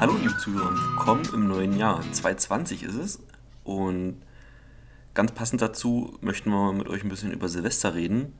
Hallo 0.00 0.16
liebe 0.16 0.34
Zuhörer, 0.38 0.72
willkommen 0.72 1.28
im 1.34 1.46
neuen 1.46 1.76
Jahr. 1.76 2.00
2020 2.00 2.84
ist 2.84 2.94
es 2.94 3.22
und 3.64 4.22
ganz 5.12 5.32
passend 5.32 5.60
dazu 5.60 6.16
möchten 6.22 6.48
wir 6.48 6.72
mit 6.72 6.88
euch 6.88 7.04
ein 7.04 7.10
bisschen 7.10 7.32
über 7.32 7.50
Silvester 7.50 7.94
reden 7.94 8.32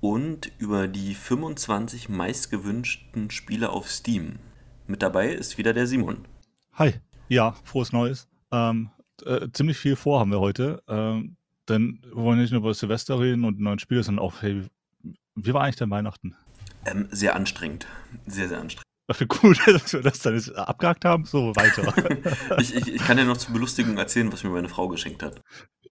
und 0.00 0.50
über 0.58 0.88
die 0.88 1.14
25 1.14 2.08
meistgewünschten 2.08 3.30
Spiele 3.30 3.70
auf 3.70 3.88
Steam. 3.88 4.40
Mit 4.88 5.00
dabei 5.00 5.28
ist 5.28 5.58
wieder 5.58 5.72
der 5.72 5.86
Simon. 5.86 6.26
Hi, 6.72 6.94
ja, 7.28 7.52
frohes 7.62 7.92
Neues. 7.92 8.26
Ähm, 8.50 8.90
äh, 9.24 9.46
ziemlich 9.52 9.78
viel 9.78 9.94
vor 9.94 10.18
haben 10.18 10.32
wir 10.32 10.40
heute, 10.40 10.82
ähm, 10.88 11.36
denn 11.68 12.00
wir 12.02 12.16
wollen 12.16 12.40
nicht 12.40 12.50
nur 12.50 12.62
über 12.62 12.74
Silvester 12.74 13.20
reden 13.20 13.44
und 13.44 13.60
neuen 13.60 13.78
Spiele, 13.78 14.02
sondern 14.02 14.24
auch, 14.24 14.42
hey, 14.42 14.66
wie 15.36 15.54
war 15.54 15.62
eigentlich 15.62 15.76
dein 15.76 15.90
Weihnachten? 15.90 16.34
Ähm, 16.84 17.06
sehr 17.12 17.36
anstrengend. 17.36 17.86
Sehr, 18.26 18.48
sehr 18.48 18.58
anstrengend. 18.58 18.89
Cool, 19.42 19.54
dass 19.66 19.92
wir 19.92 20.02
das 20.02 20.20
dann 20.20 20.34
jetzt 20.34 20.54
abgehakt 20.54 21.04
haben. 21.04 21.24
So, 21.24 21.54
weiter. 21.56 21.92
ich, 22.58 22.74
ich, 22.74 22.94
ich 22.94 23.02
kann 23.02 23.16
dir 23.16 23.24
noch 23.24 23.36
zur 23.36 23.52
Belustigung 23.52 23.98
erzählen, 23.98 24.32
was 24.32 24.44
mir 24.44 24.50
meine 24.50 24.68
Frau 24.68 24.88
geschenkt 24.88 25.22
hat. 25.22 25.40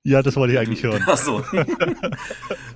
Ja, 0.04 0.22
das 0.22 0.36
wollte 0.38 0.54
ich 0.54 0.60
eigentlich 0.60 0.84
hören. 0.84 1.04
Ach 1.08 1.18
so. 1.18 1.44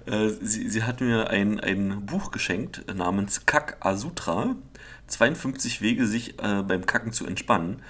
Äh, 0.05 0.29
sie, 0.41 0.69
sie 0.69 0.83
hat 0.83 0.99
mir 0.99 1.29
ein, 1.29 1.59
ein 1.59 2.05
Buch 2.05 2.31
geschenkt 2.31 2.83
namens 2.93 3.45
Kack 3.45 3.77
Asutra. 3.79 4.55
52 5.07 5.81
Wege, 5.81 6.07
sich 6.07 6.39
äh, 6.39 6.63
beim 6.63 6.85
Kacken 6.85 7.13
zu 7.13 7.25
entspannen. 7.25 7.81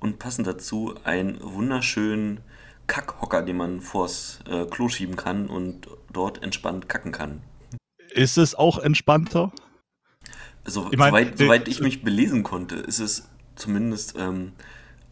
Und 0.00 0.18
passend 0.18 0.46
dazu 0.46 0.94
einen 1.04 1.38
wunderschönen 1.40 2.40
Kackhocker, 2.86 3.42
den 3.42 3.56
man 3.56 3.80
vors 3.80 4.40
äh, 4.48 4.66
Klo 4.66 4.88
schieben 4.88 5.16
kann 5.16 5.46
und 5.46 5.86
dort 6.12 6.42
entspannt 6.42 6.88
kacken 6.88 7.12
kann. 7.12 7.42
Ist 8.10 8.36
es 8.36 8.54
auch 8.54 8.78
entspannter? 8.78 9.52
So, 10.64 10.88
ich 10.90 10.98
mein, 10.98 11.10
soweit, 11.10 11.38
soweit 11.38 11.68
ich 11.68 11.80
mich 11.80 12.02
belesen 12.02 12.42
konnte, 12.42 12.76
ist 12.76 13.00
es 13.00 13.28
zumindest 13.56 14.14
ähm, 14.18 14.52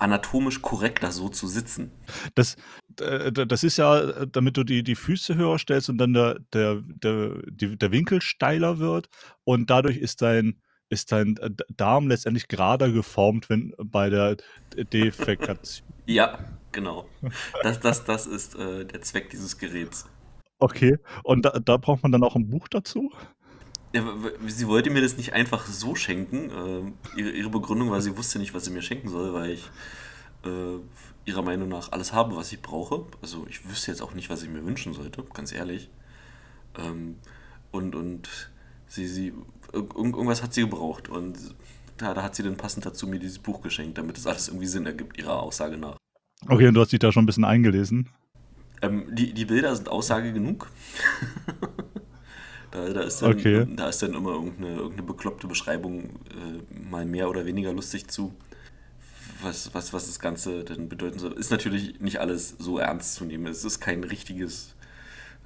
anatomisch 0.00 0.62
korrekter, 0.62 1.12
so 1.12 1.28
zu 1.28 1.46
sitzen. 1.46 1.90
Das, 2.34 2.56
das 2.96 3.62
ist 3.62 3.76
ja, 3.76 4.24
damit 4.26 4.56
du 4.56 4.64
die, 4.64 4.82
die 4.82 4.94
Füße 4.94 5.34
höher 5.34 5.58
stellst 5.58 5.90
und 5.90 5.98
dann 5.98 6.14
der, 6.14 6.38
der, 6.52 6.82
der, 6.86 7.42
der 7.50 7.92
Winkel 7.92 8.22
steiler 8.22 8.78
wird 8.78 9.08
und 9.44 9.70
dadurch 9.70 9.98
ist 9.98 10.22
dein, 10.22 10.60
ist 10.88 11.12
dein 11.12 11.38
Darm 11.76 12.08
letztendlich 12.08 12.48
gerader 12.48 12.90
geformt, 12.90 13.50
wenn 13.50 13.74
bei 13.78 14.10
der 14.10 14.36
Defekation. 14.74 15.86
ja, 16.06 16.38
genau. 16.72 17.06
Das, 17.62 17.80
das, 17.80 18.04
das 18.04 18.26
ist 18.26 18.54
äh, 18.56 18.84
der 18.84 19.02
Zweck 19.02 19.30
dieses 19.30 19.58
Geräts. 19.58 20.06
Okay, 20.58 20.98
und 21.22 21.44
da, 21.44 21.58
da 21.58 21.76
braucht 21.78 22.02
man 22.02 22.12
dann 22.12 22.22
auch 22.22 22.36
ein 22.36 22.48
Buch 22.48 22.68
dazu? 22.68 23.12
Ja, 23.92 24.04
sie 24.46 24.68
wollte 24.68 24.90
mir 24.90 25.02
das 25.02 25.16
nicht 25.16 25.32
einfach 25.32 25.66
so 25.66 25.94
schenken. 25.94 26.94
Äh, 27.16 27.20
ihre, 27.20 27.50
Begründung 27.50 27.90
war, 27.90 28.00
sie 28.00 28.16
wusste 28.16 28.38
nicht, 28.38 28.54
was 28.54 28.64
sie 28.64 28.70
mir 28.70 28.82
schenken 28.82 29.08
soll, 29.08 29.32
weil 29.34 29.50
ich 29.50 29.68
äh, 30.44 30.78
ihrer 31.24 31.42
Meinung 31.42 31.68
nach 31.68 31.90
alles 31.92 32.12
habe, 32.12 32.36
was 32.36 32.52
ich 32.52 32.62
brauche. 32.62 33.06
Also 33.20 33.46
ich 33.48 33.68
wüsste 33.68 33.90
jetzt 33.90 34.00
auch 34.00 34.14
nicht, 34.14 34.30
was 34.30 34.42
ich 34.42 34.48
mir 34.48 34.64
wünschen 34.64 34.94
sollte, 34.94 35.24
ganz 35.34 35.52
ehrlich. 35.52 35.90
Ähm, 36.78 37.16
und 37.72 37.94
und 37.96 38.28
sie, 38.86 39.06
sie, 39.06 39.32
irgendwas 39.72 40.42
hat 40.42 40.54
sie 40.54 40.62
gebraucht 40.62 41.08
und 41.08 41.36
da, 41.96 42.14
da 42.14 42.22
hat 42.22 42.34
sie 42.34 42.42
dann 42.42 42.56
passend 42.56 42.86
dazu 42.86 43.06
mir 43.06 43.18
dieses 43.18 43.38
Buch 43.38 43.60
geschenkt, 43.60 43.98
damit 43.98 44.18
es 44.18 44.26
alles 44.26 44.48
irgendwie 44.48 44.66
Sinn 44.66 44.86
ergibt, 44.86 45.18
ihrer 45.18 45.42
Aussage 45.42 45.76
nach. 45.76 45.96
Okay, 46.48 46.68
und 46.68 46.74
du 46.74 46.80
hast 46.80 46.92
dich 46.92 46.98
da 46.98 47.12
schon 47.12 47.24
ein 47.24 47.26
bisschen 47.26 47.44
eingelesen? 47.44 48.08
Ähm, 48.82 49.04
die, 49.10 49.34
die 49.34 49.44
Bilder 49.44 49.74
sind 49.76 49.88
Aussage 49.88 50.32
genug. 50.32 50.70
Da, 52.70 52.88
da, 52.88 53.00
ist 53.00 53.20
dann, 53.20 53.32
okay. 53.32 53.66
da 53.74 53.88
ist 53.88 54.02
dann 54.02 54.14
immer 54.14 54.30
irgendeine, 54.32 54.76
irgendeine 54.76 55.02
bekloppte 55.02 55.48
Beschreibung 55.48 56.04
äh, 56.04 56.88
mal 56.90 57.04
mehr 57.04 57.28
oder 57.28 57.44
weniger 57.44 57.72
lustig 57.72 58.06
zu, 58.08 58.32
was, 59.42 59.74
was, 59.74 59.92
was 59.92 60.06
das 60.06 60.20
Ganze 60.20 60.64
dann 60.64 60.88
bedeuten 60.88 61.18
soll. 61.18 61.32
Ist 61.32 61.50
natürlich 61.50 62.00
nicht 62.00 62.20
alles 62.20 62.56
so 62.58 62.78
ernst 62.78 63.14
zu 63.14 63.24
nehmen. 63.24 63.46
Es 63.46 63.64
ist 63.64 63.80
kein 63.80 64.04
richtiges 64.04 64.76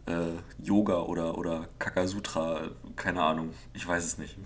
äh, 0.06 0.32
Yoga 0.62 1.00
oder, 1.02 1.38
oder 1.38 1.68
Kakasutra, 1.78 2.70
keine 2.96 3.22
Ahnung. 3.22 3.50
Ich 3.72 3.86
weiß 3.86 4.04
es 4.04 4.18
nicht. 4.18 4.36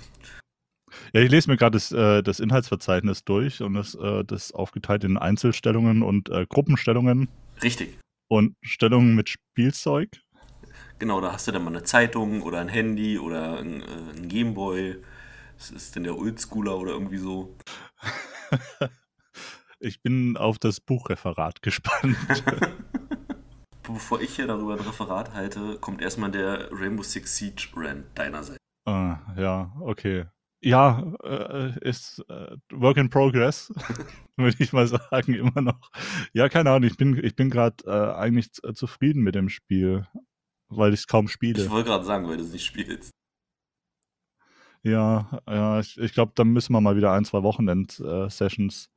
Ja, 1.12 1.20
ich 1.20 1.30
lese 1.30 1.50
mir 1.50 1.56
gerade 1.56 1.76
das, 1.76 1.92
äh, 1.92 2.22
das 2.22 2.40
Inhaltsverzeichnis 2.40 3.24
durch 3.24 3.60
und 3.60 3.74
das, 3.74 3.94
äh, 3.94 4.24
das 4.24 4.46
ist 4.46 4.54
aufgeteilt 4.54 5.04
in 5.04 5.16
Einzelstellungen 5.16 6.02
und 6.02 6.28
äh, 6.30 6.46
Gruppenstellungen. 6.48 7.28
Richtig. 7.62 7.98
Und 8.28 8.54
Stellungen 8.62 9.14
mit 9.14 9.28
Spielzeug. 9.30 10.20
Genau, 10.98 11.20
da 11.20 11.32
hast 11.32 11.46
du 11.46 11.52
dann 11.52 11.62
mal 11.62 11.70
eine 11.70 11.84
Zeitung 11.84 12.42
oder 12.42 12.58
ein 12.58 12.68
Handy 12.68 13.18
oder 13.18 13.58
ein, 13.58 13.82
äh, 13.82 14.16
ein 14.16 14.28
Gameboy. 14.28 14.96
Das 15.56 15.70
ist 15.70 15.94
denn 15.94 16.02
der 16.02 16.18
Oldschooler 16.18 16.76
oder 16.76 16.92
irgendwie 16.92 17.18
so. 17.18 17.56
ich 19.80 20.02
bin 20.02 20.36
auf 20.36 20.58
das 20.58 20.80
Buchreferat 20.80 21.62
gespannt. 21.62 22.16
Bevor 23.82 24.20
ich 24.20 24.36
hier 24.36 24.46
darüber 24.46 24.74
ein 24.74 24.80
Referat 24.80 25.32
halte, 25.34 25.78
kommt 25.80 26.02
erstmal 26.02 26.30
der 26.30 26.68
Rainbow 26.72 27.02
Six 27.02 27.36
Siege 27.36 27.68
Rant 27.74 28.06
deinerseits. 28.14 28.58
Ah, 28.84 29.18
ja, 29.36 29.72
okay. 29.80 30.26
Ja, 30.60 31.12
äh, 31.22 31.78
ist 31.88 32.24
äh, 32.28 32.56
Work 32.72 32.96
in 32.96 33.08
Progress, 33.08 33.72
würde 34.36 34.56
ich 34.58 34.72
mal 34.72 34.88
sagen, 34.88 35.34
immer 35.34 35.60
noch. 35.60 35.90
Ja, 36.32 36.48
keine 36.48 36.70
Ahnung, 36.70 36.90
ich 36.90 36.96
bin, 36.96 37.22
ich 37.22 37.36
bin 37.36 37.48
gerade 37.48 37.76
äh, 37.86 38.14
eigentlich 38.18 38.50
zufrieden 38.52 39.22
mit 39.22 39.36
dem 39.36 39.48
Spiel 39.48 40.06
weil 40.68 40.92
ich 40.94 41.00
es 41.00 41.06
kaum 41.06 41.28
spiele. 41.28 41.62
Ich 41.62 41.70
wollte 41.70 41.88
gerade 41.88 42.04
sagen, 42.04 42.28
weil 42.28 42.36
du 42.36 42.44
es 42.44 42.52
nicht 42.52 42.64
spielst. 42.64 43.10
Ja, 44.82 45.40
ja, 45.46 45.80
ich, 45.80 45.98
ich 45.98 46.12
glaube, 46.12 46.32
da 46.34 46.44
müssen 46.44 46.72
wir 46.72 46.80
mal 46.80 46.96
wieder 46.96 47.12
ein, 47.12 47.24
zwei 47.24 47.42
Wochenend-Sessions 47.42 48.90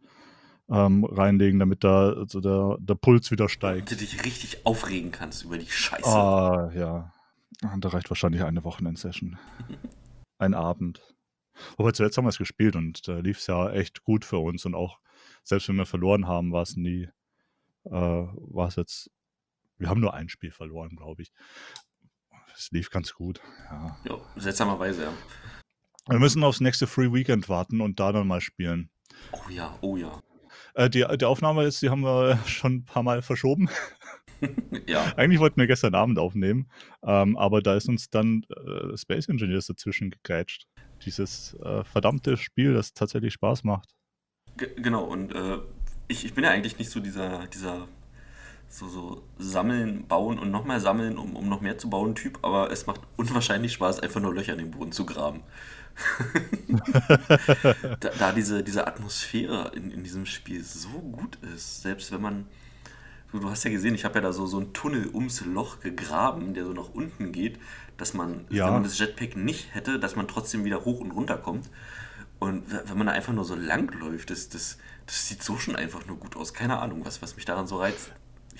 ähm, 0.69 1.03
reinlegen, 1.05 1.59
damit 1.59 1.83
da 1.83 2.13
also 2.13 2.39
der, 2.39 2.77
der 2.79 2.95
Puls 2.95 3.31
wieder 3.31 3.49
steigt. 3.49 3.89
Damit 3.89 3.91
du 3.91 4.05
dich 4.05 4.23
richtig 4.23 4.65
aufregen 4.65 5.11
kannst 5.11 5.43
über 5.43 5.57
die 5.57 5.69
Scheiße. 5.69 6.05
Ah, 6.05 6.71
ja. 6.75 7.13
Da 7.77 7.89
reicht 7.89 8.09
wahrscheinlich 8.09 8.43
eine 8.43 8.63
Wochenend-Session. 8.63 9.37
ein 10.37 10.53
Abend. 10.53 11.01
Wobei 11.77 11.91
zuletzt 11.91 12.17
haben 12.17 12.25
wir 12.25 12.29
es 12.29 12.37
gespielt 12.37 12.75
und 12.75 13.07
da 13.07 13.19
lief 13.19 13.39
es 13.39 13.47
ja 13.47 13.71
echt 13.71 14.03
gut 14.03 14.25
für 14.25 14.37
uns 14.37 14.65
und 14.65 14.73
auch 14.73 14.99
selbst 15.43 15.67
wenn 15.69 15.75
wir 15.75 15.85
verloren 15.85 16.27
haben, 16.27 16.51
war 16.51 16.63
es 16.63 16.75
nie, 16.75 17.09
äh, 17.85 17.91
war 17.91 18.67
es 18.67 18.75
jetzt 18.75 19.11
wir 19.81 19.89
haben 19.89 19.99
nur 19.99 20.13
ein 20.13 20.29
Spiel 20.29 20.51
verloren, 20.51 20.95
glaube 20.95 21.23
ich. 21.23 21.33
Es 22.55 22.69
lief 22.71 22.91
ganz 22.91 23.13
gut. 23.13 23.41
Ja. 23.71 23.97
ja, 24.05 24.17
seltsamerweise, 24.35 25.03
ja. 25.05 25.13
Wir 26.07 26.19
müssen 26.19 26.43
aufs 26.43 26.61
nächste 26.61 26.85
Free 26.85 27.11
Weekend 27.11 27.49
warten 27.49 27.81
und 27.81 27.99
da 27.99 28.11
dann 28.11 28.27
mal 28.27 28.41
spielen. 28.41 28.91
Oh 29.31 29.49
ja, 29.49 29.77
oh 29.81 29.97
ja. 29.97 30.21
Äh, 30.75 30.89
die, 30.89 31.03
die 31.17 31.25
Aufnahme 31.25 31.63
ist, 31.63 31.81
die 31.81 31.89
haben 31.89 32.03
wir 32.03 32.37
schon 32.45 32.75
ein 32.75 32.85
paar 32.85 33.01
Mal 33.01 33.23
verschoben. 33.23 33.69
ja. 34.87 35.11
Eigentlich 35.17 35.39
wollten 35.39 35.59
wir 35.59 35.65
gestern 35.65 35.95
Abend 35.95 36.19
aufnehmen, 36.19 36.69
ähm, 37.03 37.35
aber 37.35 37.61
da 37.63 37.75
ist 37.75 37.89
uns 37.89 38.11
dann 38.11 38.45
äh, 38.49 38.95
Space 38.95 39.29
Engineers 39.29 39.65
dazwischen 39.65 40.11
gegrätscht. 40.11 40.67
Dieses 41.05 41.55
äh, 41.55 41.83
verdammte 41.83 42.37
Spiel, 42.37 42.73
das 42.73 42.93
tatsächlich 42.93 43.33
Spaß 43.33 43.63
macht. 43.63 43.95
G 44.57 44.67
genau, 44.75 45.05
und 45.05 45.33
äh, 45.33 45.57
ich, 46.07 46.23
ich 46.23 46.35
bin 46.35 46.43
ja 46.43 46.51
eigentlich 46.51 46.77
nicht 46.77 46.91
so 46.91 46.99
dieser, 46.99 47.47
dieser 47.47 47.87
so, 48.71 48.87
so 48.87 49.23
sammeln, 49.37 50.07
bauen 50.07 50.39
und 50.39 50.49
nochmal 50.49 50.79
sammeln, 50.79 51.17
um, 51.17 51.35
um 51.35 51.49
noch 51.49 51.61
mehr 51.61 51.77
zu 51.77 51.89
bauen 51.89 52.15
Typ, 52.15 52.39
aber 52.41 52.71
es 52.71 52.87
macht 52.87 53.01
unwahrscheinlich 53.17 53.73
Spaß, 53.73 53.99
einfach 53.99 54.21
nur 54.21 54.33
Löcher 54.33 54.53
in 54.53 54.59
den 54.59 54.71
Boden 54.71 54.91
zu 54.91 55.05
graben. 55.05 55.41
da, 57.99 58.09
da, 58.17 58.31
diese, 58.31 58.63
diese 58.63 58.87
Atmosphäre 58.87 59.73
in, 59.75 59.91
in 59.91 60.03
diesem 60.03 60.25
Spiel 60.25 60.63
so 60.63 60.87
gut 60.89 61.37
ist, 61.53 61.81
selbst 61.81 62.13
wenn 62.13 62.21
man, 62.21 62.47
du, 63.31 63.39
du 63.39 63.49
hast 63.49 63.65
ja 63.65 63.71
gesehen, 63.71 63.93
ich 63.93 64.05
habe 64.05 64.15
ja 64.15 64.21
da 64.21 64.31
so, 64.31 64.45
so 64.45 64.57
einen 64.57 64.71
Tunnel 64.71 65.09
ums 65.13 65.43
Loch 65.45 65.81
gegraben, 65.81 66.53
der 66.53 66.65
so 66.65 66.71
nach 66.71 66.89
unten 66.93 67.33
geht, 67.33 67.59
dass 67.97 68.13
man, 68.13 68.45
ja. 68.49 68.65
wenn 68.65 68.73
man 68.73 68.83
das 68.83 68.97
Jetpack 68.97 69.35
nicht 69.35 69.75
hätte, 69.75 69.99
dass 69.99 70.15
man 70.15 70.29
trotzdem 70.29 70.63
wieder 70.63 70.85
hoch 70.85 71.01
und 71.01 71.11
runter 71.11 71.37
kommt. 71.37 71.69
Und 72.39 72.63
wenn 72.71 72.97
man 72.97 73.05
da 73.05 73.13
einfach 73.13 73.33
nur 73.33 73.45
so 73.45 73.53
lang 73.53 73.91
läuft, 73.99 74.31
das, 74.31 74.49
das, 74.49 74.79
das 75.05 75.27
sieht 75.27 75.43
so 75.43 75.57
schon 75.57 75.75
einfach 75.75 76.07
nur 76.07 76.17
gut 76.17 76.35
aus. 76.35 76.55
Keine 76.55 76.79
Ahnung, 76.79 77.05
was, 77.05 77.21
was 77.21 77.35
mich 77.35 77.45
daran 77.45 77.67
so 77.67 77.77
reizt. 77.77 78.11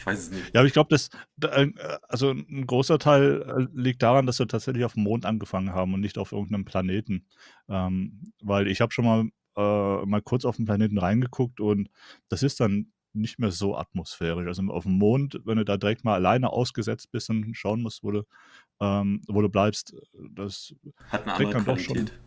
Ich 0.02 0.08
weiß 0.08 0.18
es 0.18 0.32
nicht. 0.32 0.52
Ja, 0.56 0.62
aber 0.62 0.68
ich 0.68 0.74
glaube, 0.74 0.90
dass 0.90 1.10
äh, 1.44 1.68
also 2.10 2.32
ein 2.32 2.66
großer 2.66 2.98
Teil 2.98 3.44
äh, 3.44 3.80
liegt 3.80 4.02
daran, 4.02 4.26
dass 4.26 4.40
wir 4.40 4.48
tatsächlich 4.48 4.84
auf 4.84 4.96
dem 4.96 5.04
Mond 5.04 5.28
angefangen 5.28 5.74
haben 5.74 5.94
und 5.94 6.00
nicht 6.00 6.18
auf 6.18 6.32
irgendeinem 6.32 6.66
Planeten. 6.66 7.28
Ähm, 7.70 8.34
weil 8.42 8.68
ich 8.68 8.82
habe 8.82 8.92
schon 8.92 9.06
mal, 9.06 9.30
äh, 9.58 10.06
mal 10.08 10.24
kurz 10.24 10.44
auf 10.44 10.56
den 10.56 10.66
Planeten 10.66 10.98
reingeguckt 10.98 11.60
und 11.60 11.92
das 12.30 12.42
ist 12.42 12.60
dann 12.60 12.92
nicht 13.14 13.38
mehr 13.38 13.52
so 13.52 13.78
atmosphärisch. 13.78 14.48
Also 14.48 14.64
auf 14.72 14.86
dem 14.86 14.94
Mond, 14.94 15.40
wenn 15.46 15.60
du 15.60 15.66
da 15.66 15.78
direkt 15.78 16.04
mal 16.04 16.16
alleine 16.16 16.50
ausgesetzt 16.50 17.12
bist 17.12 17.30
und 17.30 17.54
schauen 17.54 17.84
musst, 17.84 18.04
wo 18.04 18.10
du, 18.10 18.24
ähm, 18.80 19.22
wo 19.28 19.40
du 19.44 19.50
bleibst, 19.50 19.96
das 20.32 20.74
hat 21.10 21.28
eine 21.28 21.34
andere 21.34 21.76
Qualität. 21.76 22.20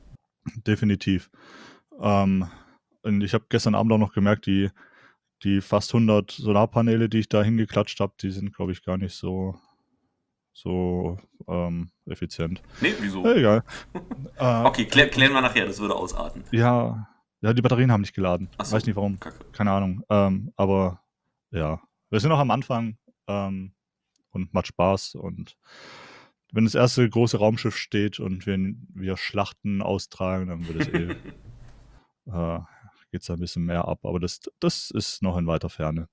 Definitiv. 0.64 1.28
Ähm, 1.98 2.46
und 3.02 3.20
ich 3.22 3.34
habe 3.34 3.46
gestern 3.48 3.74
Abend 3.74 3.92
auch 3.92 3.98
noch 3.98 4.12
gemerkt, 4.12 4.46
die 4.46 4.70
die 5.44 5.60
fast 5.60 5.94
100 5.94 6.30
Solarpaneele, 6.30 7.08
die 7.08 7.18
ich 7.20 7.28
da 7.28 7.42
hingeklatscht 7.42 8.00
habe, 8.00 8.14
die 8.20 8.30
sind, 8.30 8.54
glaube 8.54 8.72
ich, 8.72 8.82
gar 8.82 8.96
nicht 8.96 9.14
so, 9.14 9.54
so 10.52 11.18
ähm, 11.46 11.90
effizient. 12.06 12.62
Nee, 12.80 12.94
wieso? 13.00 13.24
Ja, 13.24 13.34
egal. 13.34 13.64
äh, 14.38 14.62
okay, 14.64 14.86
klär, 14.86 15.08
klären 15.08 15.32
wir 15.32 15.40
nachher, 15.40 15.66
das 15.66 15.80
würde 15.80 15.94
ausarten. 15.94 16.44
Ja, 16.50 17.08
Ja, 17.40 17.52
die 17.52 17.60
Batterien 17.60 17.92
haben 17.92 18.00
nicht 18.00 18.14
geladen. 18.14 18.48
Ach 18.56 18.64
so, 18.64 18.74
Weiß 18.74 18.86
nicht 18.86 18.96
warum. 18.96 19.20
Kacke. 19.20 19.44
Keine 19.52 19.70
Ahnung. 19.70 20.02
Ähm, 20.08 20.50
aber 20.56 21.02
ja, 21.50 21.80
wir 22.08 22.20
sind 22.20 22.30
noch 22.30 22.38
am 22.38 22.50
Anfang 22.50 22.96
ähm, 23.28 23.74
und 24.30 24.54
macht 24.54 24.68
Spaß. 24.68 25.16
Und 25.16 25.58
wenn 26.52 26.64
das 26.64 26.74
erste 26.74 27.06
große 27.06 27.36
Raumschiff 27.36 27.76
steht 27.76 28.18
und 28.18 28.46
wir, 28.46 28.56
wir 28.94 29.18
Schlachten 29.18 29.82
austragen, 29.82 30.46
dann 30.48 30.66
wird 30.68 30.80
es 30.80 30.88
eh, 30.88 31.16
äh, 32.30 32.60
geht 33.14 33.22
es 33.22 33.30
ein 33.30 33.38
bisschen 33.38 33.64
mehr 33.64 33.86
ab. 33.86 34.00
Aber 34.02 34.18
das, 34.18 34.40
das 34.58 34.90
ist 34.90 35.22
noch 35.22 35.36
in 35.36 35.46
weiter 35.46 35.70
Ferne. 35.70 36.08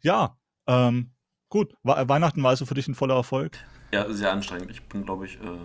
Ja, 0.00 0.36
ähm, 0.66 1.12
gut. 1.48 1.74
We 1.84 2.08
Weihnachten 2.08 2.42
war 2.42 2.50
also 2.50 2.66
für 2.66 2.74
dich 2.74 2.88
ein 2.88 2.96
voller 2.96 3.14
Erfolg. 3.14 3.56
Ja, 3.92 4.12
sehr 4.12 4.32
anstrengend. 4.32 4.72
Ich 4.72 4.82
bin, 4.88 5.04
glaube 5.04 5.26
ich, 5.26 5.36
äh, 5.36 5.58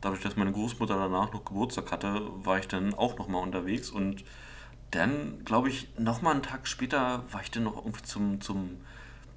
dadurch, 0.00 0.22
dass 0.22 0.36
meine 0.36 0.52
Großmutter 0.52 0.96
danach 0.96 1.32
noch 1.32 1.44
Geburtstag 1.44 1.90
hatte, 1.90 2.22
war 2.44 2.58
ich 2.60 2.68
dann 2.68 2.94
auch 2.94 3.18
nochmal 3.18 3.42
unterwegs 3.42 3.90
und 3.90 4.24
dann, 4.92 5.44
glaube 5.44 5.70
ich, 5.70 5.88
nochmal 5.98 6.34
einen 6.34 6.42
Tag 6.44 6.68
später 6.68 7.24
war 7.32 7.42
ich 7.42 7.50
dann 7.50 7.64
noch 7.64 7.76
irgendwie 7.76 8.02
zum, 8.02 8.40
zum, 8.40 8.80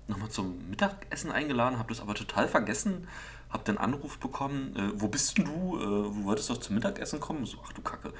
nochmal 0.08 0.30
zum 0.30 0.70
Mittagessen 0.70 1.32
eingeladen, 1.32 1.80
habe 1.80 1.90
das 1.90 2.02
aber 2.02 2.14
total 2.14 2.48
vergessen, 2.48 3.08
habe 3.58 3.66
den 3.66 3.78
Anruf 3.78 4.20
bekommen, 4.20 4.76
äh, 4.76 4.92
wo 5.02 5.08
bist 5.08 5.38
denn 5.38 5.46
du? 5.46 5.78
Äh, 5.78 5.82
du 5.84 6.24
wolltest 6.26 6.50
doch 6.50 6.58
zum 6.58 6.76
Mittagessen 6.76 7.20
kommen? 7.20 7.46
So, 7.46 7.58
ach 7.66 7.74
du 7.74 7.82
Kacke. 7.82 8.14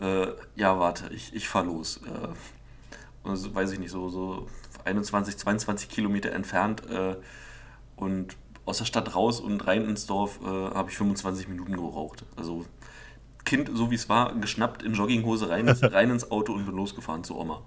Äh, 0.00 0.28
ja, 0.54 0.78
warte, 0.78 1.12
ich, 1.12 1.34
ich 1.34 1.48
fahr 1.48 1.64
los. 1.64 2.00
Äh, 2.04 3.28
und 3.28 3.36
so, 3.36 3.54
weiß 3.54 3.72
ich 3.72 3.78
nicht, 3.78 3.90
so, 3.90 4.08
so 4.08 4.46
21, 4.84 5.36
22 5.36 5.88
Kilometer 5.88 6.32
entfernt 6.32 6.88
äh, 6.88 7.16
und 7.96 8.36
aus 8.64 8.78
der 8.78 8.84
Stadt 8.84 9.14
raus 9.14 9.40
und 9.40 9.66
rein 9.66 9.88
ins 9.88 10.06
Dorf 10.06 10.40
äh, 10.42 10.46
habe 10.46 10.90
ich 10.90 10.96
25 10.96 11.48
Minuten 11.48 11.72
geraucht. 11.76 12.24
Also 12.36 12.64
Kind, 13.44 13.70
so 13.72 13.90
wie 13.90 13.94
es 13.94 14.08
war, 14.08 14.34
geschnappt 14.34 14.82
in 14.82 14.94
Jogginghose 14.94 15.48
rein, 15.48 15.68
ins- 15.68 15.82
rein 15.92 16.10
ins 16.10 16.30
Auto 16.30 16.52
und 16.52 16.66
bin 16.66 16.74
losgefahren 16.74 17.24
zu 17.24 17.36
Oma. 17.36 17.62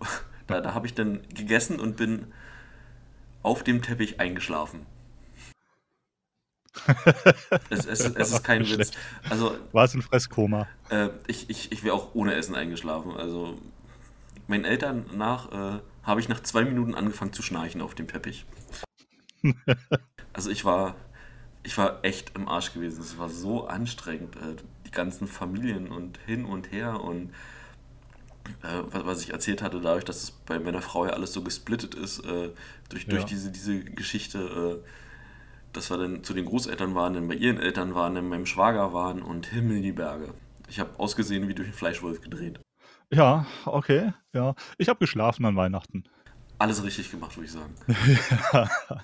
Da, 0.48 0.60
da 0.60 0.74
habe 0.74 0.88
ich 0.88 0.94
dann 0.94 1.22
gegessen 1.32 1.78
und 1.78 1.96
bin 1.96 2.26
auf 3.44 3.62
dem 3.62 3.80
Teppich 3.80 4.18
eingeschlafen. 4.18 4.86
Es, 7.70 7.86
es, 7.86 8.00
es 8.00 8.30
ist 8.32 8.44
kein 8.44 8.62
Witz. 8.68 8.92
Also 9.28 9.56
War 9.72 9.84
es 9.84 9.94
ein 9.94 10.02
Fresskoma? 10.02 10.66
äh, 10.90 11.08
ich, 11.26 11.48
ich, 11.50 11.72
ich 11.72 11.84
wäre 11.84 11.94
auch 11.94 12.14
ohne 12.14 12.34
Essen 12.34 12.54
eingeschlafen. 12.54 13.12
Also 13.16 13.58
meinen 14.48 14.64
Eltern 14.64 15.04
nach 15.14 15.52
äh, 15.52 15.80
habe 16.02 16.20
ich 16.20 16.28
nach 16.28 16.40
zwei 16.40 16.64
Minuten 16.64 16.94
angefangen 16.94 17.32
zu 17.32 17.42
schnarchen 17.42 17.80
auf 17.82 17.94
dem 17.94 18.08
Teppich. 18.08 18.44
Also 20.32 20.50
ich 20.50 20.64
war, 20.64 20.96
ich 21.62 21.76
war 21.78 22.04
echt 22.04 22.32
im 22.36 22.48
Arsch 22.48 22.72
gewesen. 22.72 23.00
Es 23.00 23.18
war 23.18 23.28
so 23.28 23.66
anstrengend. 23.66 24.36
Äh, 24.36 24.56
die 24.86 24.90
ganzen 24.90 25.26
Familien 25.26 25.88
und 25.90 26.18
hin 26.26 26.44
und 26.44 26.70
her 26.72 27.00
und 27.00 27.30
äh, 28.62 28.82
was, 28.90 29.06
was 29.06 29.22
ich 29.22 29.30
erzählt 29.32 29.62
hatte, 29.62 29.80
dadurch, 29.80 30.04
dass 30.04 30.22
es 30.22 30.30
bei 30.32 30.58
meiner 30.58 30.82
Frau 30.82 31.06
ja 31.06 31.12
alles 31.12 31.32
so 31.32 31.42
gesplittet 31.42 31.94
ist, 31.94 32.20
äh, 32.26 32.50
durch, 32.88 33.06
durch 33.06 33.22
Ja. 33.22 33.28
diese, 33.28 33.50
diese 33.50 33.80
Geschichte, 33.80 34.82
äh, 34.84 34.86
dass 35.72 35.90
wir 35.90 35.98
dann 35.98 36.22
zu 36.24 36.34
den 36.34 36.44
Großeltern 36.44 36.94
waren, 36.94 37.14
dann 37.14 37.28
bei 37.28 37.34
ihren 37.34 37.58
Eltern 37.58 37.94
waren, 37.94 38.14
dann 38.14 38.30
beim 38.30 38.46
Schwager 38.46 38.92
waren 38.92 39.22
und 39.22 39.46
Himmel 39.46 39.82
die 39.82 39.92
Berge. 39.92 40.34
Ich 40.68 40.80
habe 40.80 40.98
ausgesehen 40.98 41.48
wie 41.48 41.54
durch 41.54 41.68
einen 41.68 41.76
Fleischwolf 41.76 42.20
gedreht. 42.20 42.60
Ja, 43.12 43.46
okay. 43.66 44.12
Ja. 44.32 44.54
Ich 44.78 44.88
habe 44.88 44.98
geschlafen 44.98 45.44
an 45.44 45.56
Weihnachten. 45.56 46.04
Alles 46.58 46.82
richtig 46.82 47.10
gemacht, 47.10 47.36
würde 47.36 47.46
ich 47.46 47.52
sagen. 47.52 47.74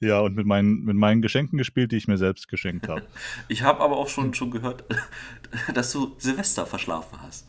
ja, 0.00 0.20
und 0.20 0.36
mit 0.36 0.46
meinen, 0.46 0.84
mit 0.84 0.96
meinen 0.96 1.22
Geschenken 1.22 1.58
gespielt, 1.58 1.92
die 1.92 1.96
ich 1.96 2.06
mir 2.06 2.18
selbst 2.18 2.48
geschenkt 2.48 2.88
habe. 2.88 3.06
Ich 3.48 3.62
habe 3.62 3.80
aber 3.82 3.96
auch 3.96 4.08
schon, 4.08 4.34
schon 4.34 4.50
gehört, 4.50 4.84
dass 5.74 5.92
du 5.92 6.14
Silvester 6.18 6.66
verschlafen 6.66 7.20
hast. 7.22 7.48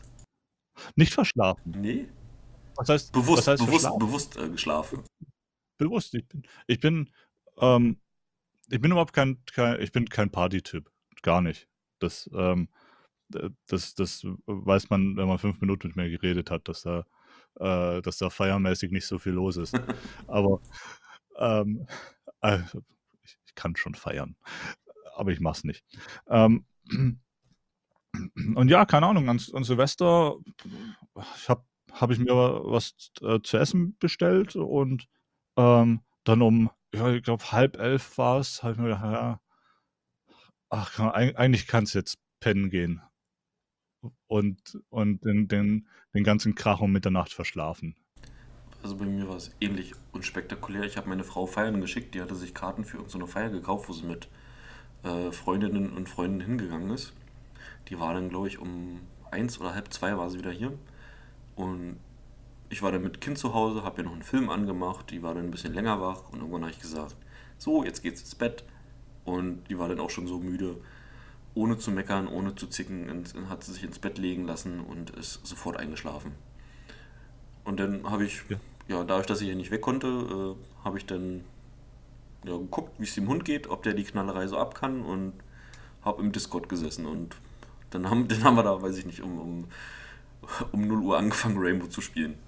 Nicht 0.96 1.12
verschlafen. 1.12 1.76
Nee? 1.78 2.08
Was 2.76 2.88
heißt 2.88 3.12
Bewusst, 3.12 3.46
was 3.46 3.48
heißt 3.48 3.66
bewusst, 3.66 3.98
bewusst 3.98 4.36
äh, 4.38 4.48
geschlafen. 4.48 5.04
Bewusst. 5.78 6.14
Ich 6.14 6.26
bin, 6.26 6.42
ich 6.66 6.80
bin, 6.80 7.10
ähm, 7.58 7.98
ich 8.70 8.80
bin 8.80 8.90
überhaupt 8.90 9.12
kein, 9.12 9.38
kein 9.52 9.80
ich 9.80 9.92
bin 9.92 10.08
kein 10.08 10.30
Partytyp. 10.30 10.90
Gar 11.22 11.42
nicht. 11.42 11.68
Das, 11.98 12.30
ähm, 12.34 12.68
das, 13.28 13.94
das 13.94 14.26
weiß 14.46 14.90
man, 14.90 15.16
wenn 15.16 15.28
man 15.28 15.38
fünf 15.38 15.60
Minuten 15.60 15.88
mit 15.88 15.96
mir 15.96 16.10
geredet 16.10 16.50
hat, 16.50 16.68
dass 16.68 16.82
da, 16.82 17.04
äh, 17.58 18.00
dass 18.02 18.18
da 18.18 18.30
feiermäßig 18.30 18.90
nicht 18.90 19.06
so 19.06 19.18
viel 19.18 19.32
los 19.32 19.56
ist. 19.56 19.74
Aber 20.26 20.60
ähm, 21.36 21.86
also, 22.40 22.82
ich, 23.22 23.38
ich 23.46 23.54
kann 23.54 23.76
schon 23.76 23.94
feiern, 23.94 24.36
aber 25.14 25.30
ich 25.32 25.40
mach's 25.40 25.64
nicht. 25.64 25.84
Ähm, 26.28 26.64
und 28.54 28.68
ja, 28.68 28.86
keine 28.86 29.06
Ahnung, 29.06 29.28
an, 29.28 29.40
an 29.52 29.64
Silvester 29.64 30.36
habe 31.48 31.64
habe 31.92 32.12
ich 32.12 32.18
mir 32.18 32.34
was 32.34 32.94
äh, 33.22 33.40
zu 33.42 33.56
essen 33.56 33.96
bestellt 33.98 34.56
und 34.56 35.08
ähm, 35.56 36.00
dann 36.24 36.42
um, 36.42 36.70
ja, 36.94 37.12
ich 37.12 37.22
glaube, 37.22 37.52
halb 37.52 37.76
elf 37.76 38.18
war 38.18 38.38
es, 38.38 38.62
habe 38.62 38.72
ich 38.72 38.78
mir 38.78 38.84
gedacht, 38.84 39.04
ja, 39.04 39.40
ach, 40.68 40.94
kann, 40.94 41.10
eig- 41.10 41.36
eigentlich 41.36 41.66
kann 41.66 41.84
es 41.84 41.92
jetzt 41.92 42.18
pennen 42.40 42.70
gehen. 42.70 43.02
Und, 44.28 44.78
und 44.88 45.24
den, 45.24 45.48
den, 45.48 45.86
den 46.14 46.24
ganzen 46.24 46.54
Krach 46.54 46.80
um 46.80 46.92
Mitternacht 46.92 47.32
verschlafen. 47.32 47.96
Also 48.82 48.96
bei 48.96 49.04
mir 49.04 49.28
war 49.28 49.36
es 49.36 49.54
ähnlich 49.60 49.92
unspektakulär. 50.12 50.84
Ich 50.84 50.96
habe 50.96 51.08
meine 51.08 51.24
Frau 51.24 51.46
feiern 51.46 51.80
geschickt, 51.82 52.14
die 52.14 52.22
hatte 52.22 52.34
sich 52.34 52.54
Karten 52.54 52.84
für 52.84 52.96
irgendeine 52.96 53.26
Feier 53.26 53.50
gekauft, 53.50 53.88
wo 53.88 53.92
sie 53.92 54.06
mit 54.06 54.28
äh, 55.02 55.32
Freundinnen 55.32 55.92
und 55.92 56.08
Freunden 56.08 56.40
hingegangen 56.40 56.90
ist. 56.90 57.12
Die 57.88 58.00
war 58.00 58.14
dann, 58.14 58.30
glaube 58.30 58.48
ich, 58.48 58.58
um 58.58 59.00
eins 59.30 59.60
oder 59.60 59.74
halb 59.74 59.92
zwei 59.92 60.16
war 60.16 60.30
sie 60.30 60.38
wieder 60.38 60.50
hier. 60.50 60.78
Und 61.56 61.98
ich 62.70 62.82
war 62.82 62.92
dann 62.92 63.02
mit 63.02 63.20
Kind 63.20 63.36
zu 63.36 63.52
Hause, 63.52 63.82
habe 63.82 64.00
ihr 64.00 64.04
noch 64.04 64.12
einen 64.12 64.22
Film 64.22 64.48
angemacht, 64.48 65.10
die 65.10 65.22
war 65.22 65.34
dann 65.34 65.44
ein 65.44 65.50
bisschen 65.50 65.74
länger 65.74 66.00
wach 66.00 66.30
und 66.30 66.38
irgendwann 66.38 66.62
habe 66.62 66.72
ich 66.72 66.80
gesagt, 66.80 67.16
so, 67.58 67.84
jetzt 67.84 68.02
geht's 68.02 68.22
ins 68.22 68.34
Bett. 68.34 68.64
Und 69.24 69.64
die 69.68 69.78
war 69.78 69.88
dann 69.88 70.00
auch 70.00 70.08
schon 70.08 70.26
so 70.26 70.38
müde, 70.38 70.76
ohne 71.54 71.76
zu 71.78 71.90
meckern, 71.90 72.26
ohne 72.26 72.54
zu 72.54 72.68
zicken, 72.68 73.24
hat 73.48 73.64
sie 73.64 73.72
sich 73.72 73.84
ins 73.84 73.98
Bett 73.98 74.18
legen 74.18 74.44
lassen 74.46 74.80
und 74.80 75.10
ist 75.10 75.46
sofort 75.46 75.76
eingeschlafen. 75.76 76.32
Und 77.64 77.80
dann 77.80 78.08
habe 78.10 78.24
ich, 78.24 78.42
Ja. 78.48 78.56
ja, 78.88 79.04
dadurch, 79.04 79.26
dass 79.26 79.40
ich 79.40 79.48
ja 79.48 79.54
nicht 79.54 79.70
weg 79.70 79.82
konnte, 79.82 80.06
äh, 80.06 80.84
habe 80.84 80.96
ich 80.96 81.06
dann 81.06 81.44
ja, 82.44 82.56
geguckt, 82.56 82.98
wie 82.98 83.04
es 83.04 83.14
dem 83.14 83.28
Hund 83.28 83.44
geht, 83.44 83.68
ob 83.68 83.82
der 83.82 83.94
die 83.94 84.04
Knallerei 84.04 84.46
so 84.46 84.56
ab 84.56 84.74
kann 84.74 85.02
und 85.02 85.34
habe 86.02 86.22
im 86.22 86.32
Discord 86.32 86.68
gesessen 86.68 87.04
und 87.04 87.36
dann 87.90 88.08
haben, 88.08 88.28
dann 88.28 88.44
haben 88.44 88.56
wir 88.56 88.62
da, 88.62 88.80
weiß 88.80 88.96
ich 88.96 89.06
nicht, 89.06 89.20
um, 89.20 89.38
um, 89.38 89.68
um 90.72 90.88
0 90.88 91.02
Uhr 91.02 91.18
angefangen, 91.18 91.58
Rainbow 91.58 91.88
zu 91.88 92.00
spielen. 92.00 92.38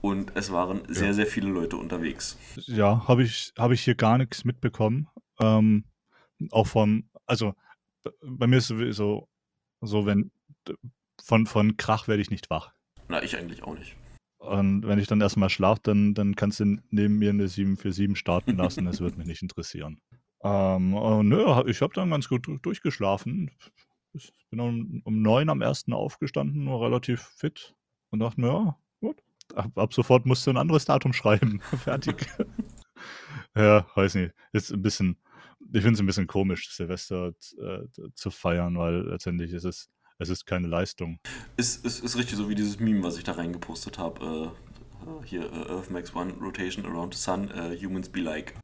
Und 0.00 0.32
es 0.36 0.52
waren 0.52 0.82
sehr, 0.88 1.12
sehr 1.14 1.26
viele 1.26 1.48
Leute 1.50 1.76
unterwegs. 1.76 2.38
Ja, 2.66 3.06
habe 3.08 3.24
ich, 3.24 3.52
hab 3.58 3.72
ich 3.72 3.82
hier 3.82 3.94
gar 3.96 4.18
nichts 4.18 4.44
mitbekommen. 4.44 5.08
Ähm, 5.40 5.84
auch 6.52 6.66
vom, 6.68 7.08
also 7.26 7.54
bei 8.22 8.46
mir 8.46 8.58
ist 8.58 8.64
es 8.64 8.68
sowieso 8.68 9.28
so, 9.80 10.06
wenn 10.06 10.30
von, 11.22 11.46
von 11.46 11.76
Krach 11.76 12.06
werde 12.08 12.22
ich 12.22 12.30
nicht 12.30 12.48
wach. 12.50 12.72
Na, 13.08 13.22
ich 13.22 13.36
eigentlich 13.36 13.62
auch 13.64 13.76
nicht. 13.76 13.96
Und 14.38 14.86
wenn 14.86 15.00
ich 15.00 15.08
dann 15.08 15.20
erstmal 15.20 15.50
schlafe, 15.50 15.80
dann, 15.82 16.14
dann 16.14 16.36
kannst 16.36 16.60
du 16.60 16.76
neben 16.90 17.18
mir 17.18 17.30
eine 17.30 17.48
747 17.48 18.16
starten 18.16 18.56
lassen. 18.56 18.84
Das 18.84 19.00
wird 19.00 19.18
mich 19.18 19.26
nicht 19.26 19.42
interessieren. 19.42 20.00
Ähm, 20.44 20.94
äh, 20.94 21.22
nö, 21.24 21.44
ich 21.66 21.82
habe 21.82 21.92
dann 21.94 22.10
ganz 22.10 22.28
gut 22.28 22.46
du- 22.46 22.58
durchgeschlafen. 22.58 23.50
Ich 24.12 24.32
bin 24.50 24.60
um, 24.60 25.02
um 25.04 25.20
neun 25.20 25.48
am 25.48 25.62
ersten 25.62 25.92
aufgestanden, 25.92 26.64
war 26.68 26.80
relativ 26.80 27.20
fit 27.22 27.74
und 28.10 28.20
dachte 28.20 28.40
mir, 28.40 28.46
ja, 28.46 28.78
Ab, 29.54 29.76
ab 29.76 29.94
sofort 29.94 30.26
musst 30.26 30.46
du 30.46 30.50
ein 30.50 30.56
anderes 30.56 30.84
Datum 30.84 31.12
schreiben. 31.12 31.60
Fertig. 31.84 32.26
ja, 33.56 33.86
weiß 33.94 34.16
nicht. 34.16 34.34
Ist 34.52 34.70
ein 34.72 34.82
bisschen, 34.82 35.16
ich 35.72 35.82
finde 35.82 35.94
es 35.94 36.00
ein 36.00 36.06
bisschen 36.06 36.26
komisch, 36.26 36.70
Silvester 36.74 37.32
äh, 37.58 37.86
zu 38.14 38.30
feiern, 38.30 38.76
weil 38.78 39.08
letztendlich 39.08 39.52
ist 39.52 39.64
es, 39.64 39.90
es 40.18 40.28
ist 40.28 40.46
keine 40.46 40.66
Leistung. 40.66 41.18
Ist, 41.56 41.84
ist, 41.84 42.00
ist 42.04 42.16
richtig 42.16 42.36
so 42.36 42.48
wie 42.48 42.54
dieses 42.54 42.78
Meme, 42.80 43.02
was 43.02 43.16
ich 43.16 43.24
da 43.24 43.32
reingepostet 43.32 43.98
habe. 43.98 44.54
Äh, 44.54 45.24
hier, 45.24 45.50
äh, 45.52 45.70
Earth 45.70 45.90
makes 45.90 46.14
one 46.14 46.32
rotation 46.34 46.84
around 46.84 47.14
the 47.14 47.20
sun, 47.20 47.50
äh, 47.50 47.76
humans 47.76 48.08
be 48.08 48.20
like. 48.20 48.54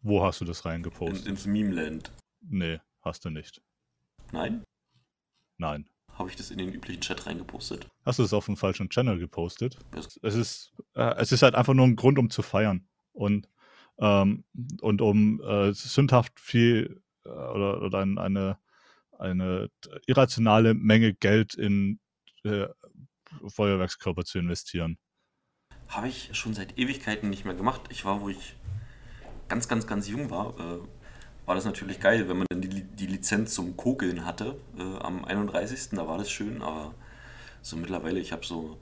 Wo 0.00 0.24
hast 0.24 0.40
du 0.40 0.44
das 0.44 0.64
In, 0.64 0.70
reingepostet? 0.70 1.26
ins 1.26 1.46
Meme-Land. 1.46 2.12
Nee, 2.40 2.80
hast 3.02 3.24
du 3.24 3.30
nicht. 3.30 3.62
Nein? 4.32 4.64
Nein. 5.58 5.88
Habe 6.18 6.28
ich 6.30 6.36
das 6.36 6.50
in 6.50 6.58
den 6.58 6.72
üblichen 6.72 7.00
Chat 7.00 7.26
reingepostet? 7.26 7.88
Hast 8.04 8.18
du 8.18 8.22
es 8.22 8.32
auf 8.32 8.46
dem 8.46 8.56
falschen 8.56 8.90
Channel 8.90 9.18
gepostet? 9.18 9.78
Das- 9.92 10.18
Es 10.22 10.34
ist, 10.34 10.72
äh, 10.94 11.14
es 11.16 11.32
ist 11.32 11.42
halt 11.42 11.54
einfach 11.54 11.74
nur 11.74 11.86
ein 11.86 11.96
Grund, 11.96 12.18
um 12.18 12.30
zu 12.30 12.42
feiern. 12.42 12.86
Und, 13.12 13.48
ähm, 13.98 14.44
und 14.80 15.00
um 15.00 15.40
äh, 15.42 15.72
sündhaft 15.72 16.38
viel 16.38 17.02
äh, 17.24 17.28
oder, 17.28 17.82
oder 17.82 17.98
ein, 18.00 18.18
eine, 18.18 18.58
eine 19.18 19.70
irrationale 20.06 20.74
Menge 20.74 21.14
Geld 21.14 21.54
in 21.54 22.00
äh, 22.44 22.66
Feuerwerkskörper 23.48 24.24
zu 24.24 24.38
investieren. 24.38 24.98
Habe 25.88 26.08
ich 26.08 26.30
schon 26.36 26.54
seit 26.54 26.78
Ewigkeiten 26.78 27.30
nicht 27.30 27.44
mehr 27.44 27.54
gemacht. 27.54 27.82
Ich 27.90 28.04
war, 28.04 28.20
wo 28.20 28.28
ich 28.28 28.56
ganz, 29.48 29.68
ganz, 29.68 29.86
ganz 29.86 30.08
jung 30.08 30.30
war, 30.30 30.58
äh, 30.58 30.78
war 31.52 31.56
das 31.56 31.66
natürlich 31.66 32.00
geil, 32.00 32.30
wenn 32.30 32.38
man 32.38 32.46
dann 32.50 32.62
die, 32.62 32.82
die 32.82 33.06
Lizenz 33.06 33.52
zum 33.52 33.76
Kokeln 33.76 34.24
hatte 34.24 34.56
äh, 34.78 34.98
am 35.00 35.22
31. 35.22 35.90
Da 35.90 36.08
war 36.08 36.16
das 36.16 36.30
schön, 36.30 36.62
aber 36.62 36.94
so 37.60 37.76
mittlerweile, 37.76 38.20
ich 38.20 38.32
habe 38.32 38.42
so, 38.42 38.78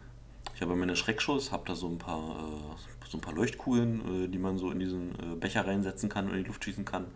ich 0.55 0.63
habe 0.63 0.77
meine 0.77 0.95
Schreckschuss, 0.95 1.51
habe 1.51 1.65
da 1.67 1.75
so 1.75 1.89
ein 1.89 1.99
paar, 1.99 2.39
äh, 2.39 3.09
so 3.09 3.19
ein 3.19 3.23
paar 3.23 3.35
Leuchtkugeln, 3.35 4.27
äh, 4.27 4.29
die 4.29 4.39
man 4.39 4.57
so 4.57 4.71
in 4.71 4.79
diesen 4.79 5.17
äh, 5.17 5.35
Becher 5.35 5.67
reinsetzen 5.67 6.09
kann 6.09 6.27
und 6.27 6.37
in 6.37 6.45
die 6.45 6.47
Luft 6.47 6.65
schießen 6.65 6.85
kann. 6.85 7.07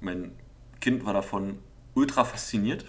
Mein 0.00 0.32
Kind 0.80 1.04
war 1.04 1.12
davon 1.12 1.58
ultra 1.92 2.24
fasziniert. 2.24 2.86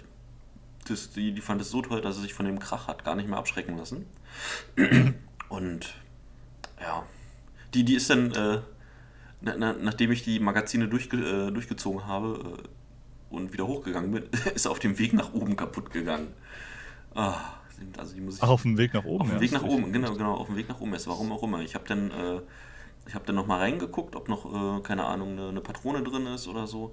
Das, 0.88 1.10
die, 1.10 1.32
die 1.32 1.42
fand 1.42 1.60
es 1.60 1.68
so 1.68 1.82
toll, 1.82 2.00
dass 2.00 2.16
er 2.16 2.22
sich 2.22 2.32
von 2.32 2.46
dem 2.46 2.58
Krach 2.58 2.88
hat 2.88 3.04
gar 3.04 3.16
nicht 3.16 3.28
mehr 3.28 3.38
abschrecken 3.38 3.76
lassen. 3.76 4.06
Und 5.50 5.92
ja, 6.80 7.04
die, 7.74 7.84
die 7.84 7.96
ist 7.96 8.08
dann, 8.08 8.32
äh, 8.32 8.60
na, 9.40 9.54
na, 9.56 9.72
nachdem 9.72 10.10
ich 10.12 10.22
die 10.22 10.40
Magazine 10.40 10.88
durchge, 10.88 11.16
äh, 11.16 11.52
durchgezogen 11.52 12.06
habe 12.06 12.58
äh, 12.58 13.34
und 13.34 13.52
wieder 13.52 13.66
hochgegangen 13.66 14.10
bin, 14.10 14.24
ist 14.54 14.66
auf 14.66 14.78
dem 14.78 14.98
Weg 14.98 15.12
nach 15.12 15.32
oben 15.32 15.56
kaputt 15.56 15.90
gegangen. 15.90 16.28
Ah, 17.14 17.36
also 17.96 18.14
die 18.14 18.20
muss 18.20 18.36
ich, 18.36 18.42
Ach, 18.42 18.48
auf 18.48 18.62
dem 18.62 18.76
Weg 18.76 18.94
nach 18.94 19.04
oben? 19.04 19.22
Auf 19.22 19.28
dem 19.28 19.36
ja, 19.36 19.40
Weg 19.40 19.52
nach 19.52 19.62
oben, 19.62 19.92
genau, 19.92 20.12
genau, 20.14 20.34
auf 20.34 20.46
dem 20.46 20.56
Weg 20.56 20.68
nach 20.68 20.80
oben 20.80 20.94
ist, 20.94 21.06
warum 21.06 21.30
auch 21.32 21.42
immer. 21.42 21.60
Ich 21.60 21.74
habe 21.74 21.84
dann, 21.86 22.10
äh, 22.10 22.40
ich 23.06 23.14
habe 23.14 23.24
dann 23.24 23.36
nochmal 23.36 23.60
reingeguckt, 23.60 24.16
ob 24.16 24.28
noch, 24.28 24.78
äh, 24.78 24.82
keine 24.82 25.04
Ahnung, 25.04 25.32
eine, 25.32 25.48
eine, 25.48 25.60
Patrone 25.60 26.02
drin 26.02 26.26
ist 26.26 26.48
oder 26.48 26.66
so 26.66 26.92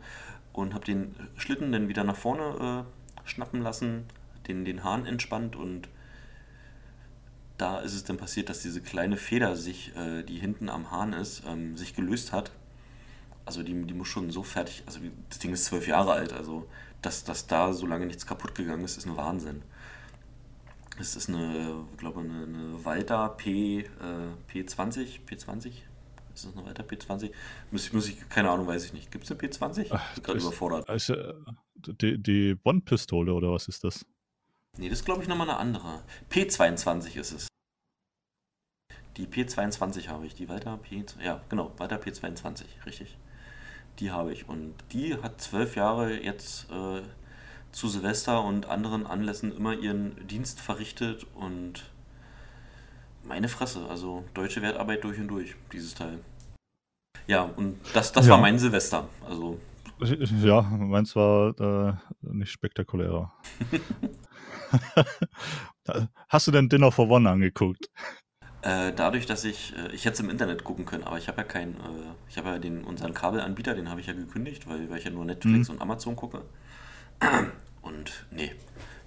und 0.54 0.74
habe 0.74 0.86
den 0.86 1.16
Schlitten 1.36 1.72
dann 1.72 1.88
wieder 1.88 2.04
nach 2.04 2.16
vorne 2.16 2.86
äh, 2.86 3.30
schnappen 3.30 3.62
lassen, 3.62 4.06
den, 4.48 4.66
den 4.66 4.84
Hahn 4.84 5.06
entspannt 5.06 5.56
und 5.56 5.90
da 7.58 7.80
ist 7.80 7.94
es 7.94 8.04
dann 8.04 8.18
passiert, 8.18 8.50
dass 8.50 8.62
diese 8.62 8.82
kleine 8.82 9.18
Feder 9.18 9.56
sich, 9.56 9.96
äh, 9.96 10.24
die 10.24 10.40
hinten 10.40 10.70
am 10.70 10.92
Hahn 10.92 11.14
ist, 11.14 11.44
ähm, 11.48 11.76
sich 11.78 11.96
gelöst 11.96 12.34
hat. 12.34 12.52
Also 13.46 13.64
die, 13.64 13.74
die 13.84 13.94
muss 13.94 14.08
schon 14.08 14.32
so 14.32 14.44
fertig, 14.44 14.84
also 14.88 15.00
das 15.30 15.40
Ding 15.40 15.54
ist 15.54 15.66
zwölf 15.66 15.88
Jahre 15.88 16.14
alt, 16.14 16.34
also 16.34 16.68
dass, 17.02 17.24
dass 17.24 17.46
da 17.46 17.74
so 17.74 17.86
lange 17.86 18.08
nichts 18.08 18.26
kaputt 18.26 18.56
gegangen 18.56 18.84
ist, 18.84 18.98
ist 18.98 19.06
ein 19.06 19.16
Wahnsinn. 19.16 19.62
Es 21.00 21.16
ist 21.16 21.30
eine, 21.30 21.84
ich 21.92 21.98
glaube, 21.98 22.22
eine, 22.22 22.44
eine 22.44 22.86
Walter 22.86 23.30
P, 23.30 23.82
äh, 23.82 23.86
P20, 24.52 25.20
P20, 25.30 25.68
ist 26.34 26.46
das 26.46 26.56
eine 26.56 26.66
Walter 26.66 26.84
P20? 26.84 27.32
Muss 27.72 27.94
muss 27.94 28.10
ich, 28.10 28.28
keine 28.30 28.50
Ahnung, 28.50 28.68
weiß 28.68 28.86
ich 28.86 28.94
nicht. 28.94 29.12
Gibt 29.12 29.26
es 29.26 29.32
eine 29.32 29.40
P20? 29.40 29.88
Ach, 29.90 30.10
ich 30.10 30.16
bin 30.16 30.24
gerade 30.24 30.40
überfordert. 30.40 30.90
Also, 30.90 31.16
die, 31.76 32.22
die 32.22 32.56
Bond-Pistole 32.56 33.34
oder 33.34 33.52
was 33.52 33.68
ist 33.68 33.84
das? 33.84 34.06
Nee, 34.78 34.90
das 34.90 35.00
ist 35.00 35.06
glaube 35.06 35.22
ich 35.22 35.28
nochmal 35.28 35.50
eine 35.50 35.58
andere. 35.58 36.02
P22 36.32 37.16
ist 37.18 37.32
es. 37.32 37.48
Die 39.18 39.28
P22 39.28 40.10
habe 40.10 40.26
ich, 40.26 40.36
die 40.36 40.50
Walter 40.50 40.78
P, 40.78 41.06
ja 41.24 41.40
genau, 41.50 41.72
Walter 41.78 41.98
P22, 41.98 42.64
richtig. 42.86 43.18
Die 44.00 44.12
habe 44.12 44.34
ich 44.34 44.50
und 44.50 44.74
die 44.92 45.16
hat 45.16 45.40
zwölf 45.40 45.78
Jahre 45.78 46.22
jetzt 46.22 46.70
äh, 46.70 47.02
zu 47.72 47.88
Silvester 47.88 48.44
und 48.44 48.68
anderen 48.68 49.06
Anlässen 49.06 49.56
immer 49.56 49.74
ihren 49.74 50.28
Dienst 50.28 50.60
verrichtet 50.60 51.26
und 51.36 51.90
meine 53.24 53.48
Fresse, 53.48 53.86
also 53.90 54.26
deutsche 54.34 54.62
Wertarbeit 54.62 55.04
durch 55.04 55.18
und 55.20 55.30
durch, 55.30 55.56
dieses 55.72 55.94
Teil. 55.94 56.20
Ja, 57.28 57.44
und 57.44 57.78
das, 57.94 58.12
das 58.12 58.26
ja. 58.28 58.34
war 58.34 58.40
mein 58.40 58.60
Silvester, 58.60 59.08
also. 59.28 59.60
Ja, 60.44 60.62
meins 60.62 61.16
war 61.16 61.58
äh, 61.60 61.94
nicht 62.22 62.52
spektakulärer. 62.52 63.32
Hast 66.30 66.48
du 66.48 66.52
denn 66.52 66.70
Dinner 66.70 66.92
for 66.92 67.10
One 67.10 67.30
angeguckt? 67.30 67.90
Äh, 68.62 68.94
dadurch, 68.94 69.28
dass 69.28 69.44
ich, 69.46 69.74
äh, 69.78 69.94
ich 69.94 70.06
hätte 70.06 70.16
es 70.16 70.20
im 70.22 70.30
Internet 70.30 70.64
gucken 70.64 70.86
können, 70.86 71.04
aber 71.04 71.20
ich 71.20 71.28
habe 71.28 71.38
ja 71.38 71.44
keinen, 71.44 71.76
äh, 71.76 72.14
ich 72.28 72.38
habe 72.38 72.50
ja 72.50 72.58
den, 72.58 72.84
unseren 72.84 73.14
Kabelanbieter, 73.14 73.76
den 73.76 73.90
habe 73.90 74.02
ich 74.02 74.08
ja 74.08 74.14
gekündigt, 74.14 74.68
weil, 74.68 74.90
weil 74.90 74.98
ich 74.98 75.06
ja 75.06 75.12
nur 75.12 75.24
Netflix 75.24 75.70
mhm. 75.70 75.76
und 75.76 75.82
Amazon 75.82 76.16
gucke. 76.16 76.42
Und 77.82 78.26
nee, 78.32 78.52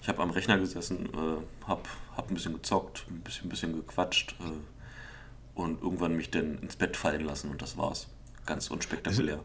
ich 0.00 0.08
habe 0.08 0.22
am 0.22 0.30
Rechner 0.30 0.56
gesessen, 0.56 1.06
äh, 1.06 1.66
habe 1.66 1.82
hab 2.16 2.30
ein 2.30 2.34
bisschen 2.34 2.54
gezockt, 2.54 3.04
ein 3.10 3.20
bisschen, 3.22 3.46
ein 3.46 3.48
bisschen 3.48 3.72
gequatscht 3.72 4.36
äh, 4.40 5.58
und 5.60 5.82
irgendwann 5.82 6.16
mich 6.16 6.30
dann 6.30 6.58
ins 6.58 6.76
Bett 6.76 6.96
fallen 6.96 7.24
lassen 7.24 7.50
und 7.50 7.60
das 7.60 7.76
war's. 7.76 8.06
Ganz 8.46 8.70
unspektakulär. 8.70 9.40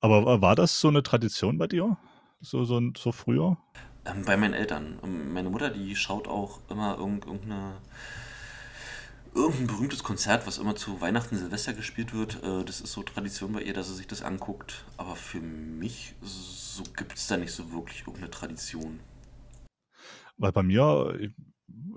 Aber 0.00 0.40
war 0.40 0.54
das 0.54 0.80
so 0.80 0.86
eine 0.86 1.02
Tradition 1.02 1.58
bei 1.58 1.66
dir? 1.66 1.96
So, 2.40 2.64
so, 2.64 2.80
so 2.96 3.10
früher? 3.10 3.56
Ähm, 4.06 4.24
bei 4.24 4.36
meinen 4.36 4.54
Eltern. 4.54 4.98
Ähm, 5.02 5.32
meine 5.32 5.50
Mutter, 5.50 5.70
die 5.70 5.96
schaut 5.96 6.28
auch 6.28 6.60
immer 6.68 6.98
irgendeine 6.98 7.74
irgendein 9.34 9.66
berühmtes 9.66 10.04
Konzert, 10.04 10.46
was 10.46 10.58
immer 10.58 10.76
zu 10.76 11.00
Weihnachten, 11.00 11.36
Silvester 11.36 11.72
gespielt 11.72 12.14
wird. 12.14 12.42
Äh, 12.42 12.64
das 12.64 12.80
ist 12.80 12.92
so 12.92 13.02
Tradition 13.02 13.52
bei 13.52 13.62
ihr, 13.62 13.74
dass 13.74 13.88
sie 13.88 13.94
sich 13.94 14.06
das 14.06 14.22
anguckt. 14.22 14.84
Aber 14.96 15.16
für 15.16 15.40
mich 15.40 16.14
so 16.22 16.82
gibt 16.96 17.14
es 17.14 17.26
da 17.26 17.36
nicht 17.36 17.52
so 17.52 17.72
wirklich 17.72 18.00
irgendeine 18.00 18.30
Tradition. 18.30 19.00
Weil 20.36 20.52
bei 20.52 20.62
mir, 20.62 21.16
ich, 21.20 21.32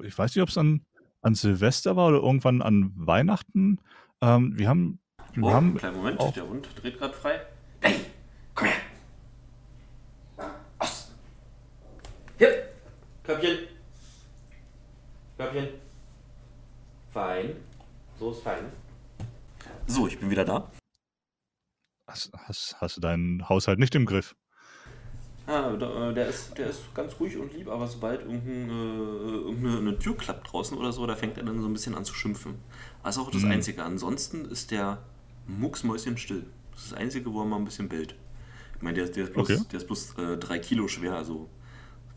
ich 0.03 0.17
weiß 0.17 0.35
nicht, 0.35 0.41
ob 0.41 0.49
es 0.49 0.57
an, 0.57 0.81
an 1.21 1.35
Silvester 1.35 1.95
war 1.95 2.09
oder 2.09 2.17
irgendwann 2.17 2.61
an 2.61 2.91
Weihnachten. 2.95 3.79
Ähm, 4.21 4.57
wir 4.57 4.67
haben. 4.67 4.99
Wir 5.33 5.43
oh, 5.43 5.51
haben 5.51 5.75
kleinen 5.75 5.97
Moment, 5.97 6.35
der 6.35 6.47
Hund 6.47 6.67
dreht 6.81 6.97
gerade 6.97 7.13
frei. 7.13 7.41
Hey, 7.81 7.95
komm 8.55 8.67
her! 8.67 8.75
Hier, 12.39 12.69
Köpfchen. 13.27 13.57
Köpfchen. 15.37 15.67
Fein. 17.11 17.57
So 18.17 18.31
ist 18.31 18.41
fein. 18.41 18.71
So, 19.85 20.07
ich 20.07 20.17
bin 20.17 20.29
wieder 20.29 20.45
da. 20.45 20.71
Hast, 22.07 22.31
hast, 22.33 22.77
hast 22.79 22.95
du 22.95 23.01
deinen 23.01 23.49
Haushalt 23.49 23.79
nicht 23.79 23.93
im 23.95 24.05
Griff? 24.05 24.33
Ja, 25.45 25.73
äh, 25.73 26.13
der 26.13 26.27
ist, 26.29 26.57
der 26.57 26.69
ist 26.69 26.95
ganz 26.95 27.19
ruhig 27.19 27.35
und 27.35 27.53
lieb, 27.53 27.67
aber 27.67 27.87
sobald 27.87 28.21
irgendeine, 28.21 28.71
äh, 28.71 29.49
irgendeine 29.49 29.99
Tür 29.99 30.15
klappt 30.15 30.51
draußen 30.51 30.77
oder 30.77 30.93
so, 30.93 31.05
da 31.05 31.17
fängt 31.17 31.37
er 31.37 31.43
dann 31.43 31.59
so 31.59 31.67
ein 31.67 31.73
bisschen 31.73 31.95
an 31.95 32.05
zu 32.05 32.13
schimpfen. 32.13 32.55
Das 33.03 33.17
ist 33.17 33.21
auch 33.21 33.29
das 33.29 33.41
mhm. 33.41 33.51
Einzige. 33.51 33.83
Ansonsten 33.83 34.45
ist 34.45 34.71
der 34.71 35.03
Mucksmäuschen 35.47 36.17
still. 36.17 36.45
Das 36.71 36.83
ist 36.83 36.91
das 36.93 36.97
Einzige, 36.97 37.33
wo 37.33 37.41
er 37.41 37.45
mal 37.45 37.57
ein 37.57 37.65
bisschen 37.65 37.89
bellt. 37.89 38.15
Ich 38.77 38.81
meine, 38.81 38.95
der, 38.95 39.09
der 39.09 39.25
ist 39.25 39.33
bloß, 39.33 39.49
okay. 39.49 39.61
der 39.69 39.79
ist 39.79 39.85
bloß 39.87 40.17
äh, 40.17 40.37
drei 40.37 40.59
Kilo 40.59 40.87
schwer, 40.87 41.15
also 41.15 41.49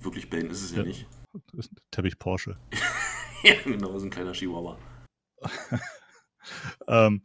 wirklich 0.00 0.30
bellen 0.30 0.50
ist 0.50 0.62
es 0.62 0.73
ja, 0.73 0.78
ja 0.78 0.85
nicht. 0.85 1.07
Das 1.52 1.66
ist 1.66 1.73
ein 1.73 1.76
Teppich 1.90 2.19
Porsche. 2.19 2.57
ja, 3.42 3.54
genau, 3.64 3.88
das 3.88 3.99
ist 3.99 4.04
ein 4.04 4.11
kleiner 4.11 4.33
Chihuahua. 4.33 4.78
ähm, 6.88 7.23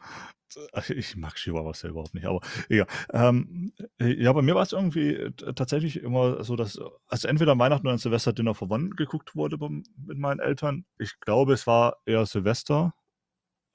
ich 0.90 1.16
mag 1.16 1.36
Chihuahuas 1.36 1.82
ja 1.82 1.90
überhaupt 1.90 2.14
nicht, 2.14 2.26
aber 2.26 2.40
egal. 2.70 2.88
Ähm, 3.12 3.74
ja, 4.00 4.32
bei 4.32 4.42
mir 4.42 4.56
war 4.56 4.64
es 4.64 4.72
irgendwie 4.72 5.32
tatsächlich 5.56 6.02
immer 6.02 6.44
so, 6.44 6.56
dass 6.56 6.80
also 7.08 7.28
entweder 7.28 7.54
an 7.54 7.60
Weihnachten 7.60 7.88
oder 7.88 7.94
an 7.94 8.00
Silvester 8.00 8.34
Dinner 8.34 8.56
for 8.56 8.72
One 8.72 8.90
geguckt 8.92 9.36
wurde 9.36 9.58
mit 9.60 10.18
meinen 10.18 10.40
Eltern. 10.40 10.86
Ich 10.98 11.20
glaube, 11.20 11.54
es 11.54 11.68
war 11.68 11.98
eher 12.06 12.26
Silvester. 12.26 12.94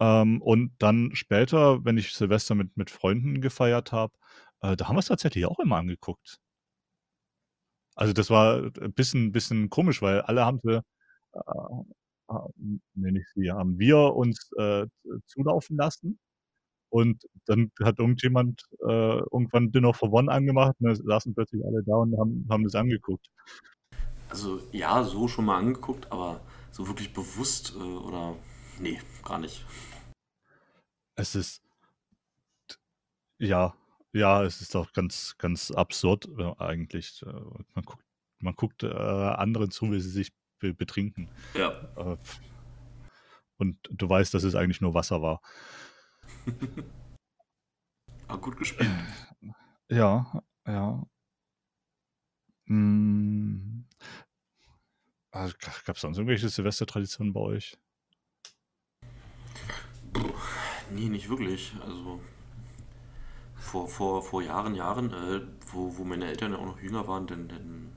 Ähm, 0.00 0.40
und 0.40 0.72
dann 0.78 1.10
später, 1.14 1.84
wenn 1.84 1.98
ich 1.98 2.14
Silvester 2.14 2.54
mit, 2.54 2.76
mit 2.76 2.90
Freunden 2.90 3.40
gefeiert 3.42 3.92
habe, 3.92 4.14
äh, 4.62 4.76
da 4.76 4.88
haben 4.88 4.96
wir 4.96 5.00
es 5.00 5.06
tatsächlich 5.06 5.44
auch 5.46 5.58
immer 5.58 5.76
angeguckt. 5.76 6.40
Also 7.94 8.12
das 8.12 8.30
war 8.30 8.62
ein 8.80 8.92
bisschen, 8.92 9.32
bisschen 9.32 9.70
komisch, 9.70 10.02
weil 10.02 10.20
alle 10.22 10.44
haben 10.44 10.60
sie, 10.62 10.76
äh, 10.76 11.40
äh, 12.28 12.74
nee, 12.94 13.12
nicht 13.12 13.26
sie, 13.34 13.50
haben 13.50 13.78
wir 13.78 14.14
uns 14.14 14.50
äh, 14.56 14.86
zulaufen 15.26 15.76
lassen. 15.76 16.18
Und 16.92 17.22
dann 17.46 17.70
hat 17.82 18.00
irgendjemand 18.00 18.62
äh, 18.80 19.18
irgendwann 19.32 19.70
Dinner 19.70 19.94
for 19.94 20.12
One 20.12 20.30
angemacht 20.30 20.74
und 20.80 20.88
dann 20.88 20.96
saßen 20.96 21.34
plötzlich 21.34 21.64
alle 21.64 21.84
da 21.84 21.94
und 21.94 22.18
haben, 22.18 22.46
haben 22.50 22.64
das 22.64 22.74
angeguckt. 22.74 23.28
Also 24.28 24.60
ja, 24.72 25.04
so 25.04 25.28
schon 25.28 25.44
mal 25.44 25.58
angeguckt, 25.58 26.10
aber 26.10 26.40
so 26.72 26.88
wirklich 26.88 27.12
bewusst 27.12 27.74
äh, 27.76 27.78
oder 27.78 28.36
nee, 28.80 28.98
gar 29.24 29.38
nicht. 29.38 29.64
Es 31.16 31.34
ist 31.34 31.62
ja, 33.40 33.74
ja, 34.12 34.42
es 34.42 34.60
ist 34.60 34.74
doch 34.74 34.92
ganz, 34.92 35.36
ganz 35.38 35.70
absurd 35.70 36.28
äh, 36.38 36.54
eigentlich. 36.58 37.22
Äh, 37.22 37.32
man 37.74 37.84
guckt, 37.84 38.04
man 38.38 38.54
guckt 38.54 38.82
äh, 38.82 38.88
anderen 38.88 39.70
zu, 39.70 39.90
wie 39.92 40.00
sie 40.00 40.10
sich 40.10 40.32
be 40.58 40.74
betrinken. 40.74 41.28
Ja. 41.54 41.70
Äh, 41.96 42.16
und 43.58 43.76
du 43.90 44.08
weißt, 44.08 44.32
dass 44.34 44.42
es 44.42 44.54
eigentlich 44.54 44.80
nur 44.80 44.94
Wasser 44.94 45.22
war. 45.22 45.40
ah, 48.28 48.36
gut 48.36 48.56
gespielt. 48.56 48.90
Ja, 49.88 50.42
ja. 50.66 51.06
Hm. 52.66 53.86
Also, 55.32 55.54
Gab 55.84 55.96
es 55.96 56.02
sonst 56.02 56.18
irgendwelche 56.18 56.48
Silvestertraditionen 56.48 57.32
bei 57.32 57.40
euch? 57.40 57.76
Puh, 60.12 60.32
nee, 60.90 61.08
nicht 61.08 61.28
wirklich. 61.28 61.72
Also 61.82 62.20
vor, 63.60 63.88
vor, 63.88 64.22
vor 64.22 64.42
Jahren, 64.42 64.74
Jahren, 64.74 65.12
äh, 65.12 65.40
wo, 65.72 65.96
wo 65.96 66.04
meine 66.04 66.26
Eltern 66.26 66.52
ja 66.52 66.58
auch 66.58 66.66
noch 66.66 66.80
jünger 66.80 67.06
waren, 67.06 67.26
dann, 67.26 67.48
dann, 67.48 67.92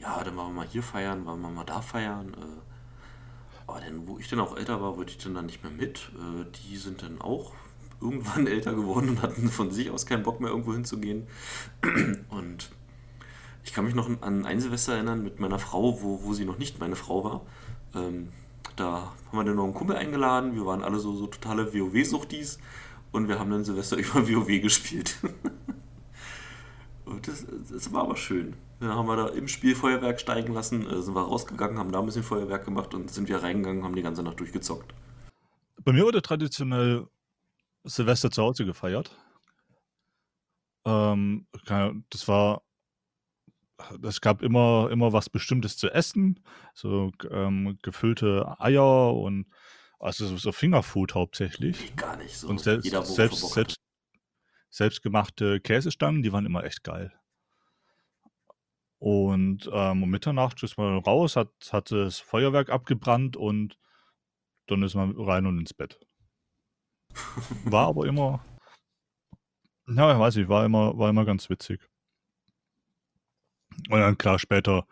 ja, 0.00 0.22
dann 0.24 0.36
waren 0.36 0.48
wir 0.48 0.62
mal 0.62 0.66
hier 0.66 0.82
feiern, 0.82 1.26
waren 1.26 1.40
wir 1.40 1.50
mal 1.50 1.64
da 1.64 1.80
feiern. 1.80 2.34
Äh, 2.34 3.66
aber 3.66 3.80
dann, 3.80 4.08
wo 4.08 4.18
ich 4.18 4.28
dann 4.28 4.40
auch 4.40 4.56
älter 4.56 4.80
war, 4.80 4.96
wollte 4.96 5.12
ich 5.12 5.18
dann, 5.18 5.34
dann 5.34 5.46
nicht 5.46 5.62
mehr 5.62 5.72
mit. 5.72 6.10
Äh, 6.14 6.46
die 6.62 6.76
sind 6.76 7.02
dann 7.02 7.20
auch 7.20 7.52
irgendwann 8.00 8.46
älter 8.48 8.74
geworden 8.74 9.10
und 9.10 9.22
hatten 9.22 9.50
von 9.50 9.70
sich 9.70 9.90
aus 9.90 10.06
keinen 10.06 10.22
Bock 10.22 10.40
mehr 10.40 10.50
irgendwo 10.50 10.72
hinzugehen. 10.72 11.26
Und 12.30 12.70
ich 13.64 13.74
kann 13.74 13.84
mich 13.84 13.94
noch 13.94 14.08
an 14.22 14.46
ein 14.46 14.60
Silvester 14.60 14.94
erinnern 14.94 15.22
mit 15.22 15.40
meiner 15.40 15.58
Frau, 15.58 16.00
wo, 16.00 16.22
wo 16.22 16.32
sie 16.32 16.46
noch 16.46 16.58
nicht 16.58 16.80
meine 16.80 16.96
Frau 16.96 17.24
war. 17.24 17.42
Ähm, 17.94 18.30
da 18.76 19.12
haben 19.26 19.38
wir 19.38 19.44
dann 19.44 19.56
noch 19.56 19.64
einen 19.64 19.74
Kumpel 19.74 19.96
eingeladen. 19.96 20.54
Wir 20.54 20.64
waren 20.64 20.82
alle 20.82 20.98
so, 20.98 21.14
so 21.14 21.26
totale 21.26 21.74
WoW-Suchtis 21.74 22.58
und 23.12 23.28
wir 23.28 23.38
haben 23.38 23.50
dann 23.50 23.64
Silvester 23.64 23.96
über 23.98 24.28
WoW 24.28 24.60
gespielt. 24.60 25.16
das, 27.22 27.46
das, 27.70 27.92
war 27.92 28.02
aber 28.02 28.16
schön. 28.16 28.54
Dann 28.80 28.90
haben 28.90 29.06
wir 29.06 29.16
da 29.16 29.28
im 29.28 29.48
Spiel 29.48 29.74
Feuerwerk 29.74 30.20
steigen 30.20 30.52
lassen, 30.54 30.86
äh, 30.86 31.02
sind 31.02 31.14
wir 31.14 31.22
rausgegangen, 31.22 31.78
haben 31.78 31.92
da 31.92 32.00
ein 32.00 32.06
bisschen 32.06 32.22
Feuerwerk 32.22 32.64
gemacht 32.64 32.94
und 32.94 33.10
sind 33.10 33.28
wir 33.28 33.42
reingegangen, 33.42 33.84
haben 33.84 33.96
die 33.96 34.02
ganze 34.02 34.22
Nacht 34.22 34.40
durchgezockt. 34.40 34.94
Bei 35.84 35.92
mir 35.92 36.04
wurde 36.04 36.22
traditionell 36.22 37.06
Silvester 37.84 38.30
zu 38.30 38.42
Hause 38.42 38.64
gefeiert. 38.64 39.16
Ähm, 40.84 41.46
das 42.10 42.28
war, 42.28 42.62
es 44.02 44.20
gab 44.20 44.42
immer, 44.42 44.88
immer 44.90 45.12
was 45.12 45.30
Bestimmtes 45.30 45.76
zu 45.76 45.90
essen, 45.90 46.40
so 46.74 47.10
ähm, 47.30 47.78
gefüllte 47.82 48.56
Eier 48.58 49.14
und 49.14 49.46
also 49.98 50.36
so 50.36 50.52
Fingerfood 50.52 51.14
hauptsächlich. 51.14 51.94
Gar 51.96 52.16
nicht 52.16 52.36
so. 52.36 52.48
Und 52.48 52.60
selbst, 52.60 52.90
selbst, 52.90 53.52
selbst, 53.52 53.76
selbstgemachte 54.70 55.60
Käsestangen, 55.60 56.22
die 56.22 56.32
waren 56.32 56.46
immer 56.46 56.64
echt 56.64 56.84
geil. 56.84 57.12
Und 58.98 59.70
ähm, 59.72 60.02
um 60.02 60.10
Mitternacht 60.10 60.62
ist 60.62 60.76
man 60.76 60.98
raus, 60.98 61.36
hat, 61.36 61.52
hat 61.70 61.90
das 61.92 62.18
Feuerwerk 62.18 62.70
abgebrannt 62.70 63.36
und 63.36 63.78
dann 64.66 64.82
ist 64.82 64.94
man 64.94 65.12
rein 65.16 65.46
und 65.46 65.58
ins 65.58 65.72
Bett. 65.72 66.00
War 67.64 67.86
aber 67.86 68.06
immer, 68.06 68.44
ja, 69.86 70.12
ich 70.12 70.18
weiß 70.18 70.36
nicht, 70.36 70.48
war 70.48 70.64
immer, 70.66 70.98
war 70.98 71.08
immer 71.08 71.24
ganz 71.24 71.48
witzig. 71.48 71.80
Und 73.88 74.00
dann 74.00 74.18
klar, 74.18 74.38
später, 74.38 74.86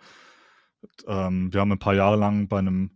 ähm, 1.07 1.53
wir 1.53 1.61
haben 1.61 1.73
ein 1.73 1.79
paar 1.79 1.95
Jahre 1.95 2.17
lang 2.17 2.49
bei 2.49 2.59
einem, 2.59 2.96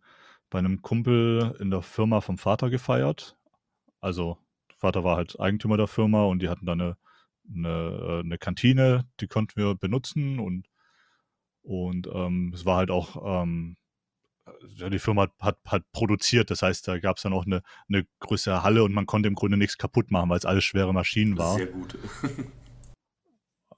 bei 0.50 0.58
einem 0.58 0.82
Kumpel 0.82 1.56
in 1.60 1.70
der 1.70 1.82
Firma 1.82 2.20
vom 2.20 2.38
Vater 2.38 2.70
gefeiert. 2.70 3.36
Also, 4.00 4.38
Vater 4.76 5.04
war 5.04 5.16
halt 5.16 5.38
Eigentümer 5.38 5.76
der 5.76 5.86
Firma 5.86 6.24
und 6.24 6.40
die 6.42 6.48
hatten 6.48 6.66
dann 6.66 6.80
eine, 6.80 6.96
eine, 7.54 8.20
eine 8.24 8.38
Kantine, 8.38 9.08
die 9.20 9.28
konnten 9.28 9.60
wir 9.60 9.74
benutzen 9.74 10.38
und, 10.38 10.66
und 11.62 12.08
ähm, 12.12 12.52
es 12.54 12.64
war 12.64 12.78
halt 12.78 12.90
auch 12.90 13.42
ähm, 13.44 13.76
die 14.90 14.98
Firma 14.98 15.28
hat, 15.38 15.58
hat, 15.66 15.92
produziert. 15.92 16.50
Das 16.50 16.62
heißt, 16.62 16.88
da 16.88 16.98
gab 16.98 17.16
es 17.16 17.22
dann 17.22 17.32
auch 17.32 17.46
eine, 17.46 17.62
eine 17.88 18.06
größere 18.20 18.62
Halle 18.62 18.82
und 18.82 18.92
man 18.92 19.06
konnte 19.06 19.28
im 19.28 19.34
Grunde 19.34 19.56
nichts 19.56 19.78
kaputt 19.78 20.10
machen, 20.10 20.30
weil 20.30 20.38
es 20.38 20.44
alles 20.44 20.64
schwere 20.64 20.92
Maschinen 20.92 21.38
war. 21.38 21.56
Sehr 21.56 21.66
gut. 21.66 21.96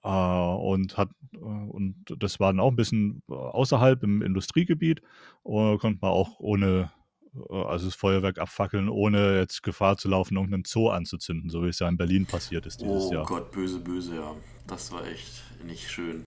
äh, 0.03 0.09
und 0.09 0.97
hat 0.97 1.11
und 1.41 2.05
das 2.19 2.41
war 2.41 2.53
dann 2.53 2.61
auch 2.61 2.71
ein 2.71 2.77
bisschen 2.77 3.23
außerhalb 3.29 4.03
im 4.03 4.23
Industriegebiet 4.23 5.01
und 5.43 5.79
konnte 5.79 5.99
man 6.01 6.11
auch 6.11 6.39
ohne 6.41 6.93
äh, 7.35 7.65
also 7.65 7.87
das 7.87 7.95
Feuerwerk 7.95 8.39
abfackeln, 8.39 8.89
ohne 8.89 9.39
jetzt 9.39 9.63
Gefahr 9.63 9.97
zu 9.97 10.09
laufen, 10.09 10.37
irgendeinen 10.37 10.65
Zoo 10.65 10.89
anzuzünden, 10.89 11.51
so 11.51 11.63
wie 11.63 11.69
es 11.69 11.79
ja 11.79 11.89
in 11.89 11.97
Berlin 11.97 12.27
passiert 12.27 12.67
ist 12.67 12.81
dieses 12.81 13.07
oh 13.07 13.13
Jahr. 13.13 13.23
Oh 13.25 13.27
Gott, 13.27 13.51
böse, 13.53 13.79
böse, 13.79 14.17
ja. 14.17 14.35
Das 14.67 14.93
war 14.93 15.07
echt 15.07 15.43
nicht 15.65 15.91
schön. 15.91 16.25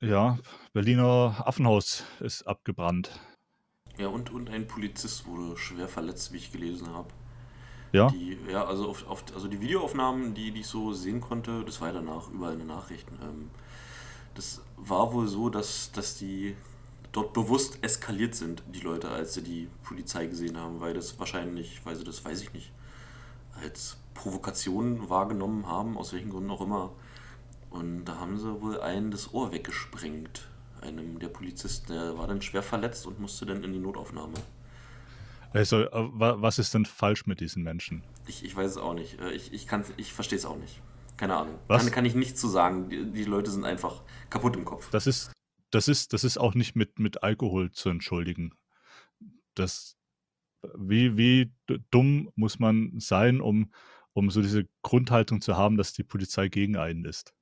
Ja, 0.00 0.38
Berliner 0.72 1.42
Affenhaus 1.44 2.04
ist 2.20 2.42
abgebrannt. 2.42 3.10
Ja, 3.98 4.06
und, 4.08 4.30
und 4.30 4.48
ein 4.48 4.66
Polizist 4.68 5.26
wurde 5.26 5.56
schwer 5.56 5.88
verletzt, 5.88 6.32
wie 6.32 6.36
ich 6.36 6.52
gelesen 6.52 6.88
habe. 6.90 7.08
Ja? 7.92 8.08
Die, 8.08 8.38
ja, 8.50 8.64
also, 8.64 8.88
auf, 8.88 9.06
auf, 9.08 9.24
also 9.34 9.48
die 9.48 9.60
Videoaufnahmen, 9.60 10.34
die, 10.34 10.50
die 10.50 10.60
ich 10.60 10.66
so 10.66 10.92
sehen 10.92 11.20
konnte, 11.20 11.64
das 11.64 11.80
war 11.80 11.88
ja 11.88 11.94
danach 11.94 12.28
überall 12.30 12.52
in 12.52 12.60
den 12.60 12.68
Nachrichten. 12.68 13.18
Ähm, 13.22 13.50
das 14.34 14.62
war 14.76 15.12
wohl 15.12 15.26
so, 15.26 15.48
dass, 15.48 15.90
dass 15.92 16.16
die 16.16 16.54
dort 17.12 17.32
bewusst 17.32 17.78
eskaliert 17.82 18.34
sind, 18.34 18.62
die 18.72 18.80
Leute, 18.80 19.08
als 19.08 19.34
sie 19.34 19.42
die 19.42 19.68
Polizei 19.82 20.26
gesehen 20.26 20.58
haben, 20.58 20.80
weil 20.80 20.94
das 20.94 21.18
wahrscheinlich, 21.18 21.80
weil 21.84 21.96
sie 21.96 22.04
das, 22.04 22.24
weiß 22.24 22.42
ich 22.42 22.52
nicht, 22.52 22.70
als 23.60 23.96
Provokation 24.14 25.08
wahrgenommen 25.08 25.66
haben, 25.66 25.96
aus 25.96 26.12
welchen 26.12 26.30
Gründen 26.30 26.50
auch 26.50 26.60
immer. 26.60 26.92
Und 27.70 28.04
da 28.04 28.18
haben 28.18 28.38
sie 28.38 28.60
wohl 28.60 28.80
einen 28.80 29.10
das 29.10 29.32
Ohr 29.34 29.52
weggesprengt 29.52 30.48
einem 30.80 31.18
der 31.18 31.28
Polizisten. 31.28 31.92
Der 31.92 32.18
war 32.18 32.26
dann 32.26 32.42
schwer 32.42 32.62
verletzt 32.62 33.06
und 33.06 33.20
musste 33.20 33.46
dann 33.46 33.64
in 33.64 33.72
die 33.72 33.78
Notaufnahme. 33.78 34.34
Also, 35.52 35.82
äh, 35.82 35.90
was 35.92 36.58
ist 36.58 36.74
denn 36.74 36.84
falsch 36.84 37.26
mit 37.26 37.40
diesen 37.40 37.62
Menschen? 37.62 38.02
Ich, 38.26 38.44
ich 38.44 38.54
weiß 38.54 38.72
es 38.72 38.76
auch 38.76 38.94
nicht. 38.94 39.18
Äh, 39.20 39.32
ich, 39.32 39.52
ich, 39.52 39.66
ich 39.96 40.12
verstehe 40.12 40.38
es 40.38 40.44
auch 40.44 40.56
nicht. 40.56 40.80
Keine 41.16 41.36
Ahnung. 41.36 41.58
Was? 41.66 41.84
Kann, 41.84 41.92
kann 41.92 42.04
ich 42.04 42.14
nichts 42.14 42.40
zu 42.40 42.48
sagen. 42.48 42.88
Die, 42.88 43.10
die, 43.10 43.24
Leute 43.24 43.50
sind 43.50 43.64
einfach 43.64 44.02
kaputt 44.30 44.56
im 44.56 44.64
Kopf. 44.64 44.90
Das 44.90 45.06
ist, 45.06 45.32
das 45.70 45.88
ist, 45.88 46.12
das 46.12 46.24
ist 46.24 46.38
auch 46.38 46.54
nicht 46.54 46.76
mit, 46.76 46.98
mit 46.98 47.22
Alkohol 47.22 47.70
zu 47.72 47.88
entschuldigen. 47.88 48.52
Das, 49.54 49.96
wie, 50.76 51.16
wie 51.16 51.52
dumm 51.90 52.30
muss 52.36 52.58
man 52.58 52.92
sein, 53.00 53.40
um, 53.40 53.72
um 54.12 54.30
so 54.30 54.42
diese 54.42 54.68
Grundhaltung 54.82 55.40
zu 55.40 55.56
haben, 55.56 55.76
dass 55.76 55.92
die 55.92 56.04
Polizei 56.04 56.48
gegen 56.48 56.76
einen 56.76 57.04
ist? 57.04 57.34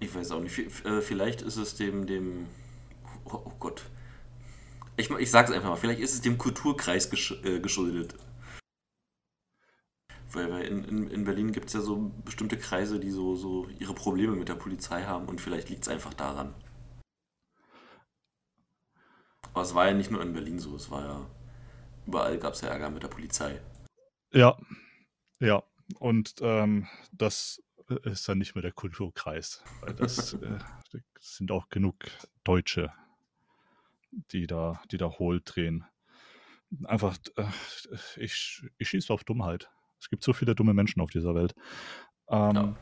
Ich 0.00 0.14
weiß 0.14 0.32
auch 0.32 0.40
nicht. 0.40 0.58
Äh, 0.58 1.00
vielleicht 1.02 1.42
ist 1.42 1.56
es 1.56 1.76
dem, 1.76 2.06
dem, 2.06 2.46
oh, 3.24 3.42
oh 3.44 3.52
Gott. 3.58 3.82
Ich, 5.00 5.10
ich 5.10 5.30
sag's 5.30 5.50
einfach 5.50 5.70
mal, 5.70 5.76
vielleicht 5.76 6.00
ist 6.00 6.14
es 6.14 6.20
dem 6.20 6.38
Kulturkreis 6.38 7.10
gesch 7.10 7.32
äh, 7.44 7.60
geschuldet. 7.60 8.14
Weil, 10.32 10.50
weil 10.50 10.62
in, 10.62 10.84
in, 10.84 11.10
in 11.10 11.24
Berlin 11.24 11.52
gibt 11.52 11.66
es 11.66 11.72
ja 11.72 11.80
so 11.80 12.12
bestimmte 12.24 12.56
Kreise, 12.56 13.00
die 13.00 13.10
so, 13.10 13.34
so 13.34 13.66
ihre 13.78 13.94
Probleme 13.94 14.36
mit 14.36 14.48
der 14.48 14.54
Polizei 14.54 15.02
haben 15.02 15.26
und 15.26 15.40
vielleicht 15.40 15.70
liegt 15.70 15.82
es 15.82 15.88
einfach 15.88 16.14
daran. 16.14 16.54
Aber 19.52 19.62
es 19.62 19.74
war 19.74 19.88
ja 19.88 19.94
nicht 19.94 20.10
nur 20.10 20.22
in 20.22 20.32
Berlin 20.32 20.60
so, 20.60 20.76
es 20.76 20.90
war 20.90 21.02
ja 21.04 21.26
überall 22.06 22.38
gab 22.38 22.54
es 22.54 22.60
ja 22.60 22.68
Ärger 22.68 22.90
mit 22.90 23.02
der 23.02 23.08
Polizei. 23.08 23.60
Ja, 24.32 24.56
ja. 25.38 25.62
Und 25.98 26.34
ähm, 26.40 26.86
das 27.12 27.62
ist 28.04 28.28
dann 28.28 28.38
nicht 28.38 28.54
mehr 28.54 28.62
der 28.62 28.72
Kulturkreis. 28.72 29.62
Weil 29.80 29.94
das 29.94 30.34
äh, 30.34 30.58
sind 31.20 31.50
auch 31.50 31.68
genug 31.68 31.96
Deutsche, 32.44 32.92
die 34.10 34.46
da, 34.46 34.80
die 34.90 34.96
da 34.96 35.10
hohl 35.10 35.40
drehen. 35.44 35.84
Einfach, 36.84 37.16
äh, 37.36 37.44
ich, 38.16 38.62
ich 38.78 38.88
schieße 38.88 39.12
auf 39.12 39.24
Dummheit. 39.24 39.70
Es 40.00 40.08
gibt 40.08 40.22
so 40.22 40.32
viele 40.32 40.54
dumme 40.54 40.74
Menschen 40.74 41.00
auf 41.00 41.10
dieser 41.10 41.34
Welt. 41.34 41.54
Ähm, 42.28 42.54
ja. 42.54 42.76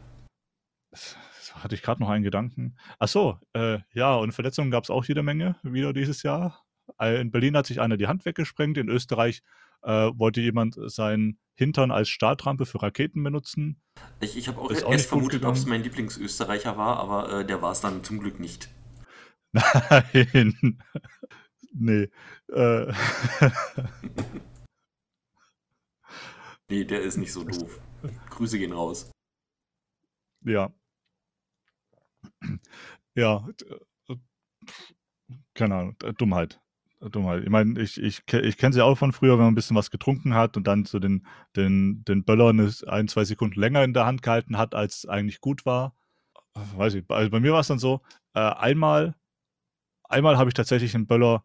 hatte 1.54 1.74
ich 1.74 1.82
gerade 1.82 2.00
noch 2.02 2.10
einen 2.10 2.24
Gedanken. 2.24 2.76
Ach 2.98 3.08
so, 3.08 3.38
äh, 3.54 3.78
ja, 3.92 4.14
und 4.14 4.32
Verletzungen 4.32 4.70
gab 4.70 4.84
es 4.84 4.90
auch 4.90 5.04
jede 5.04 5.22
Menge 5.22 5.56
wieder 5.62 5.92
dieses 5.92 6.22
Jahr. 6.22 6.64
Äh, 7.00 7.20
in 7.20 7.30
Berlin 7.30 7.56
hat 7.56 7.66
sich 7.66 7.80
einer 7.80 7.96
die 7.96 8.06
Hand 8.06 8.24
weggesprengt. 8.24 8.78
In 8.78 8.88
Österreich 8.88 9.42
äh, 9.82 10.10
wollte 10.14 10.40
jemand 10.40 10.76
seinen 10.90 11.38
Hintern 11.54 11.90
als 11.90 12.08
Startrampe 12.08 12.66
für 12.66 12.82
Raketen 12.82 13.22
benutzen. 13.22 13.80
Ich, 14.20 14.36
ich 14.36 14.48
habe 14.48 14.60
auch, 14.60 14.70
auch 14.70 14.92
erst 14.92 15.08
vermutet, 15.08 15.44
ob 15.44 15.54
es 15.54 15.66
mein 15.66 15.82
Lieblingsösterreicher 15.82 16.76
war, 16.76 16.98
aber 16.98 17.40
äh, 17.40 17.44
der 17.44 17.62
war 17.62 17.72
es 17.72 17.80
dann 17.80 18.04
zum 18.04 18.20
Glück 18.20 18.38
nicht. 18.38 18.68
Nein. 20.12 20.78
nee. 21.72 22.08
Äh. 22.52 22.92
nee, 26.70 26.84
der 26.84 27.02
ist 27.02 27.16
nicht 27.16 27.32
so 27.32 27.44
doof. 27.44 27.80
Grüße 28.30 28.58
gehen 28.58 28.72
raus. 28.72 29.10
Ja. 30.44 30.72
Ja. 33.14 33.48
Keine 35.54 35.74
Ahnung. 35.74 35.96
Dummheit. 36.18 36.60
Dummheit. 37.00 37.44
Ich 37.44 37.50
meine, 37.50 37.80
ich, 37.80 38.00
ich, 38.00 38.22
ich 38.32 38.56
kenne 38.56 38.72
sie 38.72 38.84
auch 38.84 38.96
von 38.96 39.12
früher, 39.12 39.32
wenn 39.34 39.44
man 39.44 39.52
ein 39.52 39.56
bisschen 39.56 39.76
was 39.76 39.90
getrunken 39.90 40.34
hat 40.34 40.56
und 40.56 40.66
dann 40.66 40.84
so 40.84 40.98
den, 40.98 41.26
den, 41.56 42.04
den 42.04 42.24
Böller 42.24 42.48
eine, 42.48 42.72
ein, 42.86 43.08
zwei 43.08 43.24
Sekunden 43.24 43.58
länger 43.58 43.84
in 43.84 43.94
der 43.94 44.06
Hand 44.06 44.22
gehalten 44.22 44.56
hat, 44.56 44.74
als 44.74 45.06
eigentlich 45.06 45.40
gut 45.40 45.66
war. 45.66 45.94
Weiß 46.54 46.94
ich. 46.94 47.04
Also 47.08 47.30
bei 47.30 47.40
mir 47.40 47.52
war 47.52 47.60
es 47.60 47.68
dann 47.68 47.78
so, 47.78 48.00
äh, 48.34 48.40
einmal, 48.40 49.14
einmal 50.08 50.38
habe 50.38 50.50
ich 50.50 50.54
tatsächlich 50.54 50.92
den 50.92 51.06
Böller 51.06 51.44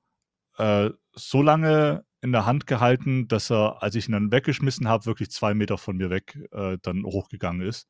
äh, 0.57 0.89
so 1.13 1.41
lange 1.41 2.05
in 2.21 2.31
der 2.31 2.45
Hand 2.45 2.67
gehalten, 2.67 3.27
dass 3.27 3.51
er, 3.51 3.83
als 3.83 3.95
ich 3.95 4.07
ihn 4.07 4.13
dann 4.13 4.31
weggeschmissen 4.31 4.87
habe, 4.87 5.05
wirklich 5.05 5.29
zwei 5.29 5.53
Meter 5.53 5.77
von 5.77 5.97
mir 5.97 6.09
weg 6.09 6.39
äh, 6.51 6.77
dann 6.81 7.03
hochgegangen 7.03 7.67
ist. 7.67 7.87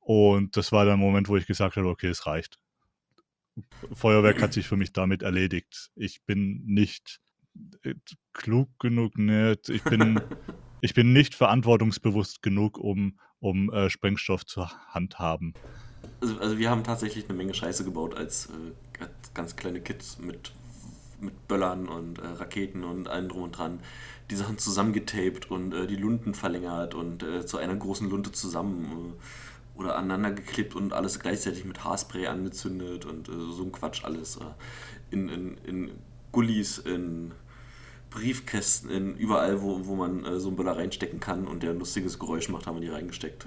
Und 0.00 0.56
das 0.56 0.72
war 0.72 0.86
der 0.86 0.96
Moment, 0.96 1.28
wo 1.28 1.36
ich 1.36 1.46
gesagt 1.46 1.76
habe, 1.76 1.88
okay, 1.88 2.08
es 2.08 2.26
reicht. 2.26 2.58
Feuerwerk 3.92 4.40
hat 4.40 4.52
sich 4.52 4.66
für 4.66 4.76
mich 4.76 4.92
damit 4.92 5.22
erledigt. 5.22 5.90
Ich 5.96 6.24
bin 6.24 6.64
nicht 6.64 7.20
äh, 7.82 7.94
klug 8.32 8.70
genug, 8.78 9.18
nicht. 9.18 9.68
Ich 9.68 9.82
bin, 9.84 10.20
ich 10.80 10.94
bin 10.94 11.12
nicht 11.12 11.34
verantwortungsbewusst 11.34 12.42
genug, 12.42 12.78
um, 12.78 13.18
um 13.38 13.70
äh, 13.70 13.90
Sprengstoff 13.90 14.46
zu 14.46 14.66
handhaben. 14.68 15.52
Also, 16.20 16.38
also, 16.38 16.58
wir 16.58 16.70
haben 16.70 16.84
tatsächlich 16.84 17.28
eine 17.28 17.36
Menge 17.36 17.54
Scheiße 17.54 17.84
gebaut 17.84 18.16
als, 18.16 18.46
äh, 18.46 19.06
ganz 19.34 19.56
kleine 19.56 19.80
Kids 19.80 20.18
mit 20.18 20.52
mit 21.20 21.48
Böllern 21.48 21.88
und 21.88 22.18
äh, 22.18 22.26
Raketen 22.26 22.84
und 22.84 23.08
allem 23.08 23.28
drum 23.28 23.42
und 23.44 23.52
dran 23.52 23.80
die 24.30 24.36
Sachen 24.36 24.58
zusammengetaped 24.58 25.50
und 25.50 25.72
äh, 25.72 25.86
die 25.86 25.96
Lunden 25.96 26.34
verlängert 26.34 26.94
und 26.94 27.22
äh, 27.22 27.46
zu 27.46 27.58
einer 27.58 27.76
großen 27.76 28.08
Lunte 28.08 28.32
zusammen 28.32 29.14
äh, 29.14 29.78
oder 29.78 29.96
aneinander 29.96 30.32
geklebt 30.32 30.74
und 30.74 30.92
alles 30.92 31.20
gleichzeitig 31.20 31.64
mit 31.64 31.84
Haarspray 31.84 32.26
angezündet 32.26 33.04
und 33.04 33.28
äh, 33.28 33.32
so 33.32 33.62
ein 33.62 33.72
Quatsch 33.72 34.04
alles. 34.04 34.38
In, 35.10 35.28
in, 35.28 35.56
in 35.64 35.90
Gullis, 36.32 36.78
in 36.78 37.32
Briefkästen, 38.10 38.90
in 38.90 39.16
überall, 39.16 39.62
wo, 39.62 39.86
wo 39.86 39.94
man 39.94 40.40
so 40.40 40.48
einen 40.48 40.56
Böller 40.56 40.76
reinstecken 40.76 41.20
kann 41.20 41.46
und 41.46 41.62
der 41.62 41.70
ein 41.70 41.78
lustiges 41.78 42.18
Geräusch 42.18 42.48
macht, 42.48 42.66
haben 42.66 42.76
wir 42.76 42.82
die 42.82 42.88
reingesteckt. 42.88 43.46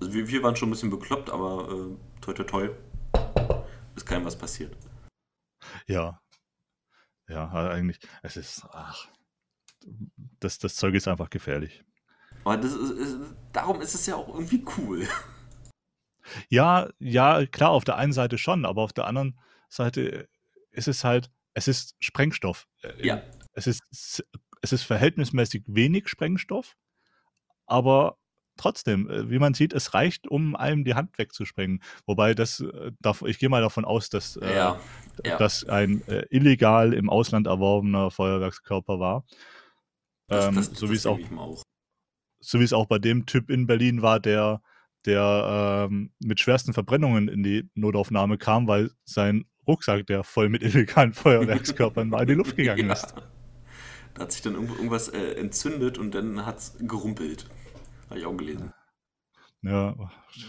Also 0.00 0.12
wir, 0.12 0.28
wir 0.28 0.42
waren 0.42 0.56
schon 0.56 0.68
ein 0.68 0.72
bisschen 0.72 0.90
bekloppt, 0.90 1.30
aber 1.30 1.96
toi 2.20 2.32
toi 2.32 2.44
toi 2.44 2.70
ist 3.94 4.06
keinem 4.06 4.24
was 4.24 4.36
passiert. 4.36 4.76
Ja. 5.86 6.20
Ja, 7.28 7.50
eigentlich, 7.50 7.98
es 8.22 8.36
ist, 8.36 8.64
ach, 8.70 9.08
das, 10.40 10.58
das 10.58 10.76
Zeug 10.76 10.94
ist 10.94 11.08
einfach 11.08 11.28
gefährlich. 11.30 11.84
Aber 12.44 12.62
ist, 12.62 12.76
ist, 12.76 13.18
darum 13.52 13.80
ist 13.80 13.94
es 13.94 14.06
ja 14.06 14.14
auch 14.14 14.28
irgendwie 14.28 14.64
cool. 14.78 15.08
Ja, 16.48 16.88
ja, 16.98 17.46
klar, 17.46 17.70
auf 17.70 17.84
der 17.84 17.96
einen 17.96 18.12
Seite 18.12 18.38
schon, 18.38 18.64
aber 18.64 18.82
auf 18.82 18.92
der 18.92 19.06
anderen 19.06 19.38
Seite 19.68 20.28
ist 20.70 20.88
es 20.88 21.04
halt, 21.04 21.30
es 21.54 21.68
ist 21.68 21.96
Sprengstoff. 22.00 22.68
Ja. 22.98 23.22
Es 23.52 23.66
ist, 23.66 23.82
es 24.60 24.72
ist 24.72 24.82
verhältnismäßig 24.82 25.64
wenig 25.66 26.08
Sprengstoff, 26.08 26.76
aber 27.66 28.18
trotzdem, 28.56 29.08
äh, 29.08 29.30
wie 29.30 29.38
man 29.38 29.54
sieht, 29.54 29.72
es 29.72 29.94
reicht, 29.94 30.28
um 30.28 30.56
einem 30.56 30.84
die 30.84 30.94
Hand 30.94 31.18
wegzusprengen. 31.18 31.82
Wobei 32.06 32.34
das, 32.34 32.60
äh, 32.60 32.92
ich 33.26 33.38
gehe 33.38 33.48
mal 33.48 33.62
davon 33.62 33.84
aus, 33.84 34.08
dass 34.10 34.36
äh, 34.36 34.54
ja, 34.54 34.80
ja. 35.24 35.38
das 35.38 35.64
ein 35.64 36.02
illegal 36.30 36.92
im 36.92 37.10
Ausland 37.10 37.46
erworbener 37.46 38.10
Feuerwerkskörper 38.10 38.98
war. 39.00 39.24
Das, 40.28 40.46
ähm, 40.46 40.54
das, 40.56 40.66
so 40.66 40.90
wie 40.90 40.94
es 40.94 41.06
auch, 41.06 41.18
auch, 41.36 41.62
so 42.40 42.60
wie 42.60 42.64
es 42.64 42.72
auch 42.72 42.86
bei 42.86 42.98
dem 42.98 43.26
Typ 43.26 43.50
in 43.50 43.66
Berlin 43.66 44.02
war, 44.02 44.20
der, 44.20 44.60
der 45.04 45.88
ähm, 45.90 46.12
mit 46.18 46.40
schwersten 46.40 46.72
Verbrennungen 46.72 47.28
in 47.28 47.42
die 47.42 47.68
Notaufnahme 47.74 48.38
kam, 48.38 48.66
weil 48.66 48.90
sein 49.04 49.44
Rucksack, 49.66 50.06
der 50.06 50.24
voll 50.24 50.48
mit 50.48 50.62
illegalen 50.62 51.12
Feuerwerkskörpern 51.14 52.10
war, 52.10 52.22
in 52.22 52.28
die 52.28 52.34
Luft 52.34 52.56
gegangen 52.56 52.88
ja. 52.88 52.92
ist. 52.92 53.14
Da 54.14 54.22
hat 54.22 54.32
sich 54.32 54.42
dann 54.42 54.54
irgendwas 54.54 55.08
äh, 55.08 55.34
entzündet 55.34 55.98
und 55.98 56.14
dann 56.14 56.46
hat 56.46 56.58
es 56.58 56.76
gerumpelt. 56.80 57.46
Habe 58.08 58.18
ich 58.18 58.26
auch 58.26 58.36
gelesen. 58.36 58.72
Ja, 59.62 59.96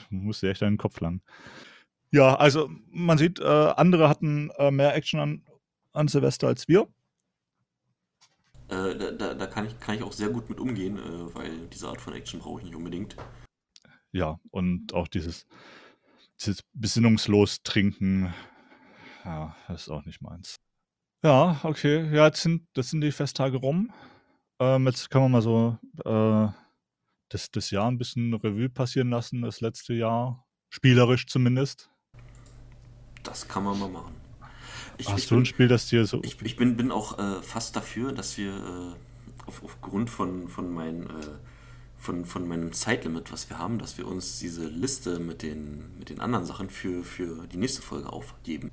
musste 0.10 0.50
echt 0.50 0.64
einen 0.64 0.78
Kopf 0.78 1.00
lang. 1.00 1.22
Ja, 2.12 2.36
also 2.36 2.70
man 2.90 3.18
sieht, 3.18 3.40
äh, 3.40 3.44
andere 3.44 4.08
hatten 4.08 4.52
äh, 4.58 4.72
mehr 4.72 4.96
Action 4.96 5.20
an, 5.20 5.46
an 5.94 6.08
Silvester 6.08 6.48
als 6.48 6.68
wir. 6.68 6.88
Äh, 8.70 8.96
da, 8.96 9.12
da, 9.12 9.34
da, 9.34 9.48
kann, 9.48 9.66
ich, 9.66 9.80
kann 9.80 9.96
ich 9.96 10.04
auch 10.04 10.14
sehr 10.14 10.30
gut 10.30 10.50
mit 10.50 10.60
umgehen, 10.60 10.98
äh, 10.98 11.36
weil 11.36 11.68
diese 11.68 11.88
Art 11.88 12.02
von 12.02 12.14
Action 12.14 12.40
brauche 12.40 12.60
ich 12.60 12.66
nicht 12.66 12.76
unbedingt. 12.76 13.16
Ja, 14.12 14.40
und 14.52 14.94
auch 14.94 15.08
dieses, 15.08 15.46
dieses 16.40 16.64
besinnungslos 16.74 17.64
trinken, 17.64 18.34
ja, 19.26 19.56
das 19.68 19.84
ist 19.84 19.90
auch 19.90 20.06
nicht 20.06 20.22
meins. 20.22 20.58
Ja, 21.24 21.60
okay, 21.64 22.14
ja, 22.14 22.28
jetzt 22.28 22.42
sind, 22.42 22.68
das 22.74 22.90
sind 22.90 23.02
die 23.02 23.12
Festtage 23.12 23.58
rum. 23.58 23.92
Ähm, 24.60 24.86
jetzt 24.86 25.10
kann 25.10 25.22
man 25.24 25.32
mal 25.32 25.42
so 25.42 25.78
äh, 26.06 26.48
das, 27.30 27.52
das 27.52 27.72
Jahr 27.72 27.90
ein 27.90 27.98
bisschen 27.98 28.34
Revue 28.34 28.70
passieren 28.70 29.10
lassen, 29.10 29.42
das 29.42 29.62
letzte 29.62 29.94
Jahr. 29.94 30.46
Spielerisch 30.70 31.28
zumindest. 31.28 31.90
Das 33.24 33.48
kann 33.48 33.64
man 33.64 33.80
mal 33.80 33.90
machen. 33.90 34.16
Ich, 34.98 35.08
Hast 35.08 35.20
ich 35.20 35.28
du 35.28 35.36
bin, 35.36 35.44
ein 35.44 35.46
Spiel, 35.46 35.68
das 35.68 35.88
dir 35.88 36.06
so. 36.06 36.22
Ich, 36.24 36.42
ich 36.42 36.56
bin, 36.56 36.76
bin 36.76 36.92
auch 36.92 37.20
äh, 37.20 37.42
fast 37.42 37.76
dafür, 37.76 38.12
dass 38.12 38.38
wir 38.38 38.52
äh, 38.52 39.48
auf, 39.48 39.64
aufgrund 39.64 40.10
von, 40.10 40.48
von, 40.48 40.74
mein, 40.74 41.04
äh, 41.04 41.08
von, 41.98 42.26
von 42.26 42.48
meinem 42.48 42.74
Zeitlimit, 42.74 43.32
was 43.32 43.50
wir 43.50 43.60
haben, 43.60 43.80
dass 43.80 43.98
wir 43.98 44.08
uns 44.08 44.40
diese 44.40 44.68
Liste 44.68 45.20
mit 45.20 45.44
den, 45.44 45.98
mit 46.00 46.10
den 46.10 46.20
anderen 46.20 46.46
Sachen 46.46 46.70
für, 46.70 47.04
für 47.04 47.48
die 47.48 47.58
nächste 47.58 47.82
Folge 47.82 48.12
aufgeben. 48.12 48.72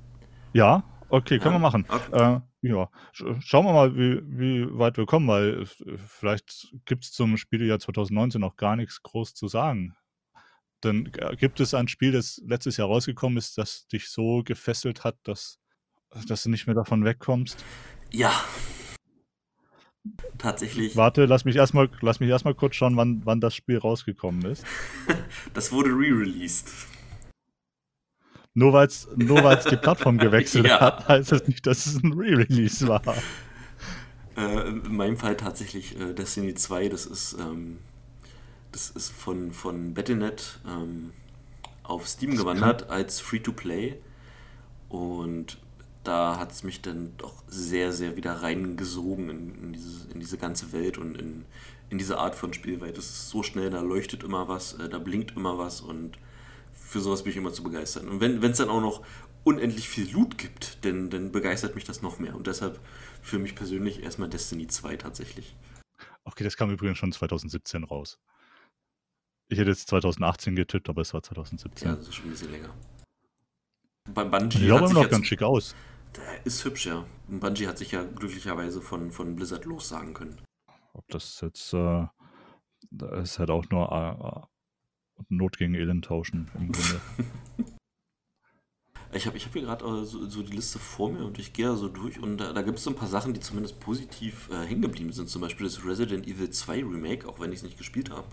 Ja, 0.53 0.83
okay, 1.09 1.37
können 1.37 1.55
ja, 1.55 1.59
wir 1.59 1.63
machen. 1.63 1.85
Okay. 1.87 2.41
Äh, 2.65 2.69
ja, 2.69 2.89
schauen 3.39 3.65
wir 3.65 3.73
mal, 3.73 3.95
wie, 3.95 4.21
wie 4.25 4.77
weit 4.77 4.97
wir 4.97 5.05
kommen, 5.05 5.27
weil 5.27 5.65
vielleicht 6.07 6.73
gibt 6.85 7.03
es 7.03 7.11
zum 7.11 7.37
Spieljahr 7.37 7.79
2019 7.79 8.41
noch 8.41 8.55
gar 8.55 8.75
nichts 8.75 9.01
groß 9.03 9.33
zu 9.33 9.47
sagen. 9.47 9.95
Denn 10.83 11.11
äh, 11.17 11.35
gibt 11.35 11.59
es 11.59 11.73
ein 11.73 11.87
Spiel, 11.87 12.11
das 12.11 12.41
letztes 12.45 12.77
Jahr 12.77 12.87
rausgekommen 12.87 13.37
ist, 13.37 13.57
das 13.57 13.87
dich 13.87 14.09
so 14.09 14.43
gefesselt 14.43 15.03
hat, 15.03 15.17
dass 15.23 15.59
dass 16.27 16.43
du 16.43 16.49
nicht 16.49 16.65
mehr 16.65 16.75
davon 16.75 17.03
wegkommst? 17.03 17.63
Ja. 18.11 18.31
Tatsächlich. 20.37 20.95
Warte, 20.95 21.25
lass 21.25 21.45
mich 21.45 21.55
erstmal 21.55 21.89
erst 22.21 22.45
kurz 22.57 22.75
schauen, 22.75 22.95
wann, 22.95 23.21
wann 23.25 23.41
das 23.41 23.55
Spiel 23.55 23.77
rausgekommen 23.77 24.45
ist. 24.45 24.63
das 25.53 25.71
wurde 25.71 25.89
re-released. 25.89 26.69
Nur 28.57 28.71
weil 28.71 28.87
es 28.87 29.07
nur 29.17 29.43
weil's 29.43 29.65
die 29.65 29.75
Plattform 29.75 30.17
gewechselt 30.25 30.65
ja. 30.65 30.79
hat, 30.79 31.07
heißt 31.09 31.31
das 31.33 31.47
nicht, 31.47 31.67
dass 31.67 31.85
es 31.85 32.01
ein 32.01 32.13
Re-Release 32.13 32.87
war. 32.87 33.01
Äh, 34.37 34.69
in 34.69 34.95
meinem 34.95 35.17
Fall 35.17 35.35
tatsächlich 35.35 35.99
äh, 35.99 36.13
Destiny 36.13 36.55
2, 36.55 36.87
das 36.87 37.05
ist, 37.05 37.35
ähm, 37.37 37.79
das 38.71 38.89
ist 38.89 39.11
von, 39.11 39.51
von 39.51 39.93
Battle.net 39.93 40.59
ähm, 40.65 41.11
auf 41.83 42.07
Steam 42.07 42.37
gewandert 42.37 42.89
als 42.89 43.19
Free-to-Play. 43.19 43.97
Und 44.87 45.57
da 46.05 46.39
hat 46.39 46.51
es 46.51 46.63
mich 46.63 46.81
dann 46.81 47.11
doch 47.17 47.43
sehr, 47.47 47.91
sehr 47.91 48.15
wieder 48.15 48.41
reingesogen 48.41 49.29
in, 49.29 49.63
in, 49.63 49.73
diese, 49.73 50.11
in 50.13 50.19
diese 50.21 50.37
ganze 50.37 50.71
Welt 50.71 50.97
und 50.97 51.17
in, 51.17 51.43
in 51.89 51.97
diese 51.97 52.19
Art 52.19 52.35
von 52.35 52.53
Spiel, 52.53 52.79
weil 52.79 52.93
das 52.93 53.05
ist 53.05 53.29
so 53.29 53.43
schnell, 53.43 53.69
da 53.69 53.81
leuchtet 53.81 54.23
immer 54.23 54.47
was, 54.47 54.73
äh, 54.73 54.87
da 54.87 54.97
blinkt 54.97 55.35
immer 55.35 55.57
was 55.57 55.81
und 55.81 56.17
für 56.85 57.01
sowas 57.01 57.23
bin 57.23 57.31
ich 57.31 57.37
immer 57.37 57.51
zu 57.51 57.63
begeistern. 57.63 58.07
Und 58.07 58.21
wenn 58.21 58.43
es 58.43 58.57
dann 58.57 58.69
auch 58.69 58.81
noch 58.81 59.03
unendlich 59.43 59.89
viel 59.89 60.09
Loot 60.11 60.37
gibt, 60.37 60.83
dann, 60.85 61.09
dann 61.09 61.31
begeistert 61.31 61.75
mich 61.75 61.83
das 61.83 62.01
noch 62.01 62.19
mehr. 62.19 62.35
Und 62.35 62.47
deshalb 62.47 62.79
für 63.21 63.39
mich 63.39 63.55
persönlich 63.55 64.03
erstmal 64.03 64.29
Destiny 64.29 64.67
2 64.67 64.97
tatsächlich. 64.97 65.55
Okay, 66.23 66.43
das 66.43 66.57
kam 66.57 66.71
übrigens 66.71 66.97
schon 66.97 67.11
2017 67.11 67.83
raus. 67.83 68.19
Ich 69.47 69.59
hätte 69.59 69.69
jetzt 69.69 69.87
2018 69.89 70.55
getippt, 70.55 70.89
aber 70.89 71.01
es 71.01 71.13
war 71.13 71.21
2017. 71.21 71.87
Ja, 71.87 71.95
das 71.95 72.07
ist 72.07 72.15
schon 72.15 72.25
ein 72.25 72.31
bisschen 72.31 72.51
länger. 72.51 72.73
Beim 74.11 74.31
Bungie 74.31 74.49
Die 74.49 74.63
sieht 74.65 74.71
aber 74.71 74.93
noch 74.93 75.09
ganz 75.09 75.25
schick 75.25 75.41
aus. 75.41 75.75
Der 76.15 76.45
ist 76.45 76.63
hübsch, 76.65 76.85
ja. 76.87 77.05
Bungie 77.27 77.67
hat 77.67 77.77
sich 77.77 77.91
ja 77.91 78.03
glücklicherweise 78.03 78.81
von, 78.81 79.11
von 79.11 79.35
Blizzard 79.35 79.65
lossagen 79.65 80.13
können. 80.13 80.41
Ob 80.93 81.07
das 81.09 81.41
jetzt, 81.41 81.73
äh, 81.73 82.05
ist 83.21 83.39
halt 83.39 83.49
auch 83.49 83.69
nur 83.69 84.49
äh, 85.17 85.23
Not 85.29 85.57
gegen 85.57 85.73
Elend 85.75 86.05
tauschen 86.05 86.49
im 86.55 86.71
Grunde. 86.71 87.01
ich 89.13 89.25
habe 89.25 89.37
ich 89.37 89.45
hab 89.45 89.53
hier 89.53 89.61
gerade 89.63 89.85
äh, 89.85 90.05
so, 90.05 90.27
so, 90.27 90.43
die 90.43 90.55
Liste 90.55 90.79
vor 90.79 91.11
mir 91.11 91.25
und 91.25 91.39
ich 91.39 91.53
gehe 91.53 91.65
da 91.65 91.75
so 91.75 91.87
durch 91.87 92.19
und 92.19 92.37
da, 92.37 92.53
da 92.53 92.61
gibt 92.61 92.77
es 92.77 92.83
so 92.83 92.89
ein 92.89 92.95
paar 92.95 93.07
Sachen, 93.07 93.33
die 93.33 93.39
zumindest 93.39 93.79
positiv 93.79 94.49
äh, 94.51 94.65
hängen 94.65 94.81
geblieben 94.81 95.11
sind. 95.11 95.29
Zum 95.29 95.41
Beispiel 95.41 95.65
das 95.65 95.85
Resident 95.85 96.27
Evil 96.27 96.49
2 96.49 96.83
Remake, 96.83 97.27
auch 97.27 97.39
wenn 97.39 97.51
ich 97.51 97.57
es 97.57 97.63
nicht 97.63 97.77
gespielt 97.77 98.09
habe. 98.09 98.27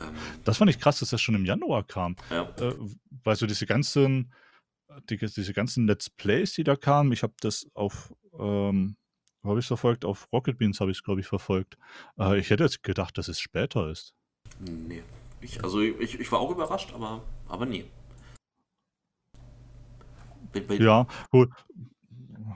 Ähm, 0.00 0.14
das 0.44 0.58
fand 0.58 0.70
ich 0.70 0.78
krass, 0.78 1.00
dass 1.00 1.10
das 1.10 1.20
schon 1.20 1.34
im 1.34 1.44
Januar 1.44 1.84
kam. 1.84 2.16
Ja. 2.30 2.48
Äh, 2.58 2.74
weil 3.24 3.36
so 3.36 3.46
diese 3.46 3.66
ganzen 3.66 4.32
die, 5.08 5.16
diese 5.16 5.52
ganzen 5.52 5.86
Let's 5.86 6.10
Plays, 6.10 6.54
die 6.54 6.64
da 6.64 6.76
kamen, 6.76 7.12
ich 7.12 7.22
habe 7.22 7.34
das 7.40 7.66
auf, 7.74 8.12
ähm, 8.38 8.96
habe 9.44 9.60
ich 9.60 9.66
verfolgt, 9.66 10.04
auf 10.04 10.28
Rocket 10.32 10.58
Beans 10.58 10.80
habe 10.80 10.90
ich 10.90 10.98
es, 10.98 11.02
glaube 11.02 11.20
ich, 11.20 11.26
verfolgt. 11.26 11.76
Äh, 12.18 12.38
ich 12.38 12.50
hätte 12.50 12.64
jetzt 12.64 12.82
gedacht, 12.82 13.16
dass 13.18 13.28
es 13.28 13.40
später 13.40 13.90
ist. 13.90 14.14
Nee. 14.58 15.02
Ich, 15.40 15.62
also 15.64 15.80
ich, 15.80 16.20
ich 16.20 16.32
war 16.32 16.40
auch 16.40 16.50
überrascht, 16.50 16.92
aber, 16.94 17.22
aber 17.48 17.66
nee. 17.66 17.84
Bei, 20.52 20.60
bei 20.60 20.74
ja, 20.76 21.06
gut. 21.30 21.50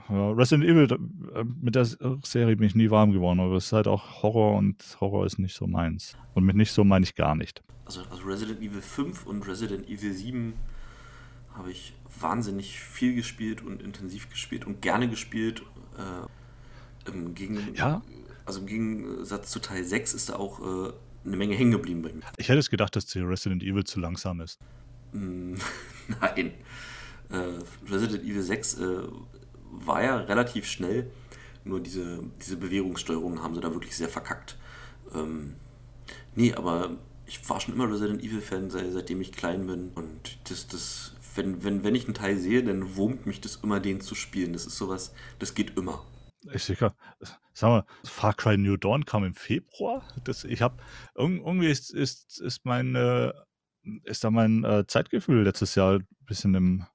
Ja, 0.09 0.31
Resident 0.31 0.69
Evil, 0.69 0.91
äh, 1.33 1.43
mit 1.43 1.75
der 1.75 1.85
Serie 1.85 2.55
bin 2.55 2.67
ich 2.67 2.75
nie 2.75 2.91
warm 2.91 3.11
geworden, 3.11 3.39
aber 3.39 3.55
es 3.55 3.67
ist 3.67 3.73
halt 3.73 3.87
auch 3.87 4.21
Horror 4.21 4.55
und 4.57 4.97
Horror 5.01 5.25
ist 5.25 5.39
nicht 5.39 5.55
so 5.55 5.65
meins. 5.65 6.15
Und 6.35 6.45
mit 6.45 6.55
nicht 6.55 6.71
so 6.71 6.83
meine 6.83 7.05
ich 7.05 7.15
gar 7.15 7.35
nicht. 7.35 7.63
Also, 7.85 8.01
also 8.11 8.23
Resident 8.23 8.59
Evil 8.59 8.81
5 8.81 9.25
und 9.25 9.47
Resident 9.47 9.87
Evil 9.89 10.13
7 10.13 10.53
habe 11.55 11.71
ich 11.71 11.93
wahnsinnig 12.19 12.79
viel 12.79 13.15
gespielt 13.15 13.63
und 13.63 13.81
intensiv 13.81 14.29
gespielt 14.29 14.65
und 14.65 14.81
gerne 14.81 15.09
gespielt. 15.09 15.63
Äh, 15.97 17.09
im 17.09 17.33
Gegen 17.33 17.59
ja. 17.75 18.01
Also 18.45 18.59
im 18.59 18.67
Gegensatz 18.67 19.49
zu 19.49 19.59
Teil 19.59 19.83
6 19.83 20.13
ist 20.13 20.29
da 20.29 20.35
auch 20.35 20.59
äh, 20.59 20.93
eine 21.25 21.37
Menge 21.37 21.55
hängen 21.55 21.71
geblieben 21.71 22.01
bei 22.01 22.13
mir. 22.13 22.23
Ich 22.37 22.49
hätte 22.49 22.59
es 22.59 22.69
gedacht, 22.69 22.95
dass 22.95 23.15
Resident 23.15 23.63
Evil 23.63 23.83
zu 23.83 23.99
langsam 23.99 24.41
ist. 24.41 24.59
Mm, 25.13 25.55
nein. 26.21 26.51
Äh, 27.29 27.91
Resident 27.91 28.23
Evil 28.23 28.41
6 28.41 28.79
äh, 28.79 28.97
war 29.71 30.03
ja 30.03 30.17
relativ 30.17 30.67
schnell, 30.67 31.09
nur 31.63 31.79
diese, 31.79 32.23
diese 32.45 32.57
Bewegungssteuerung 32.57 33.41
haben 33.41 33.55
sie 33.55 33.61
da 33.61 33.71
wirklich 33.71 33.95
sehr 33.95 34.09
verkackt. 34.09 34.57
Ähm, 35.13 35.55
nee, 36.35 36.53
aber 36.53 36.97
ich 37.25 37.47
war 37.49 37.59
schon 37.59 37.73
immer 37.73 37.91
Resident 37.91 38.23
Evil-Fan, 38.23 38.69
seitdem 38.69 39.21
ich 39.21 39.31
klein 39.31 39.65
bin. 39.65 39.89
Und 39.95 40.37
das, 40.47 40.67
das 40.67 41.15
wenn, 41.35 41.63
wenn, 41.63 41.83
wenn 41.83 41.95
ich 41.95 42.05
einen 42.05 42.13
Teil 42.13 42.37
sehe, 42.37 42.63
dann 42.63 42.95
wurmt 42.95 43.25
mich 43.25 43.41
das 43.41 43.57
immer, 43.57 43.79
den 43.79 44.01
zu 44.01 44.15
spielen. 44.15 44.53
Das 44.53 44.65
ist 44.65 44.77
sowas, 44.77 45.13
das 45.39 45.55
geht 45.55 45.77
immer. 45.77 46.03
Ich 46.53 46.63
sicher. 46.63 46.95
Sag 47.53 47.69
mal, 47.69 47.85
Far 48.03 48.33
Cry 48.33 48.57
New 48.57 48.77
Dawn 48.77 49.05
kam 49.05 49.23
im 49.23 49.33
Februar. 49.33 50.03
Das, 50.23 50.43
ich 50.43 50.61
habe 50.61 50.77
irgendwie 51.15 51.67
ist, 51.67 51.91
ist, 51.91 52.39
ist 52.41 52.65
mein 52.65 52.95
äh, 52.95 53.31
ist 54.03 54.23
da 54.23 54.31
mein 54.31 54.63
äh, 54.63 54.85
Zeitgefühl 54.87 55.43
letztes 55.43 55.75
Jahr 55.75 55.95
ein 55.95 56.07
bisschen 56.25 56.55
im, 56.55 56.85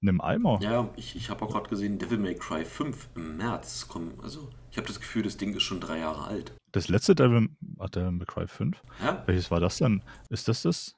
im 0.00 0.20
Eimer. 0.20 0.58
Ja, 0.62 0.88
ich, 0.96 1.16
ich 1.16 1.30
habe 1.30 1.44
auch 1.44 1.52
gerade 1.52 1.68
gesehen, 1.68 1.98
Devil 1.98 2.18
May 2.18 2.34
Cry 2.34 2.64
5 2.64 3.10
im 3.16 3.36
März 3.36 3.88
kommen. 3.88 4.18
Also 4.22 4.48
ich 4.70 4.76
habe 4.76 4.86
das 4.86 5.00
Gefühl, 5.00 5.22
das 5.22 5.36
Ding 5.36 5.54
ist 5.54 5.62
schon 5.62 5.80
drei 5.80 5.98
Jahre 5.98 6.24
alt. 6.24 6.52
Das 6.72 6.88
letzte 6.88 7.14
Devil, 7.14 7.48
ach, 7.78 7.90
Devil 7.90 8.12
May 8.12 8.26
Cry 8.26 8.46
5? 8.46 8.80
Ja? 9.02 9.22
Welches 9.26 9.50
war 9.50 9.60
das 9.60 9.78
denn? 9.78 10.02
Ist 10.30 10.48
das 10.48 10.62
das? 10.62 10.94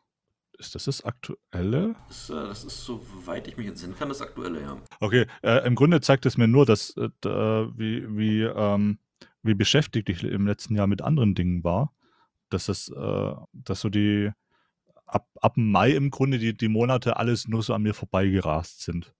Ist 0.61 0.75
das 0.75 0.85
das 0.85 1.03
aktuelle? 1.05 1.95
Das, 2.09 2.29
äh, 2.29 2.35
das 2.35 2.65
ist, 2.65 2.85
soweit 2.85 3.49
ich 3.49 3.57
mich 3.57 3.67
entsinnen 3.67 3.97
kann, 3.97 4.11
das 4.11 4.21
aktuelle, 4.21 4.61
ja. 4.61 4.77
Okay, 5.01 5.27
äh, 5.43 5.67
im 5.67 5.75
Grunde 5.75 6.03
zeigt 6.03 6.27
es 6.27 6.37
mir 6.37 6.49
nur, 6.49 6.67
dass 6.67 6.95
äh, 6.99 7.09
wie, 7.25 8.07
wie, 8.15 8.43
ähm, 8.43 8.99
wie 9.43 9.55
beschäftigt 9.55 10.11
ich 10.11 10.23
im 10.23 10.47
letzten 10.47 10.77
Jahr 10.77 10.87
mit 10.87 11.01
anderen 11.01 11.35
Dingen 11.35 11.65
war. 11.65 11.95
Dass 12.51 12.67
das, 12.67 12.91
äh, 12.91 13.35
dass 13.55 13.81
so 13.81 13.89
die 13.89 14.31
ab, 15.07 15.27
ab 15.41 15.57
Mai 15.57 15.93
im 15.93 16.11
Grunde 16.11 16.39
die, 16.39 16.55
die 16.55 16.69
Monate 16.69 17.17
alles 17.17 17.49
nur 17.49 17.63
so 17.63 17.73
an 17.73 17.83
mir 17.83 17.95
vorbeigerast 17.95 18.83
sind. 18.83 19.15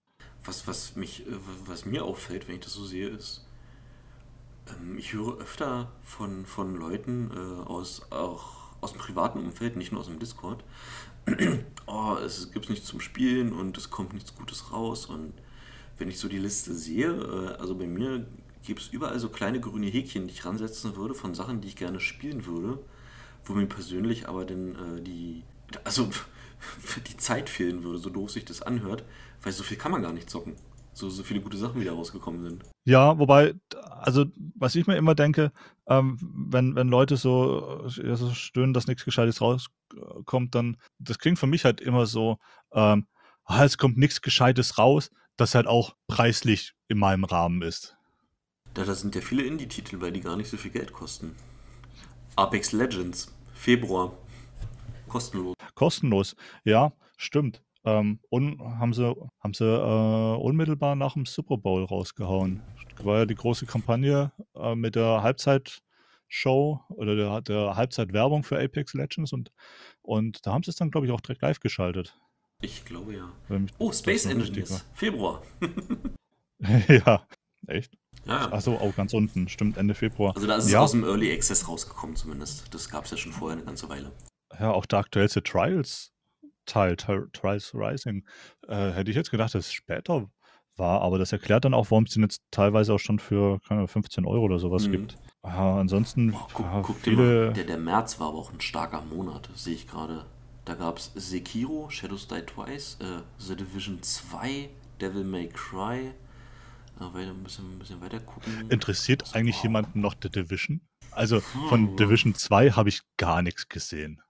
Was, 0.45 0.67
was 0.67 0.95
mich, 0.95 1.25
äh, 1.25 1.31
was 1.65 1.85
mir 1.85 2.05
auffällt, 2.05 2.47
wenn 2.47 2.55
ich 2.55 2.61
das 2.61 2.73
so 2.73 2.85
sehe, 2.85 3.07
ist, 3.07 3.47
ähm, 4.69 4.95
ich 4.95 5.13
höre 5.13 5.39
öfter 5.39 5.91
von, 6.03 6.45
von 6.45 6.75
Leuten 6.75 7.31
äh, 7.33 7.67
aus, 7.67 8.11
auch 8.11 8.61
aus 8.81 8.93
dem 8.93 8.99
privaten 8.99 9.39
Umfeld, 9.39 9.75
nicht 9.75 9.91
nur 9.91 10.01
aus 10.01 10.07
dem 10.07 10.19
Discord, 10.19 10.63
oh, 11.87 12.15
es 12.23 12.51
gibt 12.51 12.69
nichts 12.69 12.87
zum 12.87 12.99
Spielen 12.99 13.53
und 13.53 13.77
es 13.77 13.89
kommt 13.89 14.13
nichts 14.13 14.35
Gutes 14.35 14.71
raus. 14.71 15.05
Und 15.05 15.33
wenn 15.97 16.09
ich 16.09 16.19
so 16.19 16.27
die 16.27 16.37
Liste 16.37 16.73
sehe, 16.73 17.09
äh, 17.09 17.59
also 17.59 17.75
bei 17.75 17.87
mir 17.87 18.25
gibt 18.63 18.81
es 18.81 18.87
überall 18.89 19.19
so 19.19 19.29
kleine 19.29 19.59
grüne 19.59 19.87
Häkchen, 19.87 20.27
die 20.27 20.33
ich 20.33 20.45
ransetzen 20.45 20.95
würde 20.95 21.13
von 21.13 21.33
Sachen, 21.33 21.61
die 21.61 21.67
ich 21.67 21.75
gerne 21.75 21.99
spielen 21.99 22.45
würde, 22.45 22.79
wo 23.45 23.53
mir 23.53 23.65
persönlich 23.65 24.27
aber 24.27 24.45
dann 24.45 24.75
äh, 24.75 25.01
die, 25.01 25.43
also 25.83 26.09
die 27.07 27.17
Zeit 27.17 27.49
fehlen 27.49 27.83
würde, 27.83 27.99
so 27.99 28.09
doof 28.09 28.31
sich 28.31 28.45
das 28.45 28.61
anhört, 28.61 29.03
weil 29.41 29.51
so 29.51 29.63
viel 29.63 29.77
kann 29.77 29.91
man 29.91 30.01
gar 30.01 30.13
nicht 30.13 30.29
zocken 30.29 30.55
so, 30.93 31.09
so 31.09 31.23
viele 31.23 31.41
gute 31.41 31.57
Sachen 31.57 31.79
wieder 31.79 31.93
rausgekommen 31.93 32.43
sind. 32.43 32.63
Ja, 32.83 33.17
wobei, 33.17 33.53
also 33.99 34.25
was 34.55 34.75
ich 34.75 34.87
mir 34.87 34.97
immer 34.97 35.15
denke, 35.15 35.51
ähm, 35.87 36.17
wenn, 36.21 36.75
wenn 36.75 36.87
Leute 36.87 37.17
so, 37.17 37.87
ja, 38.03 38.15
so 38.15 38.33
stöhnen, 38.33 38.73
dass 38.73 38.87
nichts 38.87 39.05
Gescheites 39.05 39.41
rauskommt, 39.41 40.55
dann, 40.55 40.77
das 40.99 41.19
klingt 41.19 41.39
für 41.39 41.47
mich 41.47 41.65
halt 41.65 41.81
immer 41.81 42.05
so, 42.05 42.37
ähm, 42.73 43.07
ah, 43.45 43.63
es 43.63 43.77
kommt 43.77 43.97
nichts 43.97 44.21
Gescheites 44.21 44.77
raus, 44.77 45.11
das 45.37 45.55
halt 45.55 45.67
auch 45.67 45.95
preislich 46.07 46.73
in 46.87 46.97
meinem 46.97 47.23
Rahmen 47.23 47.61
ist. 47.61 47.95
Da, 48.73 48.85
da 48.85 48.95
sind 48.95 49.15
ja 49.15 49.21
viele 49.21 49.43
Indie-Titel 49.43 49.97
bei, 49.97 50.11
die 50.11 50.21
gar 50.21 50.37
nicht 50.37 50.49
so 50.49 50.57
viel 50.57 50.71
Geld 50.71 50.93
kosten. 50.93 51.35
Apex 52.35 52.71
Legends, 52.71 53.33
Februar, 53.53 54.13
kostenlos. 55.07 55.55
Kostenlos, 55.75 56.35
ja, 56.63 56.93
stimmt. 57.17 57.61
Ähm, 57.83 58.19
und 58.29 58.59
haben 58.61 58.93
sie, 58.93 59.15
haben 59.39 59.53
sie 59.53 59.65
äh, 59.65 60.35
unmittelbar 60.37 60.95
nach 60.95 61.13
dem 61.13 61.25
Super 61.25 61.57
Bowl 61.57 61.83
rausgehauen. 61.83 62.61
Das 62.95 63.05
war 63.05 63.19
ja 63.19 63.25
die 63.25 63.35
große 63.35 63.65
Kampagne 63.65 64.31
äh, 64.55 64.75
mit 64.75 64.95
der 64.95 65.23
Halbzeitshow 65.23 66.81
oder 66.89 67.15
der, 67.15 67.41
der 67.41 67.75
Halbzeitwerbung 67.75 68.43
für 68.43 68.59
Apex 68.59 68.93
Legends 68.93 69.33
und, 69.33 69.51
und 70.03 70.45
da 70.45 70.53
haben 70.53 70.63
sie 70.63 70.69
es 70.69 70.75
dann, 70.75 70.91
glaube 70.91 71.07
ich, 71.07 71.11
auch 71.11 71.21
direkt 71.21 71.41
live 71.41 71.59
geschaltet. 71.59 72.15
Ich 72.61 72.85
glaube 72.85 73.15
ja. 73.15 73.31
Oh, 73.79 73.91
Space 73.91 74.27
Engineers, 74.27 74.85
Februar. 74.93 75.41
ja, 76.87 77.25
echt? 77.65 77.97
Ja. 78.25 78.51
Achso, 78.51 78.75
auch 78.75 78.95
ganz 78.95 79.15
unten, 79.15 79.49
stimmt, 79.49 79.77
Ende 79.77 79.95
Februar. 79.95 80.35
Also 80.35 80.45
da 80.45 80.57
ist 80.57 80.69
ja. 80.69 80.79
es 80.79 80.83
aus 80.83 80.91
dem 80.91 81.03
Early 81.03 81.33
Access 81.33 81.67
rausgekommen 81.67 82.15
zumindest. 82.15 82.71
Das 82.71 82.87
gab 82.89 83.05
es 83.05 83.11
ja 83.11 83.17
schon 83.17 83.31
vorher 83.31 83.57
eine 83.57 83.65
ganze 83.65 83.89
Weile. 83.89 84.11
Ja, 84.59 84.71
auch 84.71 84.85
der 84.85 84.99
aktuellste 84.99 85.41
Trials 85.41 86.11
Teil, 86.65 86.95
Trials 86.95 87.73
Rising, 87.73 88.25
äh, 88.67 88.91
hätte 88.91 89.11
ich 89.11 89.17
jetzt 89.17 89.31
gedacht, 89.31 89.55
dass 89.55 89.67
es 89.67 89.73
später 89.73 90.29
war, 90.77 91.01
aber 91.01 91.17
das 91.17 91.31
erklärt 91.31 91.65
dann 91.65 91.73
auch, 91.73 91.91
warum 91.91 92.05
es 92.05 92.13
den 92.13 92.23
jetzt 92.23 92.41
teilweise 92.51 92.93
auch 92.93 92.99
schon 92.99 93.19
für 93.19 93.59
keine, 93.67 93.87
15 93.87 94.25
Euro 94.25 94.45
oder 94.45 94.59
sowas 94.59 94.87
mhm. 94.87 94.91
gibt. 94.91 95.17
Ja, 95.43 95.77
ansonsten 95.77 96.33
oh, 96.33 96.47
guck, 96.53 96.65
ja, 96.65 96.81
guck 96.81 96.97
viele... 96.97 97.47
Mal, 97.47 97.53
der, 97.53 97.63
der 97.65 97.77
März 97.77 98.19
war 98.19 98.29
aber 98.29 98.37
auch 98.37 98.53
ein 98.53 98.61
starker 98.61 99.01
Monat, 99.01 99.49
sehe 99.55 99.75
ich 99.75 99.87
gerade. 99.87 100.25
Da 100.65 100.75
gab 100.75 100.97
es 100.97 101.11
Sekiro, 101.15 101.89
Shadows 101.89 102.27
Die 102.27 102.41
Twice, 102.41 102.97
äh, 103.01 103.21
The 103.39 103.55
Division 103.55 104.01
2, 104.01 104.69
Devil 104.99 105.23
May 105.23 105.49
Cry. 105.49 106.11
Äh, 106.99 107.03
ein, 107.03 107.43
bisschen, 107.43 107.65
ein 107.65 107.79
bisschen 107.79 108.01
weiter 108.01 108.19
gucken. 108.19 108.69
Interessiert 108.69 109.23
also, 109.23 109.35
eigentlich 109.35 109.55
wow. 109.57 109.63
jemanden 109.63 110.01
noch 110.01 110.15
The 110.21 110.29
Division? 110.29 110.81
Also 111.11 111.41
von 111.41 111.89
hm. 111.89 111.97
Division 111.97 112.35
2 112.35 112.71
habe 112.71 112.89
ich 112.89 113.01
gar 113.17 113.41
nichts 113.41 113.67
gesehen. 113.67 114.21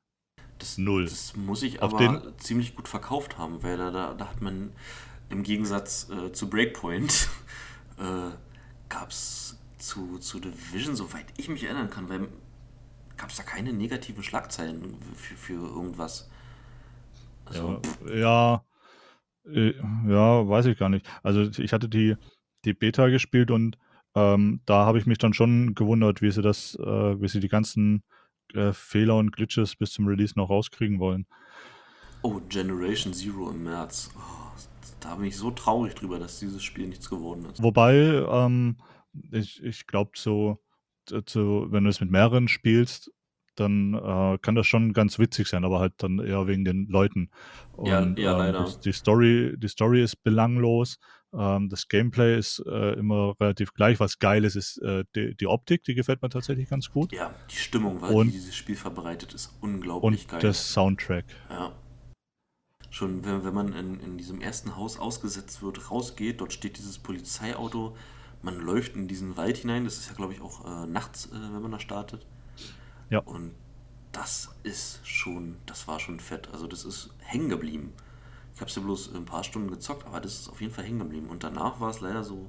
Das, 0.61 0.77
Null. 0.77 1.05
Das 1.05 1.35
muss 1.35 1.63
ich 1.63 1.81
aber 1.81 1.97
den... 1.97 2.21
ziemlich 2.37 2.75
gut 2.75 2.87
verkauft 2.87 3.37
haben, 3.39 3.63
weil 3.63 3.77
da, 3.77 3.89
da, 3.89 4.13
da 4.13 4.29
hat 4.29 4.41
man 4.41 4.71
im 5.29 5.41
Gegensatz 5.41 6.09
äh, 6.09 6.31
zu 6.31 6.49
Breakpoint 6.49 7.29
äh, 7.97 8.31
gab 8.89 9.09
es 9.09 9.57
zu, 9.79 10.19
zu 10.19 10.39
Division, 10.39 10.95
soweit 10.95 11.25
ich 11.37 11.49
mich 11.49 11.63
erinnern 11.63 11.89
kann, 11.89 12.09
weil 12.09 12.27
gab 13.17 13.29
es 13.31 13.37
da 13.37 13.43
keine 13.43 13.73
negativen 13.73 14.23
Schlagzeilen 14.23 14.95
für, 15.15 15.35
für 15.35 15.53
irgendwas. 15.53 16.29
Also, 17.45 17.81
ja, 18.07 18.15
ja, 18.15 18.65
äh, 19.51 19.73
ja, 20.07 20.47
weiß 20.47 20.67
ich 20.67 20.77
gar 20.77 20.89
nicht. 20.89 21.07
Also 21.23 21.41
ich 21.59 21.73
hatte 21.73 21.89
die, 21.89 22.15
die 22.65 22.73
Beta 22.73 23.07
gespielt 23.07 23.49
und 23.49 23.79
ähm, 24.13 24.61
da 24.65 24.85
habe 24.85 24.99
ich 24.99 25.07
mich 25.07 25.17
dann 25.17 25.33
schon 25.33 25.73
gewundert, 25.73 26.21
wie 26.21 26.31
sie 26.31 26.43
das, 26.43 26.75
äh, 26.75 27.21
wie 27.21 27.27
sie 27.27 27.39
die 27.39 27.47
ganzen 27.47 28.03
äh, 28.55 28.73
Fehler 28.73 29.17
und 29.17 29.31
Glitches 29.31 29.75
bis 29.75 29.91
zum 29.91 30.07
Release 30.07 30.33
noch 30.35 30.49
rauskriegen 30.49 30.99
wollen. 30.99 31.25
Oh, 32.21 32.39
Generation 32.49 33.13
Zero 33.13 33.49
im 33.49 33.63
März. 33.63 34.11
Oh, 34.15 34.51
da 34.99 35.15
bin 35.15 35.25
ich 35.25 35.37
so 35.37 35.51
traurig 35.51 35.95
drüber, 35.95 36.19
dass 36.19 36.39
dieses 36.39 36.63
Spiel 36.63 36.87
nichts 36.87 37.09
geworden 37.09 37.45
ist. 37.45 37.61
Wobei, 37.61 37.95
ähm, 37.95 38.77
ich, 39.31 39.61
ich 39.63 39.87
glaube, 39.87 40.11
so, 40.15 40.59
so, 41.27 41.67
wenn 41.69 41.83
du 41.83 41.89
es 41.89 41.99
mit 41.99 42.11
mehreren 42.11 42.47
spielst, 42.47 43.11
dann 43.55 43.93
äh, 43.93 44.37
kann 44.41 44.55
das 44.55 44.67
schon 44.67 44.93
ganz 44.93 45.19
witzig 45.19 45.47
sein, 45.47 45.65
aber 45.65 45.79
halt 45.79 45.93
dann 45.97 46.19
eher 46.19 46.47
wegen 46.47 46.63
den 46.63 46.87
Leuten. 46.87 47.31
Und, 47.73 47.87
ja, 47.87 48.01
ja, 48.01 48.31
ähm, 48.33 48.37
leider. 48.37 48.75
Die 48.83 48.93
Story, 48.93 49.55
die 49.57 49.67
Story 49.67 50.03
ist 50.03 50.23
belanglos. 50.23 50.99
Ähm, 51.33 51.69
das 51.69 51.87
Gameplay 51.87 52.37
ist 52.37 52.61
äh, 52.65 52.93
immer 52.93 53.35
relativ 53.39 53.73
gleich. 53.73 53.99
Was 53.99 54.19
geil 54.19 54.43
ist, 54.43 54.55
ist 54.55 54.77
äh, 54.79 55.05
die, 55.15 55.35
die, 55.35 55.47
Optik, 55.47 55.83
die 55.83 55.95
gefällt 55.95 56.21
mir 56.21 56.29
tatsächlich 56.29 56.69
ganz 56.69 56.89
gut. 56.89 57.11
Ja, 57.13 57.33
die 57.49 57.55
Stimmung, 57.55 58.01
weil 58.01 58.13
und, 58.13 58.31
dieses 58.31 58.55
Spiel 58.55 58.75
verbreitet 58.75 59.33
ist, 59.33 59.53
unglaublich 59.61 60.23
und 60.23 60.27
geil. 60.27 60.37
Und 60.37 60.43
der 60.43 60.53
Soundtrack. 60.53 61.25
Ja. 61.49 61.73
Schon 62.89 63.23
wenn, 63.23 63.45
wenn 63.45 63.53
man 63.53 63.73
in, 63.73 63.99
in 64.01 64.17
diesem 64.17 64.41
ersten 64.41 64.75
Haus 64.75 64.99
ausgesetzt 64.99 65.61
wird, 65.61 65.89
rausgeht, 65.89 66.41
dort 66.41 66.51
steht 66.51 66.77
dieses 66.77 66.99
Polizeiauto, 66.99 67.95
man 68.41 68.59
läuft 68.59 68.95
in 68.95 69.07
diesen 69.07 69.37
Wald 69.37 69.57
hinein, 69.57 69.85
das 69.85 69.97
ist 69.97 70.09
ja 70.09 70.15
glaube 70.15 70.33
ich 70.33 70.41
auch 70.41 70.65
äh, 70.65 70.87
nachts, 70.87 71.27
äh, 71.27 71.31
wenn 71.33 71.61
man 71.61 71.71
da 71.71 71.79
startet. 71.79 72.25
Ja. 73.09 73.19
Und 73.19 73.53
das 74.11 74.49
ist 74.63 74.99
schon, 75.07 75.57
das 75.65 75.87
war 75.87 75.99
schon 75.99 76.19
fett. 76.19 76.49
Also 76.51 76.67
das 76.67 76.83
ist 76.83 77.11
hängen 77.19 77.49
geblieben. 77.49 77.93
Ich 78.61 78.63
habe 78.63 78.69
es 78.69 78.75
ja 78.75 78.83
bloß 78.83 79.15
ein 79.15 79.25
paar 79.25 79.43
Stunden 79.43 79.71
gezockt, 79.71 80.05
aber 80.05 80.19
das 80.19 80.41
ist 80.41 80.47
auf 80.47 80.61
jeden 80.61 80.71
Fall 80.71 80.83
hängen 80.85 80.99
geblieben. 80.99 81.29
Und 81.29 81.43
danach 81.43 81.79
war 81.79 81.89
es 81.89 81.99
leider 81.99 82.23
so, 82.23 82.47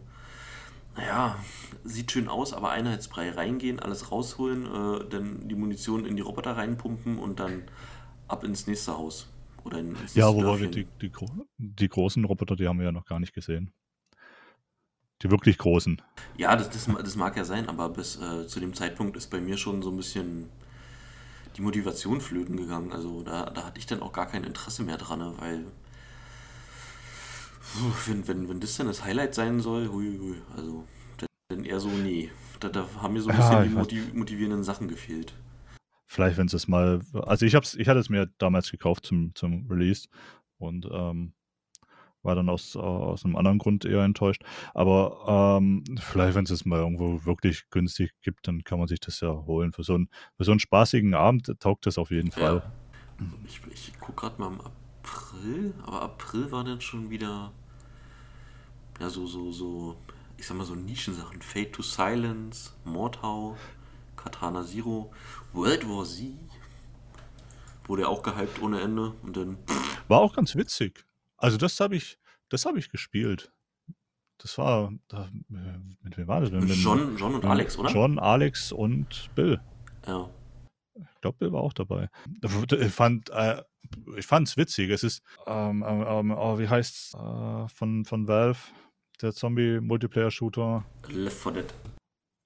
naja, 0.94 1.38
sieht 1.84 2.12
schön 2.12 2.28
aus, 2.28 2.52
aber 2.52 2.68
einheitsbrei 2.68 3.30
reingehen, 3.30 3.80
alles 3.80 4.12
rausholen, 4.12 4.66
äh, 4.66 5.08
dann 5.08 5.48
die 5.48 5.54
Munition 5.54 6.04
in 6.04 6.16
die 6.16 6.20
Roboter 6.20 6.54
reinpumpen 6.58 7.16
und 7.16 7.40
dann 7.40 7.62
ab 8.28 8.44
ins 8.44 8.66
nächste 8.66 8.98
Haus. 8.98 9.30
Oder 9.64 9.78
ins 9.78 10.14
Ja, 10.14 10.28
wobei 10.34 10.60
wir 10.60 10.70
die, 10.70 10.86
die, 11.00 11.10
die 11.58 11.88
großen 11.88 12.22
Roboter, 12.26 12.56
die 12.56 12.68
haben 12.68 12.76
wir 12.76 12.84
ja 12.84 12.92
noch 12.92 13.06
gar 13.06 13.18
nicht 13.18 13.32
gesehen. 13.32 13.72
Die 15.22 15.30
wirklich 15.30 15.56
großen. 15.56 16.02
Ja, 16.36 16.54
das, 16.56 16.68
das, 16.68 16.90
das 16.94 17.16
mag 17.16 17.38
ja 17.38 17.46
sein, 17.46 17.70
aber 17.70 17.88
bis 17.88 18.20
äh, 18.20 18.46
zu 18.46 18.60
dem 18.60 18.74
Zeitpunkt 18.74 19.16
ist 19.16 19.30
bei 19.30 19.40
mir 19.40 19.56
schon 19.56 19.80
so 19.80 19.88
ein 19.88 19.96
bisschen 19.96 20.50
die 21.56 21.62
Motivation 21.62 22.20
flöten 22.20 22.58
gegangen. 22.58 22.92
Also 22.92 23.22
da, 23.22 23.48
da 23.48 23.64
hatte 23.64 23.78
ich 23.78 23.86
dann 23.86 24.02
auch 24.02 24.12
gar 24.12 24.26
kein 24.26 24.44
Interesse 24.44 24.82
mehr 24.82 24.98
dran, 24.98 25.22
weil 25.38 25.64
wenn, 28.06 28.26
wenn, 28.28 28.48
wenn 28.48 28.60
das 28.60 28.76
dann 28.76 28.86
das 28.86 29.04
Highlight 29.04 29.34
sein 29.34 29.60
soll, 29.60 29.88
hui, 29.88 30.18
hui, 30.18 30.36
also 30.56 30.84
dann 31.48 31.64
eher 31.64 31.80
so, 31.80 31.88
nee. 31.88 32.30
Da, 32.60 32.68
da 32.68 32.86
haben 33.00 33.14
mir 33.14 33.20
so 33.20 33.30
ein 33.30 33.36
bisschen 33.36 33.76
ja, 33.76 33.84
die 33.84 34.16
motivierenden 34.16 34.62
Sachen 34.62 34.88
gefehlt. 34.88 35.34
Vielleicht, 36.06 36.36
wenn 36.36 36.46
es 36.46 36.68
mal. 36.68 37.00
Also 37.14 37.46
ich 37.46 37.54
hab's, 37.54 37.74
ich 37.74 37.88
hatte 37.88 37.98
es 37.98 38.08
mir 38.08 38.30
damals 38.38 38.70
gekauft 38.70 39.06
zum, 39.06 39.34
zum 39.34 39.66
Release 39.68 40.08
und 40.58 40.86
ähm, 40.92 41.32
war 42.22 42.34
dann 42.34 42.48
aus, 42.48 42.76
aus 42.76 43.24
einem 43.24 43.36
anderen 43.36 43.58
Grund 43.58 43.84
eher 43.84 44.04
enttäuscht. 44.04 44.44
Aber 44.74 45.58
ähm, 45.58 45.84
vielleicht, 45.98 46.36
wenn 46.36 46.44
es 46.44 46.50
es 46.50 46.64
mal 46.64 46.78
irgendwo 46.78 47.24
wirklich 47.24 47.68
günstig 47.70 48.12
gibt, 48.22 48.46
dann 48.46 48.62
kann 48.62 48.78
man 48.78 48.88
sich 48.88 49.00
das 49.00 49.20
ja 49.20 49.30
holen. 49.30 49.72
Für 49.72 49.82
so, 49.82 49.94
einen, 49.94 50.08
für 50.36 50.44
so 50.44 50.52
einen 50.52 50.60
spaßigen 50.60 51.14
Abend 51.14 51.52
taugt 51.58 51.86
das 51.86 51.98
auf 51.98 52.10
jeden 52.10 52.30
Fall. 52.30 52.62
Ja. 52.64 53.26
Ich, 53.46 53.60
ich 53.72 53.98
gucke 53.98 54.20
gerade 54.20 54.40
mal 54.40 54.52
im 54.52 54.60
April, 55.12 55.74
aber 55.82 56.02
April 56.02 56.50
war 56.50 56.64
dann 56.64 56.80
schon 56.80 57.10
wieder 57.10 57.52
ja 59.00 59.10
so 59.10 59.26
so 59.26 59.52
so 59.52 59.96
ich 60.38 60.46
sag 60.46 60.56
mal 60.56 60.64
so 60.64 60.74
Nischensachen, 60.74 61.40
Fate 61.42 61.72
to 61.72 61.82
Silence, 61.82 62.72
Mordhau, 62.84 63.56
Katana 64.16 64.64
Zero, 64.64 65.12
World 65.52 65.88
War 65.88 66.04
Z 66.04 66.32
wurde 67.84 68.08
auch 68.08 68.22
gehypt 68.22 68.62
ohne 68.62 68.80
Ende 68.80 69.12
und 69.22 69.36
dann 69.36 69.58
war 70.08 70.20
auch 70.20 70.34
ganz 70.34 70.56
witzig. 70.56 71.04
Also 71.36 71.58
das 71.58 71.78
habe 71.80 71.96
ich 71.96 72.18
das 72.48 72.64
habe 72.64 72.78
ich 72.78 72.90
gespielt. 72.90 73.52
Das 74.38 74.58
war 74.58 74.92
da, 75.08 75.30
mit 75.48 76.16
wem 76.16 76.26
war 76.26 76.40
das 76.40 76.50
denn? 76.50 76.66
John, 76.66 77.16
John 77.16 77.34
und 77.36 77.44
Alex, 77.44 77.78
oder? 77.78 77.90
John, 77.90 78.18
Alex 78.18 78.72
und 78.72 79.30
Bill. 79.36 79.60
Ja. 80.06 80.28
Ich 80.94 81.20
glaube, 81.20 81.38
Bill 81.38 81.52
war 81.52 81.62
auch 81.62 81.72
dabei. 81.72 82.08
Ich 82.42 82.92
fand 82.92 83.30
äh, 83.30 83.62
ich 84.16 84.26
fand's 84.26 84.56
witzig. 84.56 84.90
Es 84.90 85.02
ist 85.02 85.22
ähm, 85.46 85.84
ähm, 85.86 86.30
oh, 86.30 86.58
wie 86.58 86.68
heißt's 86.68 87.14
äh, 87.14 87.68
von 87.68 88.04
von 88.04 88.28
Valve 88.28 88.58
der 89.22 89.32
Zombie-Multiplayer-Shooter. 89.32 90.84
Left 91.08 91.36
4 91.36 91.52
Dead. 91.52 91.74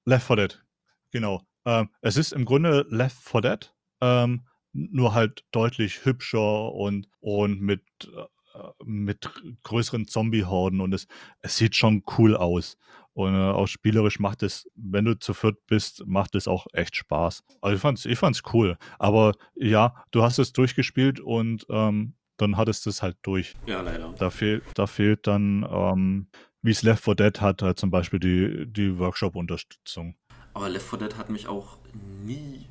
Left 0.05 0.27
4 0.27 0.37
Dead, 0.37 0.65
genau. 1.11 1.43
Ähm, 1.65 1.89
es 2.01 2.17
ist 2.17 2.33
im 2.33 2.45
Grunde 2.45 2.87
Left 2.91 3.17
4 3.17 3.41
Dead, 3.41 3.75
ähm, 4.01 4.47
nur 4.73 5.15
halt 5.15 5.45
deutlich 5.53 6.05
hübscher 6.05 6.73
und, 6.73 7.09
und 7.21 7.61
mit, 7.61 7.83
äh, 8.05 8.85
mit 8.85 9.31
größeren 9.63 10.07
Zombie-Horden 10.07 10.81
und 10.81 10.93
es, 10.93 11.07
es 11.41 11.57
sieht 11.57 11.75
schon 11.75 12.05
cool 12.19 12.37
aus. 12.37 12.77
Und 13.17 13.35
äh, 13.35 13.39
auch 13.39 13.67
spielerisch 13.67 14.21
macht 14.21 14.43
es, 14.43 14.69
wenn 14.75 15.07
du 15.07 15.19
zu 15.19 15.33
viert 15.33 15.67
bist, 15.67 16.07
macht 16.07 16.35
es 16.35 16.47
auch 16.47 16.67
echt 16.75 16.97
Spaß. 16.97 17.45
Also 17.63 17.77
ich 17.77 17.81
fand's, 17.81 18.05
ich 18.05 18.19
fand's 18.19 18.43
cool. 18.53 18.77
Aber 18.99 19.33
ja, 19.55 19.95
du 20.11 20.23
hast 20.23 20.39
es 20.39 20.53
durchgespielt 20.53 21.19
und 21.19 21.65
ähm, 21.71 22.13
dann 22.37 22.59
hattest 22.59 22.85
du 22.85 22.91
es 22.91 23.01
halt 23.03 23.17
durch. 23.23 23.55
Ja, 23.65 23.81
leider. 23.81 24.13
Da, 24.19 24.29
fehl, 24.29 24.61
da 24.75 24.87
fehlt 24.87 25.27
dann 25.27 25.67
ähm, 25.67 26.27
wie 26.61 26.73
es 26.73 26.83
Left 26.83 27.05
4 27.05 27.15
Dead 27.15 27.41
hat, 27.41 27.63
halt 27.63 27.79
zum 27.79 27.91
Beispiel 27.91 28.19
die, 28.19 28.67
die 28.67 28.99
Workshop-Unterstützung. 28.99 30.17
Aber 30.53 30.69
Left 30.69 30.87
4 30.87 30.99
Dead 30.99 31.17
hat 31.17 31.31
mich 31.31 31.47
auch 31.47 31.79
nie 32.25 32.67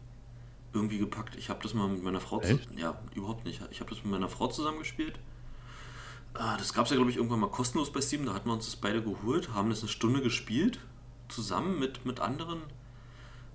irgendwie 0.74 0.98
gepackt. 0.98 1.36
Ich 1.38 1.50
habe 1.50 1.64
das 1.64 1.74
mal 1.74 1.88
mit 1.88 2.04
meiner 2.04 2.20
Frau 2.20 2.40
zusammen. 2.40 2.78
Ja, 2.78 3.00
überhaupt 3.16 3.46
nicht. 3.46 3.62
Ich 3.72 3.80
habe 3.80 3.90
das 3.90 4.04
mit 4.04 4.12
meiner 4.12 4.28
Frau 4.28 4.48
zusammengespielt. 4.48 5.18
Ah, 6.38 6.58
das 6.58 6.74
gab 6.74 6.86
es 6.86 6.92
ja, 6.92 6.98
glaube 6.98 7.12
ich, 7.12 7.18
irgendwann 7.18 7.40
mal 7.40 7.50
kostenlos 7.50 7.92
bei 7.92 8.02
Steam. 8.02 8.26
Da 8.26 8.34
hatten 8.34 8.50
wir 8.50 8.54
uns 8.54 8.66
das 8.66 8.76
beide 8.76 9.02
geholt, 9.02 9.54
haben 9.54 9.70
das 9.70 9.80
eine 9.80 9.90
Stunde 9.90 10.22
gespielt, 10.22 10.80
zusammen 11.30 11.80
mit, 11.80 12.06
mit 12.06 12.20
anderen. 12.20 12.62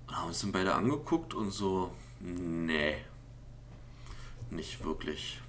Und 0.07 0.17
haben 0.17 0.27
uns 0.27 0.41
dann 0.41 0.51
beide 0.51 0.73
angeguckt 0.73 1.33
und 1.33 1.51
so, 1.51 1.93
nee, 2.19 2.95
nicht 4.49 4.83
wirklich. 4.83 5.39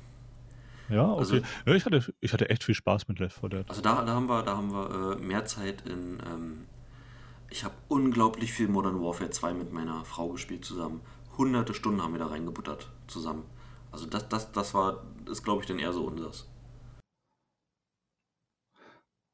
Ja, 0.89 1.11
okay. 1.11 1.19
Also, 1.19 1.37
ja, 1.37 1.75
ich, 1.75 1.85
hatte, 1.87 2.15
ich 2.21 2.33
hatte 2.33 2.51
echt 2.51 2.65
viel 2.65 2.75
Spaß 2.75 3.09
mit 3.09 3.19
Left 3.19 3.39
4 3.41 3.49
Dead. 3.49 3.65
Also 3.69 3.81
da, 3.81 4.05
da 4.05 4.13
haben 4.13 4.29
wir, 4.29 4.43
da 4.43 4.57
haben 4.57 4.73
wir 4.73 5.17
äh, 5.17 5.23
mehr 5.23 5.45
Zeit 5.47 5.83
in. 5.87 6.23
Ähm, 6.27 6.67
ich 7.49 7.65
habe 7.65 7.75
unglaublich 7.89 8.53
viel 8.53 8.69
Modern 8.69 9.01
Warfare 9.03 9.31
2 9.31 9.53
mit 9.53 9.73
meiner 9.73 10.05
Frau 10.05 10.29
gespielt 10.31 10.65
zusammen. 10.65 11.03
Hunderte 11.37 11.75
Stunden 11.75 12.03
haben 12.03 12.13
wir 12.13 12.19
da 12.19 12.27
reingebuttert 12.27 12.89
zusammen. 13.07 13.45
Also 13.91 14.07
das, 14.07 14.29
das, 14.29 14.53
das 14.53 14.73
war, 14.75 15.03
ist 15.31 15.43
glaube 15.45 15.63
ich 15.63 15.69
dann 15.69 15.79
eher 15.79 15.93
so 15.93 16.05
unseres. 16.05 16.47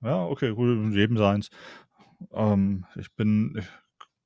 Ja, 0.02 0.24
okay, 0.26 0.54
gut, 0.54 0.94
jedem 0.94 1.16
seins. 1.16 1.50
Ähm, 2.32 2.86
ich 2.96 3.12
bin 3.14 3.60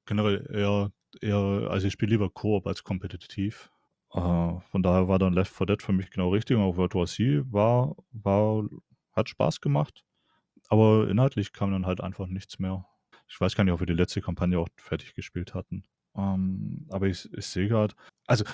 generell 0.07 0.47
eher, 0.53 0.93
eher, 1.21 1.71
also 1.71 1.87
ich 1.87 1.93
spiele 1.93 2.13
lieber 2.13 2.31
Koop 2.31 2.67
als 2.67 2.85
kompetitiv. 2.85 3.71
Äh, 4.13 4.19
von 4.71 4.83
daher 4.83 5.09
war 5.09 5.19
dann 5.19 5.33
Left 5.33 5.53
4 5.53 5.67
Dead 5.67 5.83
für 5.83 5.93
mich 5.93 6.11
genau 6.11 6.31
richtig. 6.31 6.57
Und 6.57 6.63
auch 6.63 6.77
World 6.77 7.09
C 7.09 7.43
war, 7.51 7.97
war, 8.13 8.69
hat 9.13 9.29
Spaß 9.29 9.61
gemacht. 9.61 10.05
Aber 10.69 11.09
inhaltlich 11.09 11.53
kam 11.53 11.73
dann 11.73 11.87
halt 11.87 12.01
einfach 12.01 12.27
nichts 12.27 12.59
mehr. 12.59 12.87
Ich 13.29 13.41
weiß 13.41 13.55
gar 13.55 13.65
nicht, 13.65 13.73
ob 13.73 13.81
wir 13.81 13.87
die 13.87 13.93
letzte 13.95 14.21
Kampagne 14.21 14.59
auch 14.59 14.69
fertig 14.77 15.15
gespielt 15.15 15.55
hatten. 15.55 15.85
Ähm, 16.15 16.87
aber 16.91 17.07
ich, 17.07 17.33
ich 17.33 17.47
sehe 17.47 17.69
gerade, 17.69 17.95
also 18.27 18.45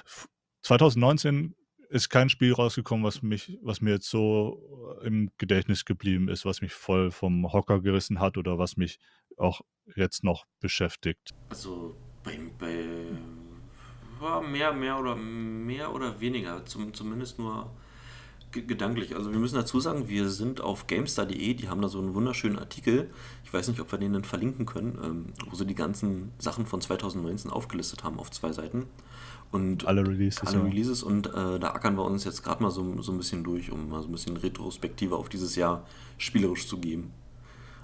2019 0.62 1.54
ist 1.88 2.11
kein 2.11 2.29
Spiel 2.29 2.53
rausgekommen, 2.53 3.05
was 3.05 3.22
mich, 3.22 3.59
was 3.62 3.81
mir 3.81 3.92
jetzt 3.94 4.11
so 4.11 4.98
im 5.03 5.31
Gedächtnis 5.38 5.85
geblieben 5.85 6.29
ist, 6.29 6.44
was 6.44 6.61
mich 6.61 6.72
voll 6.72 7.11
vom 7.11 7.53
Hocker 7.53 7.81
gerissen 7.81 8.20
hat 8.20 8.37
oder 8.37 8.59
was 8.59 8.77
mich 8.77 8.98
auch 9.37 9.61
jetzt 9.96 10.24
noch 10.24 10.46
beschäftigt. 10.61 11.35
Also 11.48 11.96
bei, 12.22 12.38
bei 12.59 12.85
war 14.20 14.42
mehr, 14.42 14.72
mehr 14.72 14.98
oder 14.98 15.16
mehr 15.16 15.94
oder 15.94 16.20
weniger, 16.20 16.64
zum, 16.66 16.92
zumindest 16.92 17.38
nur 17.38 17.70
gedanklich. 18.51 19.14
Also 19.14 19.31
wir 19.31 19.38
müssen 19.38 19.57
dazu 19.57 19.79
sagen, 19.79 20.09
wir 20.09 20.29
sind 20.29 20.61
auf 20.61 20.87
GameStar.de, 20.87 21.55
die 21.55 21.68
haben 21.68 21.83
da 21.83 21.88
so 21.88 21.98
einen 21.98 22.14
wunderschönen 22.14 22.59
Artikel. 22.59 23.11
Ich 23.44 23.53
weiß 23.53 23.68
nicht, 23.68 23.81
ob 23.81 23.92
wir 23.92 23.98
den 23.98 24.14
dann 24.14 24.24
verlinken 24.24 24.66
können, 24.66 24.98
ähm, 25.03 25.33
wo 25.48 25.55
sie 25.55 25.66
die 25.66 25.74
ganzen 25.74 26.33
Sachen 26.38 26.66
von 26.66 26.81
2019 26.81 27.51
aufgelistet 27.51 28.05
haben 28.05 28.18
auf 28.18 28.31
zwei 28.31 28.53
Seiten. 28.53 28.87
Und 29.50 29.87
alle 29.87 30.06
Releases. 30.06 30.46
Alle 30.46 30.64
Releases 30.64 31.02
und 31.02 31.26
äh, 31.28 31.58
da 31.58 31.70
ackern 31.70 31.96
wir 31.96 32.04
uns 32.04 32.24
jetzt 32.24 32.42
gerade 32.42 32.62
mal 32.62 32.70
so, 32.70 33.00
so 33.00 33.12
ein 33.12 33.18
bisschen 33.18 33.44
durch, 33.44 33.70
um 33.72 33.88
mal 33.88 34.02
so 34.02 34.08
ein 34.08 34.12
bisschen 34.12 34.37
Retrospektive 34.37 35.16
auf 35.16 35.28
dieses 35.28 35.56
Jahr 35.56 35.87
spielerisch 36.18 36.68
zu 36.68 36.78
geben. 36.78 37.12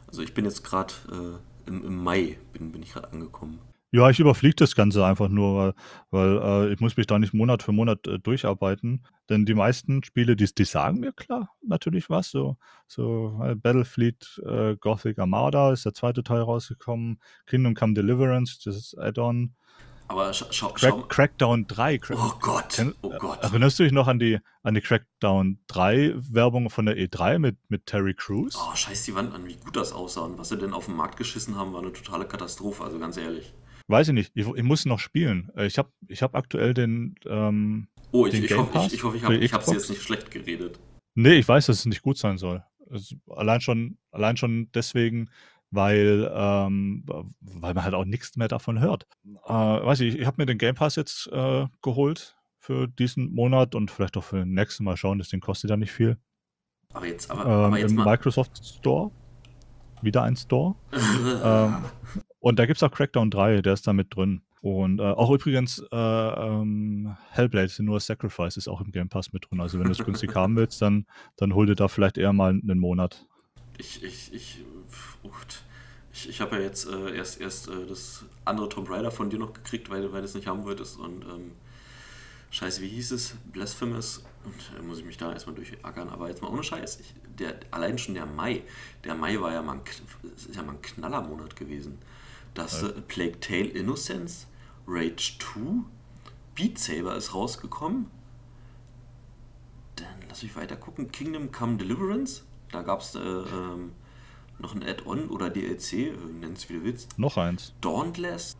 Also 0.07 0.23
ich 0.23 0.35
bin 0.35 0.45
jetzt 0.45 0.63
gerade 0.63 0.93
äh, 1.11 1.69
im, 1.69 1.85
im 1.85 2.05
Mai 2.05 2.39
bin, 2.53 2.71
bin 2.71 2.83
ich 2.83 2.93
gerade 2.93 3.13
angekommen. 3.13 3.59
Ja, 3.95 4.11
ich 4.11 4.19
überfliege 4.19 4.57
das 4.57 4.75
Ganze 4.75 5.07
einfach 5.07 5.29
nur, 5.29 5.57
weil, 5.57 5.75
weil 6.11 6.69
äh, 6.69 6.73
ich 6.73 6.81
muss 6.81 6.97
mich 6.97 7.07
da 7.07 7.17
nicht 7.17 7.33
Monat 7.33 7.63
für 7.63 7.71
Monat 7.71 8.05
äh, 8.09 8.19
durcharbeiten. 8.19 9.07
Denn 9.29 9.47
die 9.47 9.55
meisten 9.55 10.03
Spiele, 10.03 10.35
die, 10.35 10.53
die 10.53 10.65
sagen 10.65 10.99
mir 10.99 11.13
klar 11.13 11.49
natürlich 11.63 12.11
was. 12.11 12.31
So, 12.31 12.57
so 12.89 13.41
äh, 13.45 13.55
Battlefleet 13.55 14.43
äh, 14.45 14.75
Gothic 14.77 15.21
Armada 15.21 15.73
ist 15.73 15.85
der 15.85 15.95
zweite 15.95 16.25
Teil 16.25 16.41
rausgekommen. 16.41 17.21
Kingdom 17.47 17.75
Come 17.75 17.95
Deliverance, 17.95 18.59
das 18.65 18.77
ist 18.77 18.99
Add-on. 18.99 19.55
Aber 20.15 20.33
schau, 20.33 20.47
schau, 20.53 20.69
Crack, 20.69 21.09
Crackdown 21.09 21.67
3. 21.67 21.99
Crack, 21.99 22.19
oh 22.21 22.39
Gott, 22.41 22.87
oh 23.03 23.11
Gott. 23.19 23.43
Erinnerst 23.43 23.81
du 23.81 23.83
dich 23.83 23.91
noch 23.91 24.07
an 24.07 24.21
die, 24.21 24.39
an 24.63 24.75
die 24.75 24.81
Crackdown 24.81 25.59
3 25.67 26.15
Werbung 26.31 26.71
von 26.71 26.87
der 26.87 26.97
E3 26.97 27.41
mit, 27.41 27.57
mit 27.69 27.87
Terry 27.87 28.15
Crews? 28.15 28.55
Oh, 28.57 28.77
scheiß 28.77 29.03
die 29.03 29.15
Wand 29.17 29.35
an, 29.35 29.45
wie 29.49 29.57
gut 29.57 29.75
das 29.75 29.93
aussah. 29.93 30.21
Und 30.21 30.39
was 30.39 30.51
sie 30.51 30.57
denn 30.57 30.73
auf 30.73 30.87
den 30.87 30.95
Markt 30.95 31.17
geschissen 31.17 31.57
haben, 31.57 31.73
war 31.73 31.83
eine 31.83 31.93
totale 31.93 32.27
Katastrophe, 32.27 32.85
also 32.85 33.01
ganz 33.01 33.17
ehrlich. 33.17 33.53
Weiß 33.89 34.07
ich 34.07 34.15
nicht. 34.15 34.31
Ich, 34.35 34.47
ich 34.47 34.63
muss 34.63 34.87
noch 34.87 35.01
spielen. 35.01 35.51
Äh, 35.57 35.67
ich 35.67 35.79
habe 35.79 35.91
ich 36.07 36.23
hab 36.23 36.37
aktuell 36.37 36.75
den. 36.75 37.17
Ähm, 37.27 37.89
oh, 38.13 38.27
ich, 38.27 38.35
den 38.35 38.45
ich, 38.45 38.57
hoffe, 38.57 38.85
ich, 38.87 38.95
ich, 38.95 39.03
hoffe, 39.03 39.17
ich 39.35 39.53
habe 39.53 39.65
es 39.65 39.73
jetzt 39.73 39.91
nicht 39.91 40.03
schlecht 40.03 40.31
geredet. 40.31 40.79
Nee, 41.17 41.35
ich 41.35 41.49
weiß, 41.49 41.67
dass 41.67 41.81
es 41.81 41.87
nicht 41.87 42.03
gut 42.03 42.19
sein 42.19 42.39
soll. 42.39 42.63
Es, 42.89 43.17
allein, 43.29 43.61
schon, 43.61 43.99
allein 44.13 44.37
schon 44.37 44.71
deswegen, 44.75 45.29
weil, 45.71 46.31
ähm, 46.33 47.05
weil 47.41 47.75
man 47.75 47.85
halt 47.85 47.95
auch 47.95 48.05
nichts 48.05 48.37
mehr 48.37 48.49
davon 48.49 48.81
hört. 48.81 49.07
Äh, 49.47 49.53
weiß 49.53 50.01
ich, 50.01 50.19
ich 50.19 50.27
habe 50.27 50.41
mir 50.41 50.47
den 50.47 50.59
Game 50.59 50.75
Pass 50.75 50.97
jetzt 50.97 51.29
äh, 51.33 51.67
geholt 51.83 52.37
für 52.59 52.89
diesen 52.89 53.35
Monat 53.35 53.75
und 53.75 53.91
vielleicht 53.91 54.17
auch 54.17 54.25
für 54.25 54.39
den 54.39 54.55
nächsten 54.55 54.85
Mal 54.85 54.97
schauen. 54.97 55.19
Das 55.19 55.29
Ding 55.29 55.41
kostet 55.41 55.71
ja 55.71 55.77
nicht 55.77 55.93
viel. 55.93 56.17
Aber 56.93 57.07
jetzt, 57.07 57.31
aber, 57.31 57.45
ähm, 57.45 57.51
aber 57.51 57.79
jetzt 57.79 57.91
Im 57.91 57.97
mal. 57.97 58.05
Microsoft 58.05 58.65
Store. 58.65 59.11
Wieder 60.01 60.23
ein 60.23 60.37
Store. 60.37 60.75
ähm, 61.45 61.77
und 62.39 62.59
da 62.59 62.67
gibt 62.67 62.77
es 62.77 62.83
auch 62.83 62.91
Crackdown 62.91 63.31
3, 63.31 63.63
der 63.63 63.73
ist 63.73 63.87
da 63.87 63.93
mit 63.93 64.15
drin. 64.15 64.43
Und 64.61 64.99
äh, 64.99 65.03
auch 65.03 65.31
übrigens 65.31 65.85
äh, 65.93 65.97
ähm, 65.97 67.15
Hellblade, 67.31 67.71
nur 67.85 68.01
Sacrifice 68.01 68.57
ist 68.57 68.69
auch 68.69 68.81
im 68.81 68.93
Game 68.93 69.11
Pass 69.11 69.33
mit 69.33 69.45
drin. 69.51 69.61
Also 69.61 69.79
wenn 69.79 69.87
du 69.87 69.93
es 69.93 70.03
günstig 70.03 70.35
haben 70.35 70.57
willst, 70.57 70.81
dann, 70.81 71.07
dann 71.37 71.55
hol 71.55 71.67
dir 71.67 71.75
da 71.75 71.89
vielleicht 71.89 72.17
eher 72.17 72.33
mal 72.33 72.51
einen 72.51 72.79
Monat. 72.79 73.27
Ich, 73.79 74.03
ich, 74.03 74.33
ich, 74.33 74.65
oh 75.23 75.31
ich, 76.13 76.29
ich 76.29 76.41
habe 76.41 76.57
ja 76.57 76.63
jetzt 76.63 76.87
äh, 76.87 77.17
erst, 77.17 77.41
erst 77.41 77.69
äh, 77.69 77.87
das 77.87 78.25
andere 78.45 78.69
Tomb 78.69 78.89
Raider 78.89 79.11
von 79.11 79.31
dir 79.31 79.39
noch 79.39 79.53
gekriegt, 79.53 79.91
weil, 79.91 80.13
weil 80.13 80.21
du 80.21 80.27
es 80.27 80.35
nicht 80.35 80.47
haben 80.47 80.65
wolltest. 80.65 80.99
Und 80.99 81.23
ähm, 81.25 81.53
scheiße, 82.51 82.81
wie 82.83 82.89
hieß 82.89 83.13
es? 83.13 83.35
Blasphemous. 83.53 84.25
Und 84.45 84.79
äh, 84.79 84.83
muss 84.83 84.99
ich 84.99 85.05
mich 85.05 85.17
da 85.17 85.33
erstmal 85.33 85.57
durchackern. 85.57 86.09
Aber 86.09 86.29
jetzt 86.29 86.41
mal 86.41 86.49
ohne 86.49 86.63
Scheiß. 86.63 87.01
Ich, 87.01 87.15
der, 87.39 87.59
allein 87.73 87.99
schon 87.99 88.15
der 88.15 88.27
Mai. 88.27 88.63
Der 89.03 89.15
Mai 89.15 89.41
war 89.41 89.53
ja 89.53 89.63
mal 89.63 89.75
ein, 89.75 89.81
ist 90.37 90.55
ja 90.55 90.63
mal 90.63 90.73
ein 90.73 90.83
Knallermonat 90.83 91.57
gewesen 91.57 91.99
dass 92.55 92.83
ja. 92.83 92.89
Plague 93.09 93.41
Tale 93.41 93.67
Innocence, 93.67 94.47
Rage 94.87 95.37
2, 95.39 95.85
Beat 96.55 96.79
Saber 96.79 97.17
ist 97.17 97.35
rausgekommen. 97.35 98.07
Dann 99.97 100.15
lass 100.29 100.43
mich 100.43 100.57
weiter 100.57 100.77
gucken. 100.77 101.11
Kingdom 101.11 101.53
Come 101.53 101.77
Deliverance. 101.77 102.45
Da 102.75 102.83
gab 102.83 103.01
es 103.01 103.15
äh, 103.15 103.21
ähm, 103.21 103.93
noch 104.59 104.75
ein 104.75 104.83
Add-on 104.83 105.29
oder 105.29 105.49
DLC, 105.49 105.93
äh, 105.93 106.13
nenn 106.41 106.55
es 106.55 106.69
wie 106.69 106.75
du 106.75 106.83
willst. 106.83 107.17
Noch 107.17 107.37
eins. 107.37 107.73
Dauntless. 107.81 108.57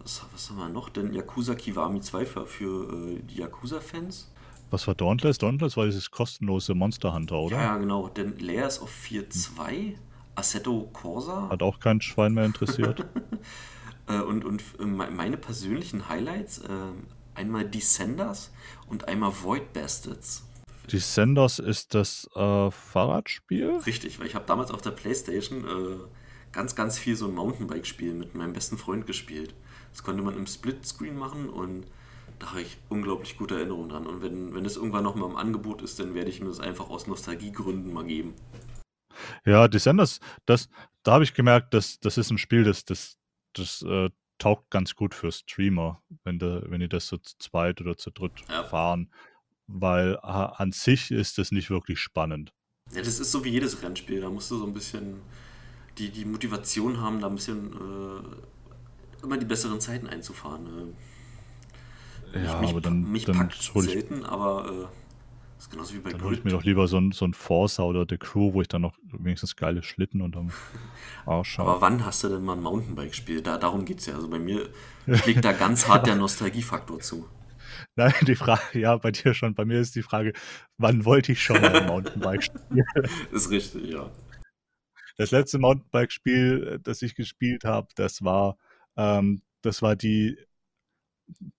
Was, 0.00 0.26
was 0.30 0.50
haben 0.50 0.58
wir 0.58 0.68
noch? 0.68 0.90
Denn 0.90 1.14
Yakuza 1.14 1.54
Kiwami 1.54 2.02
2 2.02 2.26
für, 2.26 2.46
für 2.46 2.92
äh, 2.92 3.22
die 3.22 3.36
Yakuza-Fans. 3.36 4.30
Was 4.70 4.86
war 4.86 4.94
Dauntless? 4.94 5.38
Dauntless 5.38 5.76
war 5.78 5.86
dieses 5.86 6.10
kostenlose 6.10 6.74
Monster 6.74 7.14
Hunter, 7.14 7.38
oder? 7.38 7.56
Ja, 7.56 7.76
genau. 7.78 8.08
Denn 8.08 8.38
Layers 8.38 8.82
of 8.82 8.90
4 8.90 9.30
2 9.30 9.96
Assetto 10.34 10.90
Corsa. 10.92 11.48
Hat 11.48 11.62
auch 11.62 11.80
kein 11.80 12.02
Schwein 12.02 12.34
mehr 12.34 12.44
interessiert. 12.44 13.06
Äh, 14.08 14.20
und, 14.20 14.44
und 14.44 14.62
äh, 14.78 14.84
meine 14.84 15.36
persönlichen 15.36 16.08
Highlights, 16.08 16.62
einmal 17.34 17.64
Descenders 17.64 18.52
und 18.88 19.08
einmal 19.08 19.32
Void 19.42 19.72
Bastards. 19.72 20.45
Descenders 20.92 21.58
ist 21.58 21.94
das 21.94 22.28
äh, 22.34 22.70
Fahrradspiel? 22.70 23.78
Richtig, 23.86 24.18
weil 24.18 24.26
ich 24.26 24.34
habe 24.34 24.46
damals 24.46 24.70
auf 24.70 24.82
der 24.82 24.90
Playstation 24.90 25.64
äh, 25.64 26.52
ganz, 26.52 26.74
ganz 26.74 26.98
viel 26.98 27.16
so 27.16 27.26
ein 27.26 27.34
Mountainbike-Spiel 27.34 28.14
mit 28.14 28.34
meinem 28.34 28.52
besten 28.52 28.78
Freund 28.78 29.06
gespielt. 29.06 29.54
Das 29.92 30.02
konnte 30.02 30.22
man 30.22 30.36
im 30.36 30.46
Splitscreen 30.46 31.16
machen 31.16 31.48
und 31.48 31.86
da 32.38 32.50
habe 32.50 32.62
ich 32.62 32.76
unglaublich 32.88 33.38
gute 33.38 33.56
Erinnerungen 33.56 33.88
dran. 33.88 34.06
Und 34.06 34.22
wenn, 34.22 34.54
wenn 34.54 34.64
das 34.64 34.76
irgendwann 34.76 35.04
nochmal 35.04 35.30
im 35.30 35.36
Angebot 35.36 35.82
ist, 35.82 35.98
dann 35.98 36.14
werde 36.14 36.30
ich 36.30 36.40
mir 36.40 36.48
das 36.48 36.60
einfach 36.60 36.90
aus 36.90 37.06
Nostalgiegründen 37.06 37.92
mal 37.92 38.04
geben. 38.04 38.34
Ja, 39.44 39.68
Descenders, 39.68 40.20
das, 40.44 40.68
da 41.02 41.12
habe 41.12 41.24
ich 41.24 41.34
gemerkt, 41.34 41.72
dass 41.72 41.98
das 42.00 42.18
ist 42.18 42.30
ein 42.30 42.38
Spiel, 42.38 42.64
das, 42.64 42.84
das, 42.84 43.16
das 43.54 43.82
äh, 43.82 44.10
taugt 44.38 44.70
ganz 44.70 44.94
gut 44.94 45.14
für 45.14 45.32
Streamer, 45.32 46.02
wenn, 46.24 46.38
de, 46.38 46.62
wenn 46.70 46.80
die 46.80 46.88
das 46.88 47.08
so 47.08 47.16
zu 47.16 47.38
zweit 47.38 47.80
oder 47.80 47.96
zu 47.96 48.10
dritt 48.10 48.32
ja. 48.48 48.64
fahren, 48.64 49.10
weil 49.66 50.14
äh, 50.22 50.26
an 50.26 50.72
sich 50.72 51.10
ist 51.10 51.38
das 51.38 51.52
nicht 51.52 51.70
wirklich 51.70 52.00
spannend. 52.00 52.52
Ja, 52.92 53.00
das 53.00 53.18
ist 53.18 53.32
so 53.32 53.44
wie 53.44 53.50
jedes 53.50 53.82
Rennspiel, 53.82 54.20
da 54.20 54.30
musst 54.30 54.50
du 54.50 54.58
so 54.58 54.66
ein 54.66 54.72
bisschen 54.72 55.20
die, 55.98 56.10
die 56.10 56.24
Motivation 56.24 57.00
haben, 57.00 57.20
da 57.20 57.26
ein 57.26 57.34
bisschen 57.34 57.72
äh, 57.72 59.24
immer 59.24 59.36
die 59.38 59.46
besseren 59.46 59.80
Zeiten 59.80 60.06
einzufahren. 60.06 60.64
Ne? 60.64 60.92
Ja, 62.44 62.60
mich, 62.60 62.70
aber 62.70 62.80
dann, 62.80 63.10
mich 63.10 63.24
dann 63.24 63.36
packt 63.36 63.60
selten, 63.62 64.24
aber 64.24 64.70
äh, 64.70 64.86
ist 65.58 65.70
genauso 65.70 65.94
wie 65.94 65.98
bei 65.98 66.10
Dann 66.10 66.22
hole 66.22 66.36
ich 66.36 66.44
mir 66.44 66.50
doch 66.50 66.64
lieber 66.64 66.86
so 66.86 66.98
ein, 66.98 67.12
so 67.12 67.24
ein 67.24 67.34
Forza 67.34 67.82
oder 67.82 68.04
The 68.08 68.18
Crew, 68.18 68.52
wo 68.52 68.60
ich 68.60 68.68
dann 68.68 68.82
noch 68.82 68.96
wenigstens 69.04 69.56
geile 69.56 69.82
Schlitten 69.82 70.20
unterm 70.20 70.50
Arsch 71.26 71.58
habe. 71.58 71.70
Aber 71.70 71.80
wann 71.80 72.04
hast 72.04 72.22
du 72.24 72.28
denn 72.28 72.44
mal 72.44 72.54
ein 72.54 72.62
Mountainbike-Spiel? 72.62 73.42
Da, 73.42 73.56
darum 73.56 73.84
geht 73.84 74.00
es 74.00 74.06
ja. 74.06 74.14
Also 74.14 74.28
bei 74.28 74.38
mir 74.38 74.68
schlägt 75.14 75.44
da 75.44 75.52
ganz 75.52 75.88
hart 75.88 76.06
der 76.06 76.14
Nostalgiefaktor 76.16 77.00
zu. 77.00 77.26
Nein, 77.96 78.14
die 78.22 78.36
Frage, 78.36 78.78
ja, 78.78 78.96
bei 78.96 79.10
dir 79.10 79.34
schon. 79.34 79.54
Bei 79.54 79.64
mir 79.64 79.80
ist 79.80 79.94
die 79.94 80.02
Frage, 80.02 80.32
wann 80.78 81.04
wollte 81.04 81.32
ich 81.32 81.42
schon 81.42 81.60
mal 81.60 81.74
ein 81.74 81.86
Mountainbike 81.86 82.44
spielen? 82.44 82.84
ist 83.32 83.50
richtig, 83.50 83.90
ja. 83.90 84.10
Das 85.18 85.30
letzte 85.30 85.58
Mountainbike-Spiel, 85.58 86.80
das 86.82 87.00
ich 87.00 87.14
gespielt 87.14 87.64
habe, 87.64 87.88
das 87.94 88.22
war, 88.22 88.58
ähm, 88.96 89.40
das 89.62 89.80
war 89.80 89.96
die 89.96 90.36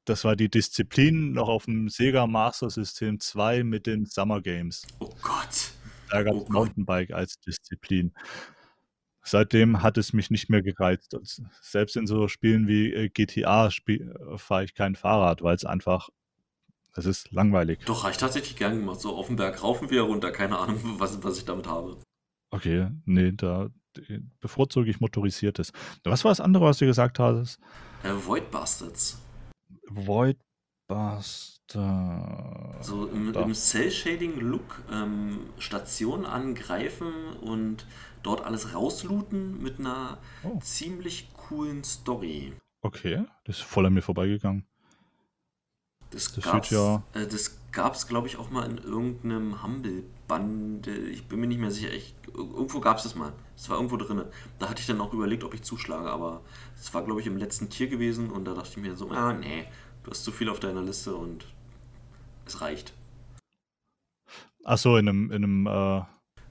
das 0.06 0.24
war 0.24 0.36
die 0.36 0.50
Disziplin 0.50 1.34
noch 1.34 1.50
auf 1.50 1.66
dem 1.66 1.90
Sega 1.90 2.26
Master 2.26 2.70
System 2.70 3.20
2 3.20 3.64
mit 3.64 3.86
den 3.86 4.06
Summer 4.06 4.42
Games. 4.42 4.84
Oh 5.00 5.10
Gott. 5.22 5.72
Da 6.10 6.24
gab 6.24 6.36
es 6.36 6.44
oh 6.44 6.52
Mountainbike 6.52 7.12
als 7.12 7.40
Disziplin. 7.40 8.14
Seitdem 9.28 9.84
hat 9.84 9.98
es 9.98 10.14
mich 10.14 10.32
nicht 10.32 10.50
mehr 10.50 10.62
gereizt. 10.62 11.14
Und 11.14 11.42
selbst 11.62 11.98
in 11.98 12.08
so 12.08 12.28
Spielen 12.28 12.68
wie 12.68 12.94
äh, 12.94 13.10
GTA 13.10 13.70
fahre 14.38 14.64
ich 14.64 14.74
kein 14.74 14.96
Fahrrad, 14.96 15.42
weil 15.42 15.56
es 15.56 15.66
einfach, 15.66 16.10
es 16.96 17.06
ist 17.06 17.32
langweilig. 17.32 17.80
Doch, 17.86 18.04
habe 18.04 18.12
ich 18.12 18.18
tatsächlich 18.18 18.56
gern 18.56 18.80
gemacht. 18.80 19.02
So 19.02 19.16
auf 19.16 19.28
dem 19.28 19.36
Berg 19.36 19.62
rauf 19.62 19.82
und 19.82 19.92
wieder 19.92 20.04
runter. 20.04 20.32
Keine 20.32 20.58
Ahnung, 20.58 20.80
was, 21.00 21.22
was 21.24 21.38
ich 21.38 21.46
damit 21.46 21.68
habe. 21.68 21.98
Okay, 22.52 22.88
nee, 23.06 23.34
da 23.34 23.70
bevorzuge 24.40 24.90
ich 24.90 25.00
motorisiertes. 25.00 25.74
Was 26.04 26.24
war 26.24 26.32
das 26.32 26.40
andere, 26.40 26.66
was 26.66 26.78
du 26.78 26.86
gesagt 26.86 27.20
hast? 27.20 27.60
Äh, 28.04 28.12
Void 28.14 28.50
Bastards. 28.52 29.22
Void 29.90 30.38
Buster. 30.88 32.78
So 32.82 33.08
im, 33.08 33.34
im 33.34 33.54
Cell-Shading-Look 33.54 34.84
ähm, 34.92 35.50
Station 35.60 36.26
angreifen 36.26 37.34
und 37.42 37.86
dort 38.28 38.46
alles 38.46 38.74
rauslooten 38.74 39.62
mit 39.62 39.80
einer 39.80 40.18
oh. 40.44 40.60
ziemlich 40.60 41.30
coolen 41.34 41.84
Story. 41.84 42.54
Okay, 42.82 43.26
das 43.46 43.58
ist 43.58 43.64
voll 43.64 43.86
an 43.86 43.94
mir 43.94 44.02
vorbeigegangen. 44.02 44.66
Das, 46.12 46.32
das 46.34 46.44
gab's, 46.46 46.70
ja 46.70 47.04
äh, 47.14 47.28
das 47.28 47.60
gab's, 47.72 48.08
glaube 48.08 48.28
ich, 48.28 48.38
auch 48.38 48.50
mal 48.50 48.70
in 48.70 48.78
irgendeinem 48.78 49.62
Humble-Band. 49.62 50.88
Ich 50.88 51.28
bin 51.28 51.42
mir 51.42 51.48
nicht 51.48 51.60
mehr 51.60 51.72
sicher. 51.72 51.92
Ich, 51.92 52.16
irgendwo 52.34 52.80
gab 52.80 52.98
es 52.98 53.04
das 53.04 53.16
mal. 53.16 53.34
Es 53.58 53.70
war 53.70 53.76
irgendwo 53.76 53.98
drin. 53.98 54.24
Da 54.58 54.70
hatte 54.70 54.80
ich 54.80 54.88
dann 54.88 55.02
auch 55.02 55.14
überlegt, 55.14 55.44
ob 55.44 55.54
ich 55.54 55.64
zuschlage, 55.64 56.10
aber 56.10 56.42
es 56.76 56.94
war, 56.94 57.04
glaube 57.04 57.20
ich, 57.20 57.28
im 57.28 57.38
letzten 57.38 57.70
Tier 57.70 57.88
gewesen 57.88 58.30
und 58.30 58.46
da 58.46 58.54
dachte 58.54 58.70
ich 58.70 58.78
mir 58.78 58.96
so, 58.96 59.10
ah, 59.10 59.34
nee, 59.34 59.66
Du 60.08 60.12
hast 60.12 60.24
zu 60.24 60.32
viel 60.32 60.48
auf 60.48 60.62
deiner 60.62 60.82
Liste 60.82 61.14
und 61.14 61.46
es 62.46 62.62
reicht. 62.62 62.94
Achso, 64.64 64.96
in 64.96 65.10
einem, 65.10 65.32
in 65.34 65.44
einem 65.44 65.68
äh, 65.68 66.02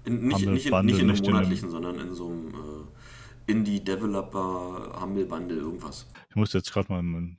in, 0.07 0.27
nicht, 0.29 0.47
nicht, 0.47 0.67
in, 0.67 0.87
nicht 0.87 1.01
in 1.01 1.11
einem 1.11 1.25
monatlichen, 1.25 1.71
sondern 1.71 1.99
in 1.99 2.15
so 2.15 2.29
einem 2.29 2.49
äh, 2.49 3.53
Indie-Developer 3.53 5.01
Humble 5.01 5.27
Bundle 5.27 5.59
irgendwas. 5.59 6.07
Ich 6.31 6.37
muss 6.37 6.53
jetzt 6.53 6.73
gerade 6.73 6.93
mal 6.93 7.01
in, 7.01 7.39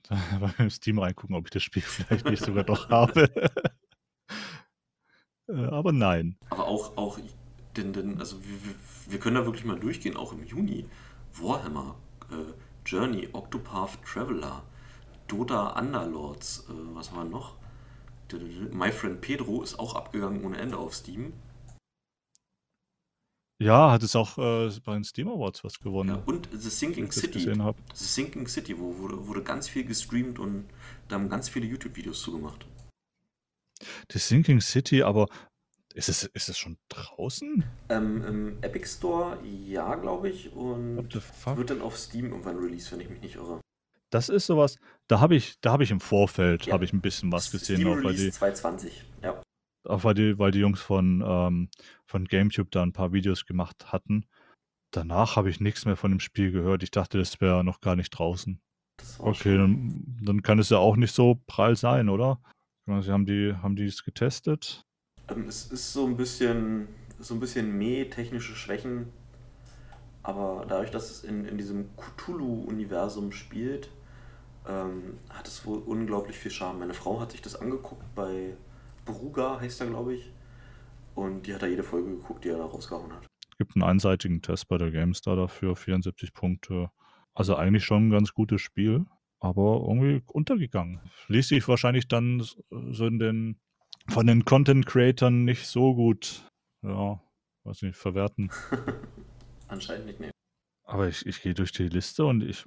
in 0.58 0.70
Steam 0.70 1.00
reingucken, 1.00 1.36
ob 1.36 1.46
ich 1.46 1.52
das 1.52 1.64
Spiel 1.64 1.82
vielleicht 1.86 2.30
nicht 2.30 2.44
sogar 2.44 2.64
doch 2.64 2.90
habe. 2.90 3.30
Äh, 5.50 5.64
aber 5.68 5.94
nein. 5.94 6.36
Aber 6.50 6.68
auch, 6.68 6.98
auch 6.98 7.18
denn, 7.78 7.94
denn, 7.94 8.20
also 8.20 8.36
wir, 8.44 8.76
wir 9.08 9.18
können 9.18 9.36
da 9.38 9.46
wirklich 9.46 9.64
mal 9.64 9.80
durchgehen, 9.80 10.18
auch 10.18 10.34
im 10.34 10.44
Juni. 10.44 10.86
Warhammer, 11.40 11.96
äh, 12.30 12.54
Journey, 12.86 13.30
Octopath 13.32 13.98
Traveler, 14.04 14.64
Dota 15.30 15.80
Underlords, 15.80 16.68
äh, 16.70 16.74
was 16.94 17.16
war 17.16 17.24
noch? 17.24 17.56
My 18.74 18.92
Friend 18.92 19.22
Pedro 19.22 19.64
ist 19.64 19.80
auch 19.80 19.96
abgegangen 19.96 20.44
ohne 20.44 20.58
Ende 20.58 20.78
auf 20.78 20.94
Steam. 20.94 21.32
Ja, 23.60 23.92
hat 23.92 24.04
es 24.04 24.16
auch 24.16 24.38
äh, 24.38 24.70
bei 24.86 24.94
den 24.94 25.04
Steam 25.04 25.28
Awards 25.30 25.64
was 25.64 25.80
gewonnen. 25.80 26.10
Ja, 26.10 26.24
und 26.26 26.48
The 26.52 26.70
Sinking 26.70 27.12
City. 27.12 27.40
The 27.40 27.74
Sinking 27.94 28.48
City, 28.48 28.78
wo 28.78 28.98
wurde, 28.98 29.28
wurde 29.28 29.42
ganz 29.42 29.68
viel 29.68 29.84
gestreamt 29.84 30.38
und 30.38 30.66
da 31.08 31.16
haben 31.16 31.30
ganz 31.30 31.50
viele 31.50 31.66
YouTube-Videos 31.66 32.22
zugemacht. 32.22 32.66
The 34.12 34.20
Sinking 34.20 34.62
City, 34.62 35.02
aber 35.02 35.28
ist 35.96 36.10
es, 36.10 36.24
ist 36.26 36.50
es 36.50 36.58
schon 36.58 36.78
draußen? 36.90 37.64
Ähm, 37.90 38.24
Im 38.24 38.58
Epic 38.62 38.88
Store, 38.88 39.40
ja, 39.44 39.96
glaube 39.96 40.30
ich. 40.30 40.54
Und 40.54 41.12
wird 41.56 41.70
dann 41.72 41.82
auf 41.82 41.98
Steam 41.98 42.26
irgendwann 42.26 42.58
released, 42.58 42.92
wenn 42.92 43.00
ich 43.00 43.10
mich 43.10 43.22
nicht 43.22 43.36
irre. 43.36 43.62
Das 44.12 44.30
ist 44.30 44.46
sowas, 44.46 44.78
da 45.08 45.20
habe 45.20 45.36
ich, 45.36 45.60
da 45.60 45.72
habe 45.72 45.84
ich 45.84 45.92
im 45.92 46.00
Vorfeld 46.00 46.66
ja. 46.68 46.80
ich 46.82 46.94
ein 46.94 47.02
bisschen 47.02 47.32
was 47.32 47.52
gesehen, 47.52 47.78
Steam 47.78 48.04
weil 48.04 48.16
die 48.16 48.32
220, 48.32 49.04
ja. 49.22 49.42
Auch 49.88 50.04
weil 50.04 50.14
die, 50.14 50.38
weil 50.38 50.52
die 50.52 50.60
Jungs 50.60 50.82
von, 50.82 51.24
ähm, 51.26 51.70
von 52.06 52.26
GameTube 52.26 52.72
da 52.72 52.84
ein 52.84 52.94
paar 52.94 53.14
Videos 53.14 53.46
gemacht 53.46 53.92
hatten. 53.92 54.26
Danach 54.92 55.36
habe 55.36 55.50
ich 55.50 55.60
nichts 55.60 55.86
mehr 55.86 55.96
von 55.96 56.12
dem 56.12 56.20
Spiel 56.20 56.52
gehört. 56.52 56.84
Ich 56.84 56.92
dachte, 56.92 57.18
das 57.18 57.40
wäre 57.42 57.64
noch 57.64 57.82
gar 57.82 57.96
nicht 57.96 58.12
draußen. 58.12 58.62
Okay, 59.20 59.58
dann, 59.58 60.18
dann, 60.22 60.42
kann 60.42 60.60
es 60.60 60.70
ja 60.70 60.78
auch 60.78 60.96
nicht 60.96 61.14
so 61.14 61.40
prall 61.46 61.76
sein, 61.76 62.10
oder? 62.10 62.40
Sie 62.86 63.12
haben 63.12 63.26
die, 63.26 63.54
haben 63.54 63.76
die 63.76 63.86
es 63.86 64.04
getestet? 64.04 64.86
Ähm, 65.30 65.46
es 65.48 65.72
ist 65.72 65.94
so 65.94 66.06
ein 66.06 66.18
bisschen, 66.18 66.88
so 67.20 67.34
ein 67.34 67.40
bisschen 67.40 67.78
mehr 67.78 68.10
technische 68.10 68.56
Schwächen, 68.56 69.08
aber 70.24 70.66
dadurch, 70.68 70.90
dass 70.90 71.12
es 71.12 71.24
in, 71.24 71.46
in 71.46 71.58
diesem 71.58 71.90
Cthulhu-Universum 71.96 73.32
spielt, 73.32 73.90
ähm, 74.68 75.18
hat 75.30 75.48
es 75.48 75.66
wohl 75.66 75.80
unglaublich 75.80 76.38
viel 76.38 76.52
Charme. 76.52 76.80
Meine 76.80 76.94
Frau 76.94 77.20
hat 77.20 77.32
sich 77.32 77.42
das 77.42 77.56
angeguckt 77.56 78.04
bei 78.16 78.56
Bruga, 79.08 79.60
heißt 79.60 79.82
er, 79.82 79.88
glaube 79.88 80.16
ich. 80.16 80.32
Und 81.16 81.48
die 81.48 81.54
hat 81.54 81.64
da 81.64 81.68
jede 81.68 81.84
Folge 81.84 82.12
geguckt, 82.12 82.46
die 82.46 82.50
er 82.50 82.58
da 82.58 82.66
rausgehauen 82.66 83.12
hat. 83.12 83.26
Es 83.50 83.58
gibt 83.58 83.76
einen 83.76 83.84
einseitigen 83.84 84.42
Test 84.44 84.68
bei 84.68 84.78
der 84.78 84.92
GameStar 84.92 85.36
dafür, 85.36 85.76
74 85.76 86.34
Punkte. 86.34 86.92
Also 87.34 87.56
eigentlich 87.56 87.86
schon 87.86 88.08
ein 88.08 88.12
ganz 88.12 88.34
gutes 88.34 88.62
Spiel, 88.62 89.06
aber 89.40 89.84
irgendwie 89.88 90.22
untergegangen. 90.28 91.00
Ließ 91.28 91.48
sich 91.48 91.68
wahrscheinlich 91.68 92.08
dann 92.08 92.40
so 92.42 93.08
in 93.08 93.18
den 93.18 93.60
von 94.10 94.28
den 94.28 94.46
Content 94.46 94.86
Creatern 94.86 95.44
nicht 95.44 95.66
so 95.66 95.94
gut, 95.94 96.50
ja, 96.82 97.22
weiß 97.64 97.82
nicht, 97.82 97.98
verwerten. 97.98 98.50
Anscheinend 99.68 100.06
nicht, 100.06 100.20
mehr. 100.20 100.32
Aber 100.84 101.08
ich, 101.08 101.26
ich 101.26 101.42
gehe 101.42 101.54
durch 101.54 101.72
die 101.74 101.90
Liste 101.90 102.26
und 102.26 102.42
ich 102.42 102.66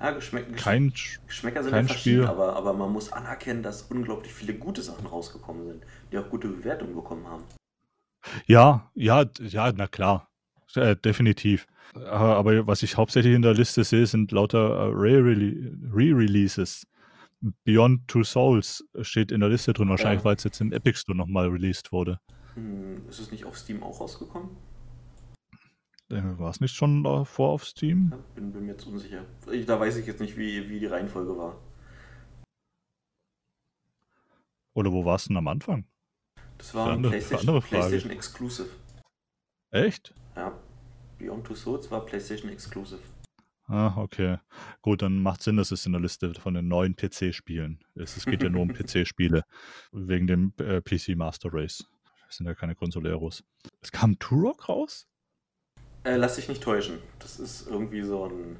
ja, 0.00 0.10
Geschmäck, 0.12 0.56
kein, 0.56 0.92
Geschmäcker 1.26 1.62
sind 1.62 1.72
kein 1.72 1.86
ja 1.86 1.92
verschieden, 1.92 2.26
aber, 2.26 2.56
aber 2.56 2.72
man 2.72 2.92
muss 2.92 3.12
anerkennen, 3.12 3.62
dass 3.62 3.82
unglaublich 3.82 4.32
viele 4.32 4.54
gute 4.54 4.82
Sachen 4.82 5.06
rausgekommen 5.06 5.66
sind, 5.66 5.84
die 6.12 6.18
auch 6.18 6.28
gute 6.30 6.48
Bewertungen 6.48 6.94
bekommen 6.94 7.26
haben. 7.26 7.44
Ja, 8.46 8.90
ja, 8.94 9.24
ja, 9.40 9.72
na 9.72 9.86
klar. 9.86 10.28
Äh, 10.74 10.96
definitiv. 10.96 11.66
Aber, 11.94 12.36
aber, 12.36 12.66
was 12.66 12.82
ich 12.82 12.96
hauptsächlich 12.96 13.34
in 13.34 13.42
der 13.42 13.54
Liste 13.54 13.84
sehe, 13.84 14.06
sind 14.06 14.32
lauter 14.32 14.58
äh, 14.58 14.90
Re-Releases. 14.92 16.86
Beyond 17.64 18.08
Two 18.08 18.24
Souls 18.24 18.84
steht 19.02 19.30
in 19.30 19.40
der 19.40 19.48
Liste 19.48 19.72
drin, 19.72 19.88
wahrscheinlich, 19.88 20.20
ja. 20.20 20.24
weil 20.24 20.36
es 20.36 20.44
jetzt 20.44 20.60
im 20.60 20.72
Epic 20.72 20.98
Store 20.98 21.16
nochmal 21.16 21.48
released 21.48 21.92
wurde. 21.92 22.18
Hm, 22.54 23.08
ist 23.08 23.20
es 23.20 23.30
nicht 23.30 23.44
auf 23.44 23.56
Steam 23.56 23.82
auch 23.82 24.00
rausgekommen? 24.00 24.50
Äh, 26.10 26.38
war 26.38 26.50
es 26.50 26.60
nicht 26.60 26.74
schon 26.74 27.04
davor 27.04 27.50
auf 27.50 27.64
Steam? 27.64 28.12
Bin, 28.34 28.52
bin 28.52 28.64
mir 28.64 28.72
jetzt 28.72 28.86
unsicher. 28.86 29.24
Da 29.66 29.78
weiß 29.78 29.96
ich 29.96 30.06
jetzt 30.06 30.20
nicht, 30.20 30.36
wie, 30.36 30.68
wie 30.68 30.80
die 30.80 30.86
Reihenfolge 30.86 31.36
war. 31.36 31.60
Oder 34.72 34.92
wo 34.92 35.04
war 35.04 35.16
es 35.16 35.24
denn 35.24 35.36
am 35.36 35.48
Anfang? 35.48 35.84
Das 36.56 36.74
war 36.74 36.92
eine 36.92 37.08
PlayStation, 37.08 37.60
PlayStation 37.60 38.10
Exclusive. 38.10 38.68
Echt? 39.70 40.14
Ja. 40.34 40.58
Beyond 41.18 41.46
Two 41.46 41.54
Souls 41.54 41.90
war 41.90 42.04
PlayStation 42.06 42.50
Exclusive. 42.50 43.00
Ah, 43.66 43.94
okay. 43.98 44.38
Gut, 44.80 45.02
dann 45.02 45.20
macht 45.20 45.42
Sinn, 45.42 45.56
dass 45.56 45.72
es 45.72 45.84
in 45.84 45.92
der 45.92 46.00
Liste 46.00 46.32
von 46.34 46.54
den 46.54 46.68
neuen 46.68 46.96
PC-Spielen 46.96 47.84
ist. 47.94 48.16
Es 48.16 48.24
geht 48.24 48.42
ja 48.42 48.48
nur 48.48 48.62
um 48.62 48.68
PC-Spiele. 48.72 49.42
Wegen 49.92 50.26
dem 50.26 50.54
äh, 50.58 50.80
PC 50.80 51.16
Master 51.16 51.52
Race. 51.52 51.84
Das 52.26 52.36
sind 52.36 52.46
ja 52.46 52.54
keine 52.54 52.74
Consoleros. 52.74 53.44
Es 53.82 53.92
kam 53.92 54.18
Turok 54.18 54.70
raus? 54.70 55.06
Äh, 56.08 56.16
lass 56.16 56.36
dich 56.36 56.48
nicht 56.48 56.62
täuschen. 56.62 57.00
Das 57.18 57.38
ist 57.38 57.68
irgendwie 57.68 58.02
so 58.02 58.24
ein 58.24 58.56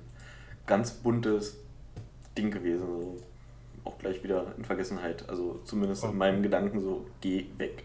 ganz 0.67 0.91
buntes 0.91 1.57
Ding 2.37 2.51
gewesen. 2.51 2.87
So. 2.87 3.17
Auch 3.85 3.97
gleich 3.97 4.23
wieder 4.23 4.55
in 4.59 4.67
Vergessenheit. 4.67 5.27
Also 5.31 5.61
zumindest 5.65 6.05
in 6.05 6.19
meinem 6.19 6.43
Gedanken 6.43 6.81
so, 6.81 7.07
geh 7.23 7.47
weg. 7.57 7.85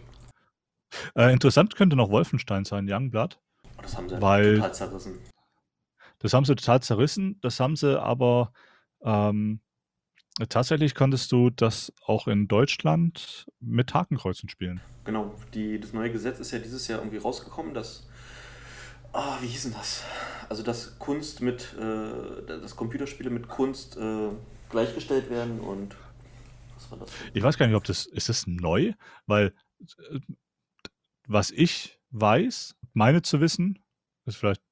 Äh, 1.16 1.32
interessant 1.32 1.76
könnte 1.76 1.96
noch 1.96 2.10
Wolfenstein 2.10 2.66
sein, 2.66 2.86
Youngblood. 2.90 3.38
Oh, 3.78 3.82
das 3.82 3.96
haben 3.96 4.08
sie 4.08 4.20
Weil- 4.20 4.56
total 4.56 4.74
zerrissen. 4.74 5.18
Das 6.18 6.34
haben 6.34 6.44
sie 6.44 6.56
total 6.56 6.82
zerrissen. 6.82 7.38
Das 7.40 7.58
haben 7.58 7.76
sie 7.76 7.98
aber 8.00 8.52
ähm, 9.02 9.60
tatsächlich 10.50 10.94
konntest 10.94 11.32
du 11.32 11.48
das 11.48 11.90
auch 12.06 12.28
in 12.28 12.48
Deutschland 12.48 13.46
mit 13.60 13.94
Hakenkreuzen 13.94 14.50
spielen. 14.50 14.80
Genau, 15.04 15.34
die, 15.54 15.80
das 15.80 15.94
neue 15.94 16.12
Gesetz 16.12 16.38
ist 16.38 16.50
ja 16.50 16.58
dieses 16.58 16.86
Jahr 16.86 16.98
irgendwie 16.98 17.18
rausgekommen, 17.18 17.72
dass. 17.72 18.06
Ah, 19.14 19.38
wie 19.40 19.46
hieß 19.46 19.62
denn 19.62 19.72
das? 19.72 20.02
Also, 20.48 20.62
dass 20.62 20.98
Kunst 20.98 21.40
mit. 21.40 21.74
Äh, 21.78 22.46
dass 22.46 22.76
Computerspiele 22.76 23.30
mit 23.30 23.48
Kunst 23.48 23.96
äh, 23.96 24.30
gleichgestellt 24.70 25.30
werden 25.30 25.60
und. 25.60 25.96
Was 26.74 26.90
war 26.90 26.98
das? 26.98 27.10
Ich 27.32 27.42
weiß 27.42 27.56
gar 27.56 27.66
nicht, 27.66 27.76
ob 27.76 27.84
das 27.84 28.06
ist 28.06 28.28
das 28.28 28.46
neu, 28.46 28.92
weil 29.26 29.54
äh, 30.10 30.18
was 31.26 31.50
ich 31.52 32.00
weiß, 32.10 32.76
meine 32.92 33.22
zu 33.22 33.40
wissen, 33.40 33.78
ist 34.26 34.36
vielleicht 34.36 34.62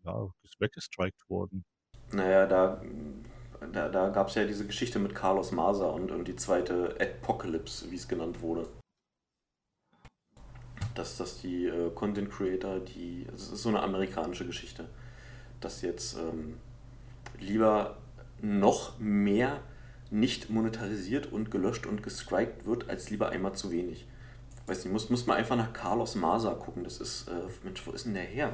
ja, 0.06 0.30
weggestrikt 0.60 1.22
wurden. 1.28 1.66
Naja, 2.14 2.46
da, 2.46 2.82
da, 3.74 3.90
da 3.90 4.10
gab 4.10 4.30
es 4.30 4.36
ja 4.36 4.46
diese 4.46 4.66
Geschichte 4.66 5.00
mit 5.00 5.14
Carlos 5.14 5.52
Maser 5.52 5.94
und, 5.94 6.12
und 6.12 6.28
die 6.28 6.36
zweite 6.36 6.96
Apocalypse, 7.02 7.92
wie 7.92 7.96
es 7.96 8.08
genannt 8.08 8.42
wurde. 8.42 8.68
Dass, 10.98 11.16
dass 11.18 11.40
die 11.42 11.68
äh, 11.68 11.92
Content 11.94 12.32
Creator, 12.32 12.80
die, 12.80 13.28
es 13.36 13.52
ist 13.52 13.62
so 13.62 13.70
eine 13.70 13.84
amerikanische 13.84 14.48
Geschichte, 14.48 14.86
dass 15.60 15.84
jetzt 15.84 16.18
ähm, 16.18 16.58
lieber 17.40 17.98
noch 18.42 18.98
mehr 19.00 19.62
nicht 20.10 20.50
monetarisiert 20.50 21.32
und 21.32 21.52
gelöscht 21.52 21.86
und 21.86 22.02
gestrikt 22.02 22.66
wird, 22.66 22.90
als 22.90 23.12
lieber 23.12 23.30
einmal 23.30 23.54
zu 23.54 23.72
wenig. 23.72 24.08
Weiß 24.66 24.84
nicht, 24.84 24.92
muss, 24.92 25.10
muss 25.12 25.28
man 25.28 25.38
einfach 25.38 25.56
nach 25.56 25.72
Carlos 25.72 26.16
Maser 26.16 26.56
gucken. 26.56 26.84
Das 26.84 27.00
ist, 27.00 27.28
äh, 27.28 27.34
Mensch, 27.64 27.86
wo 27.86 27.92
ist 27.92 28.06
denn 28.06 28.16
der 28.16 28.24
her? 28.24 28.54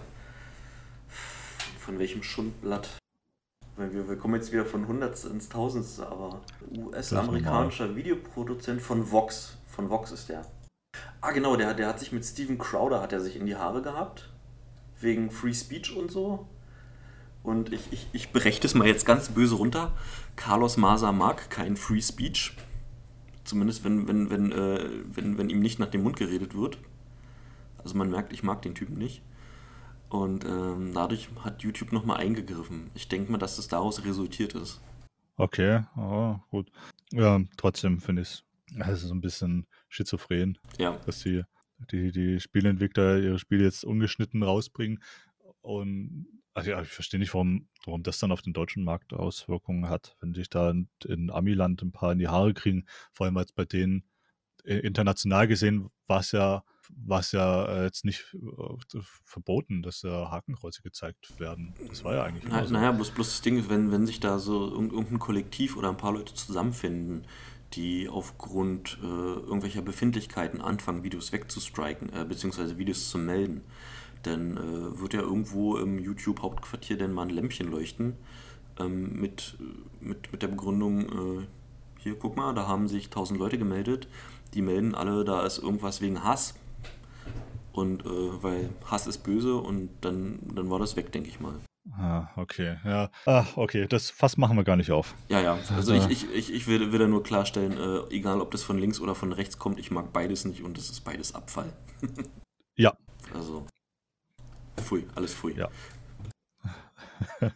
Von 1.79 1.99
welchem 1.99 2.23
Schundblatt? 2.23 2.89
Wir, 3.77 4.07
wir 4.07 4.17
kommen 4.17 4.35
jetzt 4.35 4.51
wieder 4.51 4.65
von 4.65 4.87
Hundertste 4.87 5.29
ins 5.29 5.47
Tausendste, 5.47 6.07
aber 6.07 6.41
US-amerikanischer 6.77 7.95
Videoproduzent 7.95 8.81
von 8.81 9.11
Vox. 9.11 9.57
Von 9.67 9.89
Vox 9.89 10.11
ist 10.11 10.27
der. 10.27 10.45
Ah, 11.21 11.31
genau, 11.31 11.55
der, 11.55 11.73
der 11.73 11.87
hat 11.87 11.99
sich 11.99 12.11
mit 12.11 12.25
Steven 12.25 12.57
Crowder 12.57 13.01
hat 13.01 13.13
er 13.13 13.21
sich 13.21 13.35
in 13.35 13.45
die 13.45 13.55
Haare 13.55 13.81
gehabt. 13.81 14.29
Wegen 14.99 15.31
Free 15.31 15.53
Speech 15.53 15.95
und 15.95 16.11
so. 16.11 16.47
Und 17.43 17.73
ich, 17.73 17.91
ich, 17.91 18.07
ich 18.13 18.31
breche 18.31 18.61
das 18.61 18.73
mal 18.73 18.87
jetzt 18.87 19.05
ganz 19.05 19.29
böse 19.29 19.55
runter. 19.55 19.91
Carlos 20.35 20.77
Maser 20.77 21.11
mag 21.11 21.49
kein 21.49 21.75
Free 21.75 22.01
Speech. 22.01 22.55
Zumindest 23.43 23.83
wenn, 23.83 24.07
wenn, 24.07 24.29
wenn, 24.29 24.51
äh, 24.51 24.89
wenn, 25.13 25.37
wenn 25.37 25.49
ihm 25.49 25.59
nicht 25.59 25.79
nach 25.79 25.89
dem 25.89 26.03
Mund 26.03 26.17
geredet 26.17 26.55
wird. 26.55 26.77
Also 27.77 27.97
man 27.97 28.09
merkt, 28.09 28.31
ich 28.31 28.43
mag 28.43 28.61
den 28.61 28.75
Typen 28.75 28.97
nicht. 28.97 29.21
Und 30.09 30.45
ähm, 30.45 30.91
dadurch 30.93 31.29
hat 31.43 31.63
YouTube 31.63 31.91
nochmal 31.91 32.17
eingegriffen. 32.17 32.91
Ich 32.93 33.07
denke 33.07 33.31
mal, 33.31 33.39
dass 33.39 33.57
das 33.57 33.67
daraus 33.67 34.05
resultiert 34.05 34.53
ist. 34.53 34.79
Okay, 35.35 35.83
oh, 35.97 36.35
gut. 36.51 36.71
Ja, 37.11 37.41
trotzdem 37.57 37.99
finde 37.99 38.21
ich 38.21 38.27
es, 38.27 38.43
es 38.81 39.03
ist 39.03 39.09
so 39.09 39.13
ein 39.13 39.21
bisschen 39.21 39.67
schizophren, 39.89 40.57
Ja, 40.77 40.97
dass 41.05 41.19
die, 41.19 41.43
die, 41.91 42.11
die 42.11 42.39
Spieleentwickler 42.39 43.19
ihre 43.19 43.39
Spiele 43.39 43.63
jetzt 43.63 43.83
ungeschnitten 43.85 44.43
rausbringen. 44.43 45.01
Und 45.61 46.27
also 46.53 46.69
ja, 46.71 46.81
ich 46.81 46.89
verstehe 46.89 47.19
nicht, 47.19 47.33
warum, 47.33 47.67
warum 47.85 48.03
das 48.03 48.19
dann 48.19 48.31
auf 48.31 48.41
den 48.41 48.53
deutschen 48.53 48.83
Markt 48.83 49.13
Auswirkungen 49.13 49.89
hat, 49.89 50.15
wenn 50.21 50.33
sich 50.33 50.49
da 50.49 50.69
in, 50.69 50.87
in 51.05 51.31
Amiland 51.31 51.81
ein 51.81 51.91
paar 51.91 52.11
in 52.11 52.19
die 52.19 52.27
Haare 52.27 52.53
kriegen, 52.53 52.85
vor 53.11 53.25
allem 53.25 53.37
als 53.37 53.51
bei 53.53 53.65
denen 53.65 54.03
äh, 54.65 54.77
international 54.77 55.47
gesehen 55.47 55.89
war 56.07 56.19
es 56.19 56.31
ja, 56.31 56.63
war 56.95 57.21
es 57.21 57.31
ja 57.31 57.65
äh, 57.65 57.83
jetzt 57.85 58.05
nicht 58.05 58.35
äh, 58.35 58.99
verboten, 59.25 59.81
dass 59.81 60.03
äh, 60.03 60.09
Hakenkreuze 60.09 60.81
gezeigt 60.83 61.39
werden. 61.39 61.73
Das 61.89 62.03
war 62.03 62.13
ja 62.13 62.23
eigentlich 62.23 62.43
Na, 62.47 62.63
so. 62.65 62.73
naja, 62.73 62.91
bloß, 62.91 63.11
bloß 63.11 63.27
das 63.29 63.41
Ding 63.41 63.57
ist, 63.57 63.69
wenn, 63.69 63.91
wenn 63.91 64.05
sich 64.05 64.19
da 64.19 64.37
so 64.37 64.69
irgend- 64.69 64.91
irgendein 64.93 65.19
Kollektiv 65.19 65.75
oder 65.75 65.89
ein 65.89 65.97
paar 65.97 66.13
Leute 66.13 66.33
zusammenfinden, 66.33 67.25
die 67.73 68.07
aufgrund 68.09 68.99
äh, 69.01 69.05
irgendwelcher 69.05 69.81
Befindlichkeiten 69.81 70.61
anfangen, 70.61 71.03
Videos 71.03 71.31
wegzustriken, 71.31 72.11
äh, 72.13 72.25
beziehungsweise 72.25 72.77
Videos 72.77 73.09
zu 73.09 73.17
melden, 73.17 73.61
dann 74.23 74.57
äh, 74.57 74.99
wird 74.99 75.13
ja 75.13 75.21
irgendwo 75.21 75.77
im 75.77 75.99
YouTube-Hauptquartier 75.99 76.97
dann 76.97 77.13
mal 77.13 77.23
ein 77.23 77.29
Lämpchen 77.29 77.69
leuchten 77.69 78.15
ähm, 78.79 79.19
mit, 79.19 79.57
mit, 79.99 80.31
mit 80.31 80.41
der 80.41 80.47
Begründung, 80.47 81.01
äh, 81.41 81.47
hier, 81.99 82.15
guck 82.15 82.35
mal, 82.35 82.53
da 82.53 82.67
haben 82.67 82.87
sich 82.87 83.09
tausend 83.09 83.39
Leute 83.39 83.57
gemeldet, 83.57 84.07
die 84.53 84.61
melden 84.61 84.95
alle, 84.95 85.23
da 85.23 85.45
ist 85.45 85.59
irgendwas 85.59 86.01
wegen 86.01 86.23
Hass. 86.23 86.55
Und 87.71 88.05
äh, 88.05 88.43
weil 88.43 88.69
Hass 88.85 89.07
ist 89.07 89.23
böse 89.23 89.55
und 89.55 89.89
dann, 90.01 90.39
dann 90.53 90.69
war 90.69 90.79
das 90.79 90.95
weg, 90.95 91.11
denke 91.11 91.29
ich 91.29 91.39
mal. 91.39 91.55
Ah, 91.91 92.29
okay, 92.37 92.77
ja. 92.85 93.09
Ah, 93.25 93.45
okay, 93.55 93.87
das 93.87 94.09
Fass 94.09 94.37
machen 94.37 94.55
wir 94.55 94.63
gar 94.63 94.77
nicht 94.77 94.91
auf. 94.91 95.13
Ja, 95.27 95.41
ja. 95.41 95.57
Also 95.75 95.93
ich, 95.93 96.07
ich, 96.09 96.33
ich, 96.33 96.53
ich 96.53 96.67
will, 96.67 96.91
will 96.93 96.99
da 96.99 97.07
nur 97.07 97.23
klarstellen, 97.23 97.73
äh, 97.73 98.13
egal 98.13 98.39
ob 98.39 98.51
das 98.51 98.63
von 98.63 98.77
links 98.77 99.01
oder 99.01 99.15
von 99.15 99.33
rechts 99.33 99.57
kommt, 99.59 99.79
ich 99.79 99.91
mag 99.91 100.13
beides 100.13 100.45
nicht 100.45 100.63
und 100.63 100.77
es 100.77 100.89
ist 100.89 101.01
beides 101.01 101.35
Abfall. 101.35 101.73
Ja. 102.75 102.97
Also, 103.35 103.67
pfui, 104.81 105.05
alles 105.13 105.35
pfui. 105.35 105.53
Ja. 105.55 105.69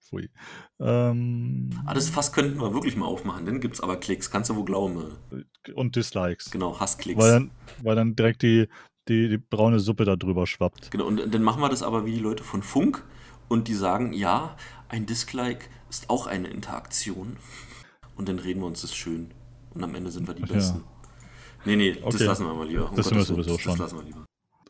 Pfui. 0.00 0.30
Ähm, 0.78 1.70
Ah, 1.84 1.94
das 1.94 2.08
Fass 2.10 2.32
könnten 2.32 2.60
wir 2.60 2.72
wirklich 2.72 2.96
mal 2.96 3.06
aufmachen, 3.06 3.44
dann 3.44 3.60
gibt 3.60 3.74
es 3.74 3.80
aber 3.80 3.96
Klicks, 3.96 4.30
kannst 4.30 4.50
du 4.50 4.56
wohl 4.56 4.64
glauben. 4.64 5.16
äh. 5.32 5.72
und 5.72 5.96
Dislikes. 5.96 6.50
Genau, 6.52 6.78
Hassklicks. 6.78 7.20
Weil 7.20 7.30
dann, 7.32 7.50
weil 7.82 7.96
dann 7.96 8.14
direkt 8.14 8.42
die, 8.42 8.68
die, 9.08 9.28
die 9.28 9.38
braune 9.38 9.78
Suppe 9.80 10.04
da 10.04 10.16
drüber 10.16 10.46
schwappt. 10.46 10.90
Genau, 10.90 11.06
und 11.06 11.32
dann 11.34 11.42
machen 11.42 11.60
wir 11.62 11.68
das 11.68 11.82
aber 11.82 12.04
wie 12.06 12.12
die 12.12 12.20
Leute 12.20 12.42
von 12.44 12.62
Funk 12.62 13.04
und 13.48 13.68
die 13.68 13.74
sagen, 13.74 14.12
ja, 14.12 14.56
Ein 14.88 15.04
Dislike 15.06 15.66
ist 15.90 16.08
auch 16.10 16.26
eine 16.28 16.48
Interaktion. 16.48 17.36
Und 18.16 18.28
dann 18.28 18.38
reden 18.38 18.60
wir 18.60 18.66
uns 18.66 18.82
das 18.82 18.94
schön. 18.94 19.32
Und 19.74 19.82
am 19.82 19.94
Ende 19.96 20.10
sind 20.12 20.26
wir 20.28 20.34
die 20.34 20.42
Ja. 20.42 20.54
Besten. 20.54 20.84
Nee, 21.64 21.74
nee, 21.76 21.92
das 21.94 22.14
Okay. 22.14 22.24
lassen 22.24 22.46
wir 22.46 22.54
mal 22.54 22.66
lieber. 22.68 22.88
Um 22.88 22.96
Das 22.96 23.06
sind 23.06 23.16
wir 23.16 23.24
Gottes 23.24 23.34
sowieso 23.34 23.52
das, 23.54 23.60
schon. 23.62 23.72
Das 23.72 23.92
lassen 23.92 23.98
wir 23.98 24.04
lieber. 24.04 24.24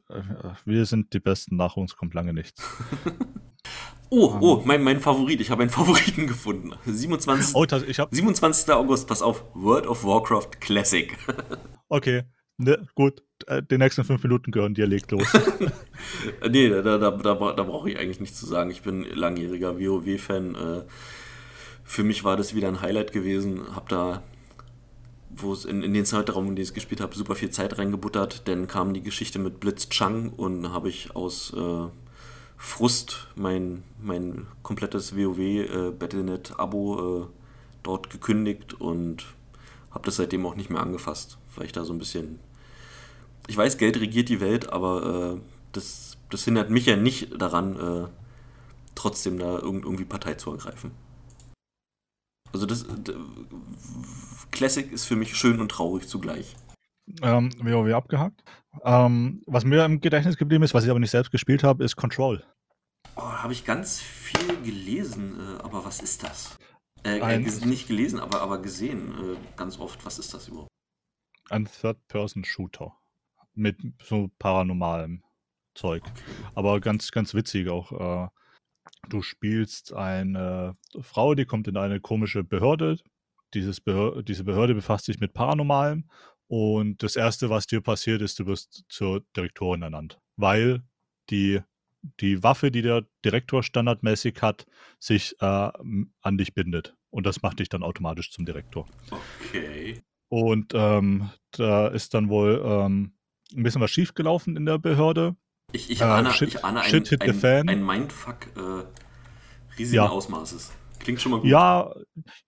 Äh, 0.08 0.54
Wir 0.64 0.86
sind 0.86 1.12
die 1.12 1.20
Besten, 1.20 1.56
nach 1.56 1.76
uns 1.76 1.94
kommt 1.96 2.14
lange 2.14 2.32
nichts. 2.32 2.62
Oh, 4.08 4.38
oh, 4.40 4.62
mein, 4.64 4.84
mein 4.84 5.00
Favorit. 5.00 5.40
Ich 5.40 5.50
habe 5.50 5.62
einen 5.62 5.70
Favoriten 5.78 6.28
gefunden. 6.28 6.74
27. 6.86 7.56
Oh, 7.56 7.64
das, 7.66 7.82
ich 7.82 7.98
habe 7.98 8.14
27. 8.14 8.72
August, 8.72 9.08
pass 9.08 9.20
auf. 9.20 9.44
World 9.54 9.86
of 9.88 10.04
Warcraft 10.04 10.60
Classic. 10.60 11.16
Okay, 11.88 12.22
ne, 12.56 12.86
gut. 12.96 13.22
Äh, 13.46 13.62
Die 13.62 13.78
nächsten 13.78 14.04
fünf 14.04 14.22
Minuten 14.22 14.50
gehören 14.50 14.74
dir, 14.74 14.86
leg 14.86 15.10
los. 15.10 15.26
nee, 16.50 16.68
da, 16.68 16.82
da, 16.82 16.98
da, 16.98 17.10
da 17.10 17.62
brauche 17.62 17.90
ich 17.90 17.98
eigentlich 17.98 18.20
nichts 18.20 18.38
zu 18.38 18.46
sagen. 18.46 18.70
Ich 18.70 18.82
bin 18.82 19.04
langjähriger 19.04 19.78
WoW-Fan. 19.78 20.54
Äh, 20.54 20.82
für 21.84 22.02
mich 22.02 22.24
war 22.24 22.36
das 22.36 22.54
wieder 22.54 22.68
ein 22.68 22.80
Highlight 22.80 23.12
gewesen. 23.12 23.74
Hab 23.74 23.88
da, 23.88 24.22
wo 25.30 25.52
es 25.52 25.64
in, 25.64 25.82
in 25.82 25.94
den 25.94 26.04
Zeitraum, 26.04 26.46
in 26.48 26.56
dem 26.56 26.62
ich 26.62 26.68
es 26.70 26.74
gespielt 26.74 27.00
habe, 27.00 27.14
super 27.14 27.34
viel 27.34 27.50
Zeit 27.50 27.78
reingebuttert. 27.78 28.48
Dann 28.48 28.66
kam 28.66 28.94
die 28.94 29.02
Geschichte 29.02 29.38
mit 29.38 29.60
Blitz 29.60 29.88
Chang 29.88 30.30
und 30.30 30.72
habe 30.72 30.88
ich 30.88 31.14
aus 31.14 31.52
äh, 31.54 31.88
Frust 32.56 33.28
mein, 33.36 33.82
mein 34.02 34.46
komplettes 34.62 35.16
WoW 35.16 35.38
äh, 35.38 35.90
Battlenet-Abo 35.90 37.22
äh, 37.22 37.26
dort 37.82 38.10
gekündigt 38.10 38.74
und 38.80 39.26
habe 39.90 40.04
das 40.06 40.16
seitdem 40.16 40.44
auch 40.46 40.56
nicht 40.56 40.70
mehr 40.70 40.80
angefasst, 40.80 41.38
weil 41.54 41.66
ich 41.66 41.72
da 41.72 41.84
so 41.84 41.92
ein 41.92 41.98
bisschen 41.98 42.38
ich 43.48 43.56
weiß, 43.56 43.78
Geld 43.78 43.98
regiert 44.00 44.28
die 44.28 44.40
Welt, 44.40 44.70
aber 44.70 45.36
äh, 45.36 45.40
das, 45.72 46.18
das 46.30 46.44
hindert 46.44 46.70
mich 46.70 46.86
ja 46.86 46.96
nicht 46.96 47.40
daran, 47.40 47.76
äh, 48.04 48.08
trotzdem 48.94 49.38
da 49.38 49.58
irgend, 49.58 49.84
irgendwie 49.84 50.04
Partei 50.04 50.34
zu 50.34 50.50
ergreifen. 50.50 50.90
Also 52.52 52.64
das 52.66 52.86
Classic 54.50 54.90
ist 54.90 55.04
für 55.04 55.16
mich 55.16 55.36
schön 55.36 55.60
und 55.60 55.70
traurig 55.70 56.08
zugleich. 56.08 56.56
ähm, 57.22 57.50
WoW 57.60 57.92
abgehakt. 57.94 58.42
Ähm, 58.82 59.42
was 59.46 59.64
mir 59.64 59.84
im 59.84 60.00
Gedächtnis 60.00 60.36
geblieben 60.36 60.64
ist, 60.64 60.74
was 60.74 60.84
ich 60.84 60.90
aber 60.90 60.98
nicht 61.00 61.10
selbst 61.10 61.30
gespielt 61.30 61.62
habe, 61.62 61.84
ist 61.84 61.96
Control. 61.96 62.42
Oh, 63.16 63.22
habe 63.22 63.52
ich 63.52 63.64
ganz 63.64 64.00
viel 64.00 64.60
gelesen, 64.62 65.38
äh, 65.38 65.62
aber 65.62 65.84
was 65.84 66.00
ist 66.00 66.22
das? 66.22 66.56
Äh, 67.04 67.18
äh, 67.18 67.22
Ein- 67.22 67.46
ges- 67.46 67.64
nicht 67.66 67.88
gelesen, 67.88 68.18
aber, 68.18 68.40
aber 68.40 68.58
gesehen 68.60 69.12
äh, 69.12 69.36
ganz 69.56 69.78
oft. 69.78 70.04
Was 70.04 70.18
ist 70.18 70.32
das 70.34 70.48
überhaupt? 70.48 70.68
Ein 71.50 71.66
Third-Person-Shooter. 71.66 72.95
Mit 73.56 73.78
so 74.02 74.30
paranormalem 74.38 75.22
Zeug. 75.74 76.02
Aber 76.54 76.80
ganz, 76.80 77.10
ganz 77.10 77.34
witzig 77.34 77.68
auch. 77.68 78.26
Äh, 78.26 78.28
du 79.08 79.22
spielst 79.22 79.92
eine 79.92 80.76
Frau, 81.00 81.34
die 81.34 81.44
kommt 81.44 81.68
in 81.68 81.76
eine 81.76 82.00
komische 82.00 82.44
Behörde. 82.44 82.98
Dieses 83.54 83.80
Behör 83.80 84.22
diese 84.22 84.44
Behörde 84.44 84.74
befasst 84.74 85.06
sich 85.06 85.20
mit 85.20 85.32
Paranormalem. 85.32 86.08
Und 86.48 87.02
das 87.02 87.16
Erste, 87.16 87.50
was 87.50 87.66
dir 87.66 87.80
passiert, 87.80 88.22
ist, 88.22 88.38
du 88.38 88.46
wirst 88.46 88.84
zur 88.88 89.22
Direktorin 89.36 89.82
ernannt. 89.82 90.20
Weil 90.36 90.82
die, 91.30 91.60
die 92.20 92.42
Waffe, 92.42 92.70
die 92.70 92.82
der 92.82 93.06
Direktor 93.24 93.62
standardmäßig 93.62 94.42
hat, 94.42 94.66
sich 94.98 95.34
äh, 95.40 95.70
an 96.20 96.38
dich 96.38 96.54
bindet. 96.54 96.94
Und 97.10 97.26
das 97.26 97.42
macht 97.42 97.60
dich 97.60 97.68
dann 97.68 97.82
automatisch 97.82 98.30
zum 98.30 98.44
Direktor. 98.44 98.86
Okay. 99.10 100.02
Und 100.28 100.72
ähm, 100.74 101.30
da 101.52 101.88
ist 101.88 102.14
dann 102.14 102.28
wohl 102.28 102.62
ähm, 102.64 103.15
ein 103.54 103.62
bisschen 103.62 103.80
was 103.80 103.90
schiefgelaufen 103.90 104.56
in 104.56 104.66
der 104.66 104.78
Behörde. 104.78 105.36
Ich, 105.72 105.90
ich 105.90 106.00
Äh, 106.00 106.04
ahne, 106.04 106.30
shit- 106.32 106.48
ich 106.48 106.64
ahne 106.64 106.82
shit 106.84 107.08
hit 107.08 107.22
ein, 107.22 107.32
the 107.34 107.38
fan. 107.40 107.68
ein, 107.68 107.78
ein 107.80 107.84
Mindfuck 107.86 108.46
äh, 108.56 108.84
riesigen 109.78 109.96
Ja. 110.04 110.08
Ausmaßes. 110.08 110.72
Klingt 110.98 111.20
schon 111.20 111.32
mal 111.32 111.40
gut. 111.40 111.50
Ja, 111.50 111.92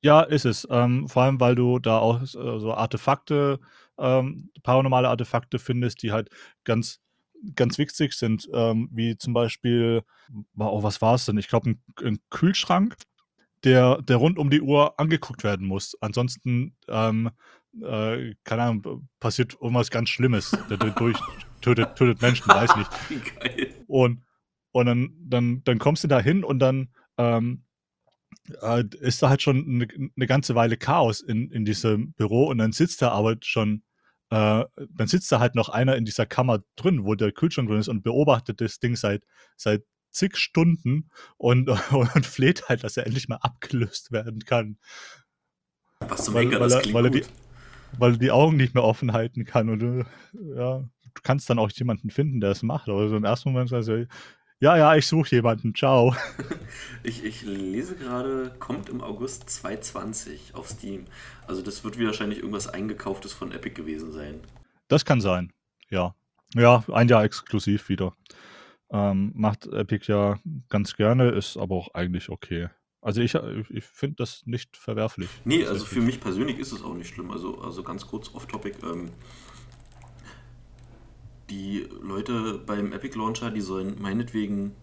ja, 0.00 0.22
ist 0.22 0.44
es. 0.46 0.66
Ähm, 0.70 1.08
vor 1.08 1.22
allem, 1.22 1.38
weil 1.40 1.54
du 1.54 1.78
da 1.78 1.98
auch 1.98 2.22
äh, 2.22 2.26
so 2.26 2.72
Artefakte, 2.74 3.60
ähm, 3.98 4.50
paranormale 4.62 5.08
Artefakte 5.08 5.58
findest, 5.58 6.02
die 6.02 6.12
halt 6.12 6.30
ganz, 6.64 7.00
ganz 7.54 7.78
wichtig 7.78 8.14
sind. 8.14 8.48
Ähm, 8.52 8.88
wie 8.92 9.16
zum 9.18 9.34
Beispiel, 9.34 10.02
oh, 10.56 10.82
was 10.82 11.02
war 11.02 11.14
es 11.14 11.26
denn? 11.26 11.38
Ich 11.38 11.48
glaube, 11.48 11.70
ein, 11.70 11.82
ein 12.02 12.18
Kühlschrank, 12.30 12.96
der, 13.64 14.00
der 14.02 14.16
rund 14.16 14.38
um 14.38 14.50
die 14.50 14.62
Uhr 14.62 14.98
angeguckt 14.98 15.44
werden 15.44 15.66
muss. 15.66 15.96
Ansonsten, 16.00 16.74
ähm, 16.88 17.30
äh, 17.82 18.34
keine 18.44 18.62
Ahnung, 18.62 19.08
passiert 19.20 19.54
irgendwas 19.54 19.90
ganz 19.90 20.08
Schlimmes. 20.08 20.50
Der, 20.70 20.76
der 20.76 20.90
durch, 20.90 21.18
tötet, 21.60 21.96
tötet 21.96 22.22
Menschen, 22.22 22.48
weiß 22.48 22.76
nicht. 22.76 22.90
Geil. 23.40 23.74
Und, 23.86 24.22
und 24.72 24.86
dann, 24.86 25.14
dann, 25.20 25.62
dann 25.64 25.78
kommst 25.78 26.04
du 26.04 26.08
da 26.08 26.20
hin 26.20 26.44
und 26.44 26.58
dann 26.58 26.88
ähm, 27.16 27.64
äh, 28.62 28.84
ist 29.00 29.22
da 29.22 29.28
halt 29.28 29.42
schon 29.42 29.64
eine, 29.66 29.88
eine 30.16 30.26
ganze 30.26 30.54
Weile 30.54 30.76
Chaos 30.76 31.20
in, 31.20 31.50
in 31.50 31.64
diesem 31.64 32.12
Büro 32.12 32.46
und 32.46 32.58
dann 32.58 32.72
sitzt 32.72 33.02
da 33.02 33.10
aber 33.10 33.36
schon, 33.42 33.82
äh, 34.30 34.64
dann 34.90 35.06
sitzt 35.08 35.30
da 35.32 35.40
halt 35.40 35.54
noch 35.54 35.68
einer 35.68 35.96
in 35.96 36.04
dieser 36.04 36.26
Kammer 36.26 36.60
drin, 36.76 37.04
wo 37.04 37.14
der 37.14 37.32
Kühlschrank 37.32 37.68
drin 37.68 37.80
ist 37.80 37.88
und 37.88 38.02
beobachtet 38.02 38.60
das 38.60 38.78
Ding 38.78 38.94
seit, 38.96 39.24
seit 39.56 39.84
zig 40.10 40.36
Stunden 40.36 41.10
und, 41.36 41.68
und 41.90 42.26
fleht 42.26 42.68
halt, 42.68 42.84
dass 42.84 42.96
er 42.96 43.06
endlich 43.06 43.28
mal 43.28 43.36
abgelöst 43.36 44.12
werden 44.12 44.40
kann, 44.44 44.78
Was 46.00 46.24
zum 46.24 46.34
Weil- 46.34 46.44
Henker, 46.44 46.60
weil 46.60 46.72
er- 46.72 46.92
weil 46.94 47.04
er 47.06 47.10
gut. 47.10 47.28
Weil 47.96 48.12
er 48.12 48.18
die 48.18 48.30
Augen 48.30 48.56
nicht 48.56 48.74
mehr 48.74 48.84
offen 48.84 49.12
halten 49.12 49.44
kann 49.44 49.68
und 49.68 49.78
du, 49.80 50.04
ja, 50.54 50.78
du 50.78 51.22
kannst 51.22 51.48
dann 51.48 51.58
auch 51.58 51.70
jemanden 51.70 52.10
finden, 52.10 52.40
der 52.40 52.50
es 52.50 52.62
macht, 52.62 52.88
aber 52.88 53.08
so 53.08 53.16
im 53.16 53.24
ersten 53.24 53.52
Moment 53.52 53.70
sagst 53.70 53.88
du, 53.88 54.06
ja, 54.60 54.76
ja, 54.76 54.96
ich 54.96 55.06
suche 55.06 55.36
jemanden, 55.36 55.74
ciao. 55.74 56.14
Ich, 57.04 57.24
ich 57.24 57.42
lese 57.42 57.94
gerade, 57.94 58.52
kommt 58.58 58.88
im 58.88 59.00
August 59.00 59.48
2020 59.48 60.54
auf 60.54 60.68
Steam. 60.68 61.04
Also 61.46 61.62
das 61.62 61.84
wird 61.84 61.98
wahrscheinlich 61.98 62.40
irgendwas 62.40 62.66
eingekauftes 62.66 63.32
von 63.32 63.52
Epic 63.52 63.74
gewesen 63.74 64.12
sein. 64.12 64.40
Das 64.88 65.04
kann 65.04 65.20
sein, 65.20 65.52
ja. 65.88 66.14
Ja, 66.54 66.82
ein 66.92 67.08
Jahr 67.08 67.24
exklusiv 67.24 67.88
wieder. 67.88 68.14
Ähm, 68.90 69.32
macht 69.34 69.66
Epic 69.66 70.10
ja 70.10 70.38
ganz 70.68 70.96
gerne, 70.96 71.30
ist 71.30 71.56
aber 71.56 71.76
auch 71.76 71.94
eigentlich 71.94 72.30
okay. 72.30 72.68
Also 73.00 73.20
ich, 73.20 73.34
ich 73.34 73.84
finde 73.84 74.16
das 74.16 74.42
nicht 74.46 74.76
verwerflich. 74.76 75.28
Nee, 75.44 75.64
also 75.64 75.84
für 75.84 76.00
mich 76.00 76.20
persönlich 76.20 76.58
ist 76.58 76.72
es 76.72 76.82
auch 76.82 76.94
nicht 76.94 77.14
schlimm. 77.14 77.30
Also, 77.30 77.58
also 77.60 77.82
ganz 77.82 78.06
kurz 78.06 78.34
off-topic. 78.34 78.78
Ähm, 78.82 79.10
die 81.50 81.88
Leute 82.02 82.58
beim 82.58 82.92
Epic 82.92 83.16
Launcher, 83.16 83.50
die 83.50 83.60
sollen 83.60 84.00
meinetwegen 84.00 84.74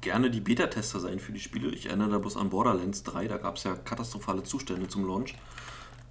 gerne 0.00 0.30
die 0.30 0.40
Beta-Tester 0.40 1.00
sein 1.00 1.18
für 1.18 1.32
die 1.32 1.40
Spiele. 1.40 1.70
Ich 1.70 1.86
erinnere 1.86 2.10
da 2.10 2.18
bloß 2.18 2.36
an 2.36 2.50
Borderlands 2.50 3.02
3, 3.02 3.28
da 3.28 3.36
gab 3.38 3.56
es 3.56 3.64
ja 3.64 3.74
katastrophale 3.74 4.42
Zustände 4.42 4.88
zum 4.88 5.06
Launch. 5.06 5.34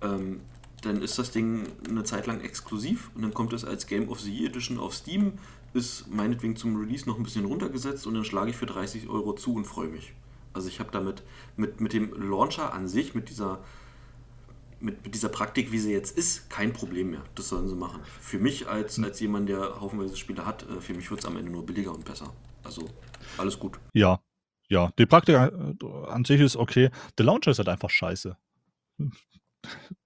Ähm, 0.01 0.41
dann 0.81 1.01
ist 1.01 1.19
das 1.19 1.31
Ding 1.31 1.67
eine 1.87 2.03
Zeit 2.03 2.27
lang 2.27 2.41
exklusiv 2.41 3.11
und 3.15 3.21
dann 3.21 3.33
kommt 3.33 3.53
es 3.53 3.65
als 3.65 3.87
Game 3.87 4.09
of 4.09 4.19
the 4.19 4.33
Year 4.33 4.49
Edition 4.49 4.79
auf 4.79 4.93
Steam, 4.93 5.33
ist 5.73 6.07
meinetwegen 6.07 6.55
zum 6.55 6.75
Release 6.77 7.07
noch 7.07 7.17
ein 7.17 7.23
bisschen 7.23 7.45
runtergesetzt 7.45 8.07
und 8.07 8.13
dann 8.13 8.23
schlage 8.23 8.51
ich 8.51 8.55
für 8.55 8.65
30 8.65 9.09
Euro 9.09 9.33
zu 9.33 9.53
und 9.55 9.65
freue 9.65 9.89
mich. 9.89 10.13
Also 10.59 10.67
ich 10.67 10.81
habe 10.81 10.91
damit 10.91 11.23
mit, 11.55 11.79
mit 11.79 11.93
dem 11.93 12.11
Launcher 12.21 12.73
an 12.73 12.89
sich, 12.89 13.15
mit 13.15 13.29
dieser, 13.29 13.59
mit, 14.81 15.05
mit 15.05 15.15
dieser 15.15 15.29
Praktik, 15.29 15.71
wie 15.71 15.79
sie 15.79 15.93
jetzt 15.93 16.17
ist, 16.17 16.49
kein 16.49 16.73
Problem 16.73 17.11
mehr. 17.11 17.23
Das 17.35 17.47
sollen 17.47 17.69
sie 17.69 17.75
machen. 17.75 18.01
Für 18.19 18.39
mich 18.39 18.67
als, 18.67 19.01
als 19.01 19.21
jemand, 19.21 19.47
der 19.47 19.79
haufenweise 19.79 20.17
Spiele 20.17 20.45
hat, 20.45 20.63
äh, 20.63 20.81
für 20.81 20.93
mich 20.93 21.09
wird 21.09 21.21
es 21.21 21.25
am 21.25 21.37
Ende 21.37 21.49
nur 21.49 21.65
billiger 21.65 21.93
und 21.93 22.03
besser. 22.03 22.33
Also 22.61 22.89
alles 23.37 23.57
gut. 23.57 23.79
Ja, 23.93 24.19
ja. 24.67 24.91
Die 24.99 25.05
Praktik 25.05 25.37
an 25.37 26.25
sich 26.25 26.41
ist 26.41 26.57
okay. 26.57 26.89
Der 27.17 27.25
Launcher 27.25 27.51
ist 27.51 27.59
halt 27.59 27.69
einfach 27.69 27.89
scheiße. 27.89 28.35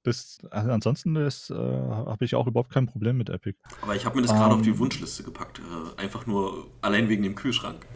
Das, 0.04 0.38
also 0.52 0.70
ansonsten 0.70 1.16
äh, 1.16 1.32
habe 1.50 2.26
ich 2.26 2.36
auch 2.36 2.46
überhaupt 2.46 2.72
kein 2.72 2.86
Problem 2.86 3.18
mit 3.18 3.30
Epic. 3.30 3.58
Aber 3.82 3.96
ich 3.96 4.06
habe 4.06 4.18
mir 4.18 4.22
das 4.22 4.32
gerade 4.32 4.54
auf 4.54 4.62
die 4.62 4.70
Ähm. 4.70 4.78
Wunschliste 4.78 5.24
gepackt. 5.24 5.62
Äh, 5.98 6.00
einfach 6.00 6.28
nur 6.28 6.68
allein 6.82 7.10
wegen 7.10 7.24
dem 7.24 7.34
Kühlschrank. 7.34 7.88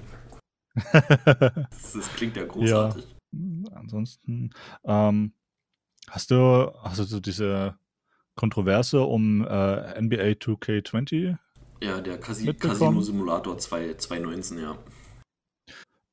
Das, 0.94 1.94
das 1.94 2.14
klingt 2.16 2.38
ja 2.38 2.46
großartig. 2.46 3.06
Ansonsten, 3.74 4.52
ähm, 4.86 5.34
hast 6.10 6.32
du, 6.32 6.72
hast 6.82 7.00
du 7.00 7.04
so 7.04 7.20
diese 7.20 7.78
Kontroverse 8.36 9.02
um 9.02 9.42
äh, 9.42 10.02
NBA 10.02 10.38
2K20? 10.38 11.38
Ja, 11.82 12.02
der 12.02 12.20
Casi? 12.20 12.54
Casino 12.54 13.02
Simulator 13.02 13.58
2, 13.58 13.96
2019, 13.96 14.60
ja. 14.60 14.78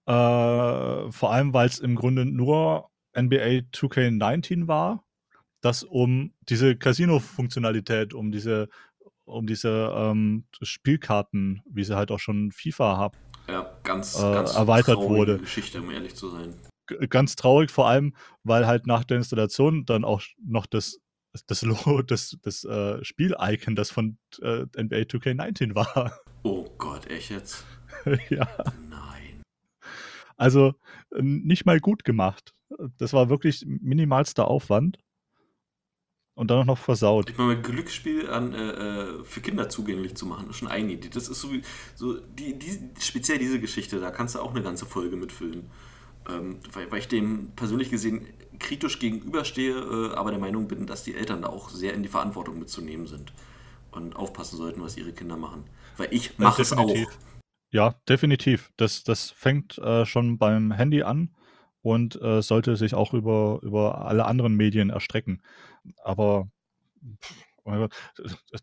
Äh, 0.07 1.11
vor 1.11 1.33
allem, 1.33 1.55
weil 1.55 1.69
es 1.69 1.79
im 1.79 1.95
Grunde 1.95 2.27
nur 2.27 2.91
NBA 3.17 3.69
2K19 3.73 4.67
war, 4.67 5.05
das 5.61 5.83
um 5.83 6.35
diese 6.43 6.77
Casino-Funktionalität, 6.77 8.13
um 8.13 8.31
diese, 8.31 8.69
um 9.25 9.47
diese 9.47 9.93
ähm, 9.97 10.45
Spielkarten, 10.61 11.63
wie 11.71 11.85
sie 11.85 11.97
halt 11.97 12.11
auch 12.11 12.19
schon 12.19 12.53
FIFA 12.53 12.99
haben, 12.99 13.19
Ja, 13.49 13.79
ganz, 13.83 14.15
Äh, 14.19 14.33
ganz 14.33 14.55
erweitert 14.55 14.97
wurde. 14.99 15.39
Geschichte, 15.39 15.81
um 15.81 15.91
ehrlich 15.91 16.15
zu 16.15 16.31
sein. 16.31 16.55
G- 16.87 17.07
ganz 17.09 17.37
traurig, 17.37 17.71
vor 17.71 17.89
allem, 17.89 18.15
weil 18.43 18.67
halt 18.67 18.87
nach 18.87 19.05
der 19.05 19.19
Installation 19.19 19.85
dann 19.87 20.05
auch 20.05 20.23
noch 20.43 20.67
das, 20.67 20.99
das 21.47 21.63
Logo, 21.63 22.03
das, 22.03 22.37
das 22.43 22.65
äh, 22.65 23.05
Spiel-Icon, 23.05 23.75
das 23.77 23.91
von 23.91 24.19
äh, 24.43 24.67
NBA 24.77 25.05
2K19 25.07 25.75
war. 25.75 26.19
Oh 26.47 26.67
Gott, 26.77 27.07
echt 27.11 27.31
jetzt? 27.31 27.65
ja. 28.29 28.47
Nein. 28.91 29.41
Also 30.37 30.75
nicht 31.19 31.65
mal 31.65 31.81
gut 31.81 32.05
gemacht. 32.05 32.55
Das 32.99 33.15
war 33.15 33.31
wirklich 33.31 33.65
minimalster 33.67 34.47
Aufwand. 34.47 34.99
Und 36.35 36.51
dann 36.51 36.67
noch 36.67 36.79
versaut. 36.79 37.31
Ich 37.31 37.39
meine, 37.39 37.61
Glücksspiel 37.63 38.29
an, 38.29 38.55
äh, 38.55 38.71
äh, 38.71 39.25
für 39.25 39.41
Kinder 39.41 39.69
zugänglich 39.69 40.17
zu 40.17 40.27
machen, 40.27 40.51
ist 40.51 40.57
schon 40.57 40.69
eine 40.69 40.93
Idee. 40.93 41.09
Das 41.09 41.29
ist 41.29 41.41
so, 41.41 41.53
wie, 41.53 41.63
so 41.95 42.19
die, 42.19 42.59
die, 42.59 42.91
speziell 43.01 43.39
diese 43.39 43.61
Geschichte, 43.61 44.01
da 44.01 44.11
kannst 44.11 44.35
du 44.35 44.41
auch 44.41 44.51
eine 44.51 44.63
ganze 44.63 44.85
Folge 44.85 45.17
mitfüllen. 45.17 45.71
Ähm, 46.29 46.59
weil, 46.73 46.91
weil 46.91 46.99
ich 46.99 47.09
dem 47.09 47.53
persönlich 47.55 47.91
gesehen 47.91 48.27
kritisch 48.59 48.99
gegenüberstehe, 48.99 49.75
äh, 49.75 50.15
aber 50.15 50.31
der 50.31 50.41
Meinung 50.41 50.67
bin, 50.67 50.87
dass 50.87 51.05
die 51.05 51.15
Eltern 51.15 51.43
da 51.43 51.49
auch 51.49 51.69
sehr 51.69 51.95
in 51.95 52.03
die 52.03 52.09
Verantwortung 52.09 52.59
mitzunehmen 52.59 53.07
sind 53.07 53.33
und 53.93 54.17
aufpassen 54.17 54.57
sollten, 54.57 54.83
was 54.83 54.97
ihre 54.97 55.13
Kinder 55.13 55.37
machen. 55.37 55.65
Weil 55.97 56.09
ich 56.11 56.39
mache 56.39 56.63
es 56.63 56.73
auch. 56.73 56.97
Ja, 57.71 57.95
definitiv. 58.09 58.73
Das, 58.77 59.05
das 59.05 59.31
fängt 59.31 59.79
äh, 59.79 60.05
schon 60.05 60.39
beim 60.39 60.73
Handy 60.73 61.03
an 61.03 61.31
und 61.85 62.21
äh, 62.23 62.41
sollte 62.41 62.77
sich 62.77 62.95
auch 62.95 63.13
über, 63.13 63.61
über 63.63 64.07
alle 64.07 64.25
anderen 64.25 64.57
Medien 64.57 64.89
erstrecken. 64.89 65.43
Aber 66.03 66.49
pff, 67.21 67.45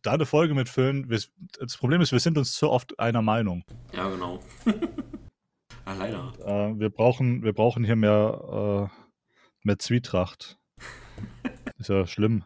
da 0.01 0.11
eine 0.11 0.25
Folge 0.25 0.55
mitfüllen, 0.55 1.07
das 1.07 1.77
Problem 1.77 2.01
ist, 2.01 2.11
wir 2.11 2.19
sind 2.19 2.37
uns 2.37 2.53
zu 2.53 2.69
oft 2.69 2.99
einer 2.99 3.21
Meinung. 3.21 3.63
Ja, 3.93 4.09
genau. 4.09 4.39
ah, 5.85 5.93
leider. 5.93 6.33
Äh, 6.45 6.79
wir, 6.79 6.89
brauchen, 6.89 7.43
wir 7.43 7.53
brauchen 7.53 7.83
hier 7.83 7.95
mehr, 7.95 8.89
äh, 8.91 9.11
mehr 9.63 9.77
Zwietracht. 9.77 10.57
ist 11.77 11.89
ja 11.89 12.07
schlimm. 12.07 12.43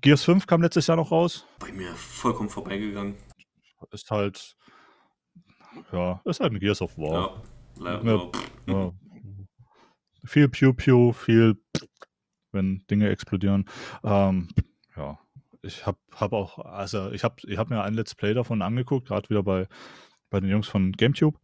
Gears 0.00 0.24
5 0.24 0.46
kam 0.46 0.62
letztes 0.62 0.86
Jahr 0.86 0.96
noch 0.96 1.10
raus. 1.10 1.46
Bei 1.58 1.72
mir 1.72 1.94
vollkommen 1.94 2.48
vorbeigegangen. 2.48 3.16
Ist 3.90 4.10
halt, 4.10 4.56
ja, 5.92 6.20
ist 6.24 6.40
halt 6.40 6.52
ein 6.52 6.58
Gears 6.58 6.80
of 6.80 6.96
War. 6.96 7.42
Ja, 7.78 8.02
leider. 8.02 8.30
Ja. 8.66 8.92
Viel 10.26 10.48
Pew 10.48 10.72
Pew, 10.72 11.12
viel 11.12 11.56
wenn 12.52 12.84
Dinge 12.90 13.08
explodieren. 13.08 13.68
Ähm, 14.02 14.48
ja, 14.96 15.18
ich 15.62 15.86
habe 15.86 15.98
hab 16.12 16.32
auch, 16.32 16.58
also 16.58 17.10
ich 17.10 17.24
habe 17.24 17.36
ich 17.46 17.58
hab 17.58 17.70
mir 17.70 17.82
ein 17.82 17.94
Let's 17.94 18.14
Play 18.14 18.34
davon 18.34 18.62
angeguckt, 18.62 19.08
gerade 19.08 19.28
wieder 19.28 19.42
bei, 19.42 19.68
bei 20.30 20.40
den 20.40 20.50
Jungs 20.50 20.68
von 20.68 20.92
GameTube, 20.92 21.38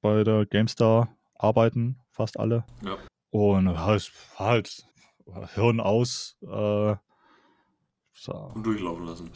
bei 0.00 0.24
der 0.24 0.46
GameStar 0.46 1.16
arbeiten 1.34 2.00
fast 2.10 2.38
alle. 2.38 2.64
Ja. 2.84 2.96
Und 3.30 3.66
war 3.66 3.98
halt 4.38 4.86
Hirn 5.54 5.80
aus. 5.80 6.36
Äh, 6.42 6.96
so. 8.12 8.32
Und 8.32 8.64
durchlaufen 8.64 9.06
lassen. 9.06 9.30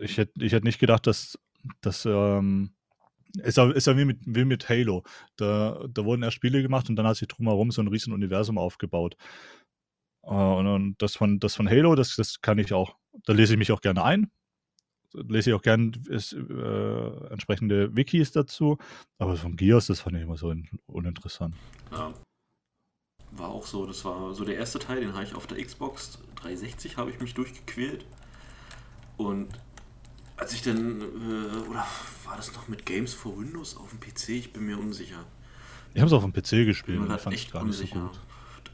Ich 0.00 0.16
hätte 0.16 0.44
ich 0.44 0.52
hätt 0.52 0.64
nicht 0.64 0.78
gedacht, 0.78 1.06
dass, 1.06 1.38
dass 1.80 2.06
ähm, 2.06 2.75
ist 3.42 3.56
ja, 3.56 3.70
ist 3.70 3.86
ja 3.86 3.96
wie, 3.96 4.04
mit, 4.04 4.18
wie 4.24 4.44
mit 4.44 4.68
Halo. 4.68 5.02
Da, 5.36 5.86
da 5.88 6.04
wurden 6.04 6.22
erst 6.22 6.36
Spiele 6.36 6.62
gemacht 6.62 6.88
und 6.88 6.96
dann 6.96 7.06
hat 7.06 7.16
sich 7.16 7.28
drumherum 7.28 7.70
so 7.70 7.82
ein 7.82 7.88
riesen 7.88 8.12
Universum 8.12 8.58
aufgebaut. 8.58 9.16
Äh, 10.22 10.28
und, 10.30 10.66
und 10.66 11.02
das, 11.02 11.16
von, 11.16 11.38
das 11.40 11.54
von 11.54 11.68
Halo, 11.68 11.94
das, 11.94 12.16
das 12.16 12.40
kann 12.40 12.58
ich 12.58 12.72
auch, 12.72 12.96
da 13.24 13.32
lese 13.32 13.54
ich 13.54 13.58
mich 13.58 13.72
auch 13.72 13.80
gerne 13.80 14.04
ein. 14.04 14.30
Lese 15.12 15.50
ich 15.50 15.54
auch 15.54 15.62
gerne 15.62 15.92
äh, 16.10 17.32
entsprechende 17.32 17.96
Wikis 17.96 18.32
dazu. 18.32 18.76
Aber 19.18 19.36
von 19.36 19.56
Gears, 19.56 19.86
das 19.86 20.00
fand 20.00 20.16
ich 20.16 20.22
immer 20.22 20.36
so 20.36 20.54
uninteressant. 20.86 21.54
Ja. 21.90 22.12
War 23.32 23.48
auch 23.48 23.66
so, 23.66 23.86
das 23.86 24.04
war 24.04 24.34
so 24.34 24.44
der 24.44 24.56
erste 24.56 24.78
Teil, 24.78 25.00
den 25.00 25.12
habe 25.12 25.24
ich 25.24 25.34
auf 25.34 25.46
der 25.46 25.62
Xbox 25.62 26.18
360 26.36 26.96
habe 26.96 27.10
ich 27.10 27.20
mich 27.20 27.34
durchgequält. 27.34 28.06
Und 29.16 29.48
als 30.36 30.52
ich 30.52 30.62
dann, 30.62 31.00
äh, 31.00 31.68
oder 31.68 31.86
war 32.24 32.36
das 32.36 32.52
noch 32.54 32.68
mit 32.68 32.84
Games 32.84 33.14
for 33.14 33.38
Windows 33.38 33.76
auf 33.76 33.90
dem 33.90 34.00
PC? 34.00 34.30
Ich 34.30 34.52
bin 34.52 34.66
mir 34.66 34.78
unsicher. 34.78 35.24
Ich 35.94 36.00
habe 36.00 36.08
es 36.08 36.12
auf 36.12 36.22
dem 36.22 36.32
PC 36.32 36.66
gespielt. 36.66 37.00
Ich 37.02 37.24
bin 37.24 37.32
echt 37.32 37.54
unsicher. 37.54 38.10
So 38.12 38.20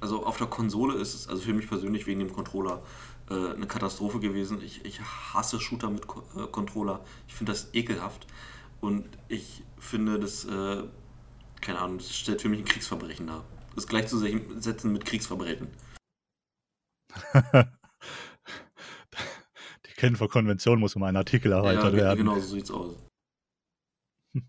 also 0.00 0.26
auf 0.26 0.36
der 0.36 0.48
Konsole 0.48 0.94
ist 0.94 1.14
es, 1.14 1.28
also 1.28 1.42
für 1.42 1.54
mich 1.54 1.68
persönlich 1.68 2.08
wegen 2.08 2.18
dem 2.18 2.32
Controller, 2.32 2.82
äh, 3.30 3.54
eine 3.54 3.66
Katastrophe 3.68 4.18
gewesen. 4.18 4.60
Ich, 4.60 4.84
ich 4.84 5.00
hasse 5.00 5.60
Shooter 5.60 5.90
mit 5.90 6.08
Ko 6.08 6.24
äh, 6.36 6.48
Controller. 6.48 7.04
Ich 7.28 7.34
finde 7.34 7.52
das 7.52 7.72
ekelhaft. 7.72 8.26
Und 8.80 9.06
ich 9.28 9.62
finde, 9.78 10.18
das, 10.18 10.44
äh, 10.44 10.82
keine 11.60 11.78
Ahnung, 11.78 11.98
das 11.98 12.16
stellt 12.16 12.42
für 12.42 12.48
mich 12.48 12.58
ein 12.58 12.64
Kriegsverbrechen 12.64 13.28
dar. 13.28 13.44
Das 13.76 13.86
gleichzusetzen 13.86 14.92
mit 14.92 15.04
Kriegsverbrechen. 15.04 15.68
Genfer 20.03 20.26
Konvention 20.26 20.80
muss 20.80 20.96
um 20.96 21.05
einen 21.05 21.16
Artikel 21.16 21.53
erweitert 21.53 21.92
ja, 21.92 22.00
werden. 22.00 22.18
Genau, 22.18 22.34
so 22.40 22.57
sieht's 22.57 22.72
aus. 22.72 22.96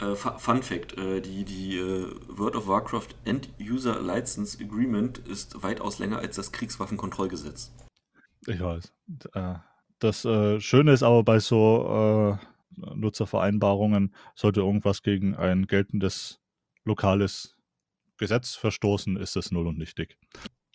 Äh, 0.00 0.16
Fun 0.16 0.62
Fact: 0.62 0.98
äh, 0.98 1.20
Die, 1.20 1.44
die 1.44 1.78
äh, 1.78 2.12
World 2.28 2.56
of 2.56 2.66
Warcraft 2.66 3.08
End 3.24 3.48
User 3.60 4.02
License 4.02 4.62
Agreement 4.62 5.18
ist 5.18 5.62
weitaus 5.62 5.98
länger 6.00 6.18
als 6.18 6.34
das 6.36 6.50
Kriegswaffenkontrollgesetz. 6.50 7.72
Ich 8.46 8.60
weiß. 8.60 8.92
Äh, 9.34 9.54
das 10.00 10.24
äh, 10.24 10.60
Schöne 10.60 10.92
ist 10.92 11.04
aber 11.04 11.22
bei 11.22 11.38
so 11.38 12.38
äh, 12.38 12.86
Nutzervereinbarungen, 12.96 14.14
sollte 14.34 14.60
irgendwas 14.60 15.02
gegen 15.02 15.36
ein 15.36 15.68
geltendes 15.68 16.40
lokales 16.84 17.56
Gesetz 18.18 18.56
verstoßen, 18.56 19.16
ist 19.16 19.36
es 19.36 19.52
null 19.52 19.68
und 19.68 19.78
nichtig. 19.78 20.18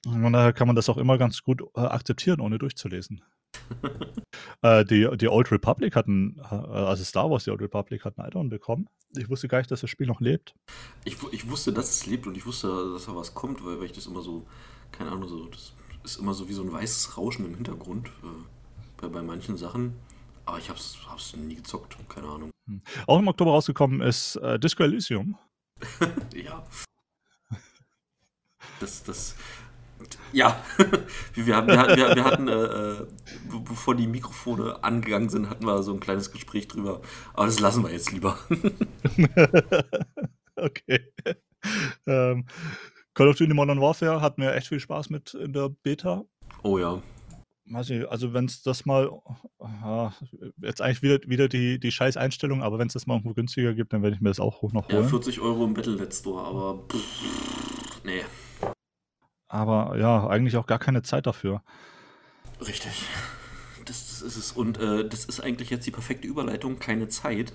Von 0.06 0.34
daher 0.34 0.54
kann 0.54 0.68
man 0.68 0.78
das 0.78 0.90
auch 0.90 0.98
immer 0.98 1.18
ganz 1.18 1.44
gut 1.44 1.62
akzeptieren, 1.76 2.40
ohne 2.40 2.58
durchzulesen. 2.58 3.22
äh, 4.62 4.86
die, 4.86 5.10
die 5.18 5.28
Old 5.28 5.52
Republic 5.52 5.96
hatten, 5.96 6.40
also 6.42 7.04
Star 7.04 7.30
Wars, 7.30 7.44
die 7.44 7.52
Old 7.52 7.62
Republic 7.62 8.06
hat 8.06 8.18
ein 8.18 8.26
Add-on 8.26 8.50
bekommen. 8.50 8.88
Ich 9.18 9.30
wusste 9.30 9.48
gar 9.48 9.60
nicht, 9.60 9.72
dass 9.72 9.82
das 9.82 9.90
Spiel 9.90 10.08
noch 10.08 10.22
lebt. 10.22 10.56
Ich, 11.06 11.18
ich 11.32 11.50
wusste, 11.50 11.74
dass 11.74 11.90
es 11.90 12.06
lebt 12.06 12.28
und 12.28 12.38
ich 12.38 12.46
wusste, 12.46 12.94
dass 12.94 13.06
da 13.06 13.16
was 13.16 13.34
kommt, 13.34 13.66
weil, 13.66 13.80
weil 13.80 13.86
ich 13.86 13.94
das 13.94 14.06
immer 14.06 14.22
so, 14.22 14.46
keine 14.92 15.12
Ahnung, 15.12 15.28
so, 15.28 15.48
das 15.48 15.74
ist 16.04 16.18
immer 16.18 16.34
so 16.34 16.48
wie 16.48 16.54
so 16.54 16.62
ein 16.64 16.72
weißes 16.72 17.18
Rauschen 17.18 17.46
im 17.46 17.56
Hintergrund 17.56 18.08
äh, 18.08 19.02
bei, 19.02 19.08
bei 19.08 19.22
manchen 19.22 19.58
Sachen. 19.58 19.96
Aber 20.46 20.58
ich 20.58 20.70
hab's, 20.70 20.98
hab's 21.08 21.36
nie 21.36 21.56
gezockt, 21.56 21.98
keine 22.08 22.28
Ahnung. 22.28 22.52
Hm. 22.68 22.82
Auch 23.08 23.20
im 23.20 23.28
Oktober 23.28 23.52
rausgekommen 23.52 24.02
ist 24.02 24.36
äh, 24.38 24.60
Disco 24.60 24.84
Elysium. 24.84 25.38
ja. 26.34 26.64
Das, 28.80 29.04
das, 29.04 29.36
ja, 30.32 30.64
wir, 31.34 31.56
haben, 31.56 31.68
wir, 31.68 31.96
wir, 31.96 32.16
wir 32.16 32.24
hatten, 32.24 32.48
äh, 32.48 32.54
äh 32.54 33.08
bevor 33.68 33.96
die 33.96 34.08
Mikrofone 34.08 34.84
angegangen 34.84 35.30
sind, 35.30 35.50
hatten 35.50 35.66
wir 35.66 35.84
so 35.84 35.94
ein 35.94 36.00
kleines 36.00 36.32
Gespräch 36.32 36.68
drüber. 36.68 37.02
Aber 37.34 37.46
das 37.46 37.60
lassen 37.60 37.84
wir 37.84 37.92
jetzt 37.92 38.12
lieber. 38.12 38.38
okay. 40.56 41.12
Ähm, 42.06 42.46
Call 43.14 43.28
of 43.28 43.38
Duty 43.38 43.54
Modern 43.54 43.82
Warfare 43.82 44.22
hat 44.22 44.38
mir 44.38 44.54
echt 44.54 44.68
viel 44.68 44.80
Spaß 44.80 45.10
mit 45.10 45.34
in 45.34 45.54
der 45.54 45.70
Beta. 45.70 46.24
Oh 46.64 46.78
ja. 46.78 47.02
Also 47.72 48.34
wenn 48.34 48.46
es 48.46 48.64
das 48.64 48.88
mal, 48.88 49.12
jetzt 50.60 50.82
eigentlich 50.82 51.04
wieder, 51.04 51.20
wieder 51.28 51.48
die, 51.48 51.80
die 51.80 51.92
scheiß 51.92 52.18
Einstellung, 52.18 52.64
aber 52.64 52.80
wenn 52.80 52.88
es 52.88 52.94
das 52.94 53.06
mal 53.06 53.16
irgendwo 53.16 53.36
günstiger 53.36 53.76
gibt, 53.76 53.94
dann 53.94 54.02
werde 54.02 54.16
ich 54.16 54.22
mir 54.22 54.30
das 54.30 54.40
auch 54.40 54.64
hoch 54.64 54.74
noch 54.74 54.90
holen. 54.90 55.04
Ja, 55.04 55.10
40 55.10 55.40
Euro 55.40 55.66
im 55.66 55.76
Battle.net 55.76 56.14
Store, 56.14 56.44
aber 56.44 56.84
pff, 56.88 58.04
nee 58.04 58.24
aber 59.50 59.98
ja, 59.98 60.28
eigentlich 60.28 60.56
auch 60.56 60.68
gar 60.68 60.80
keine 60.80 61.02
Zeit 61.02 61.28
dafür. 61.28 61.62
Richtig. 62.66 63.04
Das, 63.86 64.22
ist 64.22 64.36
es. 64.38 64.52
Und 64.52 64.78
äh, 64.78 65.08
das 65.08 65.26
ist 65.26 65.42
eigentlich 65.42 65.70
jetzt 65.70 65.86
die 65.88 65.92
perfekte 65.92 66.28
Überleitung, 66.28 66.80
keine 66.80 67.10
Zeit. 67.10 67.54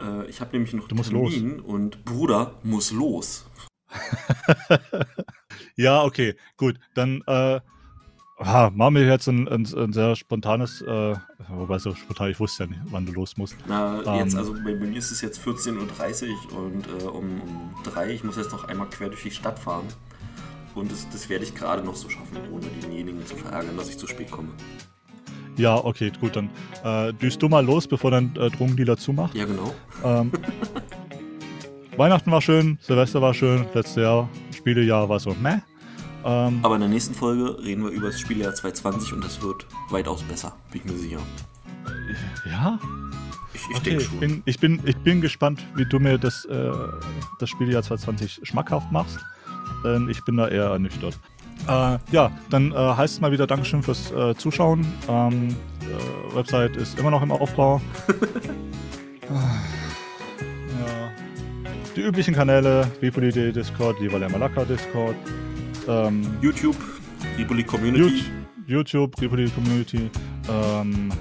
Äh, 0.00 0.26
ich 0.28 0.40
habe 0.40 0.52
nämlich 0.52 0.72
noch 0.72 0.90
musst 0.90 1.10
Termin 1.10 1.58
los. 1.58 1.64
und 1.66 2.04
Bruder 2.04 2.54
muss 2.62 2.90
los. 2.90 3.46
ja, 5.76 6.02
okay, 6.02 6.34
gut. 6.56 6.78
Dann 6.94 7.22
äh, 7.26 7.60
ah, 8.38 8.70
machen 8.74 8.94
wir 8.94 9.06
jetzt 9.06 9.28
ein, 9.28 9.48
ein, 9.48 9.66
ein 9.66 9.92
sehr 9.92 10.16
spontanes, 10.16 10.80
äh, 10.82 11.16
wobei 11.48 11.78
so 11.78 11.94
spontan, 11.94 12.30
ich 12.30 12.40
wusste 12.40 12.64
ja 12.64 12.70
nicht, 12.70 12.80
wann 12.86 13.04
du 13.04 13.12
los 13.12 13.36
musst. 13.36 13.56
Na, 13.66 14.02
ähm, 14.06 14.24
jetzt, 14.24 14.36
also 14.36 14.54
bei, 14.54 14.74
bei, 14.74 14.86
mir 14.86 14.98
ist 14.98 15.10
es 15.10 15.20
jetzt 15.20 15.40
14.30 15.40 16.52
Uhr 16.52 16.58
und 16.58 16.86
äh, 16.86 17.04
um, 17.04 17.40
um 17.40 17.74
drei, 17.84 18.12
ich 18.12 18.24
muss 18.24 18.36
jetzt 18.36 18.52
noch 18.52 18.64
einmal 18.64 18.88
quer 18.88 19.08
durch 19.08 19.22
die 19.22 19.30
Stadt 19.30 19.58
fahren. 19.58 19.86
Und 20.76 20.92
das, 20.92 21.08
das 21.08 21.28
werde 21.30 21.44
ich 21.44 21.54
gerade 21.54 21.82
noch 21.82 21.96
so 21.96 22.08
schaffen, 22.10 22.36
ohne 22.52 22.66
denjenigen 22.82 23.24
zu 23.26 23.34
verärgern, 23.34 23.76
dass 23.78 23.88
ich 23.88 23.96
zu 23.96 24.06
spät 24.06 24.30
komme. 24.30 24.50
Ja, 25.56 25.82
okay, 25.82 26.12
gut, 26.20 26.36
dann 26.36 26.50
äh, 26.84 27.14
düst 27.14 27.42
du 27.42 27.48
mal 27.48 27.64
los, 27.64 27.88
bevor 27.88 28.10
dein 28.10 28.36
äh, 28.36 28.50
Drogendealer 28.50 28.98
zumacht. 28.98 29.34
Ja, 29.34 29.46
genau. 29.46 29.74
Ähm, 30.04 30.30
Weihnachten 31.96 32.30
war 32.30 32.42
schön, 32.42 32.78
Silvester 32.82 33.22
war 33.22 33.32
schön, 33.32 33.64
letztes 33.72 33.96
Jahr, 33.96 34.28
Spielejahr 34.54 35.08
war 35.08 35.18
so 35.18 35.34
meh. 35.40 35.60
Ähm, 36.26 36.58
Aber 36.62 36.74
in 36.74 36.82
der 36.82 36.90
nächsten 36.90 37.14
Folge 37.14 37.58
reden 37.64 37.82
wir 37.84 37.90
über 37.90 38.08
das 38.08 38.20
Spieljahr 38.20 38.54
2020 38.54 39.14
und 39.14 39.24
das 39.24 39.40
wird 39.40 39.66
weitaus 39.88 40.22
besser, 40.24 40.54
bin 40.70 40.82
ich 40.84 40.92
mir 40.92 40.98
sicher. 40.98 41.20
Ja? 42.44 42.78
Ich, 43.54 43.62
ich 43.62 43.76
okay, 43.76 43.90
denke 43.90 44.04
schon. 44.04 44.14
Ich 44.14 44.20
bin, 44.20 44.42
ich, 44.44 44.60
bin, 44.60 44.80
ich 44.84 44.96
bin 44.98 45.20
gespannt, 45.22 45.64
wie 45.74 45.86
du 45.86 45.98
mir 45.98 46.18
das, 46.18 46.44
äh, 46.44 46.70
das 47.38 47.48
Spieljahr 47.48 47.82
2020 47.82 48.40
schmackhaft 48.46 48.92
machst 48.92 49.18
denn 49.84 50.08
ich 50.08 50.24
bin 50.24 50.36
da 50.36 50.48
eher 50.48 50.66
ernüchtert. 50.66 51.18
Äh, 51.68 51.98
ja, 52.12 52.30
dann 52.50 52.72
äh, 52.72 52.74
heißt 52.74 53.14
es 53.14 53.20
mal 53.20 53.32
wieder 53.32 53.46
Dankeschön 53.46 53.82
fürs 53.82 54.12
äh, 54.12 54.34
Zuschauen. 54.36 54.86
Ähm, 55.08 55.48
äh, 55.80 56.34
Website 56.34 56.76
ist 56.76 56.98
immer 56.98 57.10
noch 57.10 57.22
im 57.22 57.32
Aufbau. 57.32 57.80
ja. 59.28 61.10
die 61.96 62.02
üblichen 62.02 62.34
Kanäle, 62.34 62.90
Ripoli 63.02 63.32
Discord, 63.52 63.98
Lieber 64.00 64.18
Malaka 64.18 64.64
Discord, 64.64 65.16
ähm, 65.88 66.22
YouTube, 66.40 66.76
Ripoli 67.38 67.64
Community. 67.64 68.24
YouTube, 68.66 69.20
Ripoli 69.20 69.48
Community 69.50 70.10
ähm, 70.48 71.12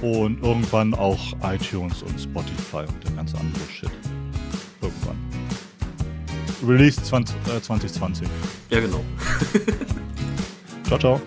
und 0.00 0.42
irgendwann 0.42 0.94
auch 0.94 1.32
iTunes 1.42 2.02
und 2.02 2.20
Spotify 2.20 2.84
und 2.88 3.04
der 3.04 3.12
ganze 3.12 3.36
andere 3.38 3.62
Shit. 3.70 3.90
Irgendwann. 4.80 5.29
Release 6.66 7.02
20, 7.02 7.36
äh, 7.48 7.60
2020. 7.60 8.28
Ja, 8.70 8.80
genau. 8.80 9.04
ciao, 10.86 10.98
ciao. 10.98 11.20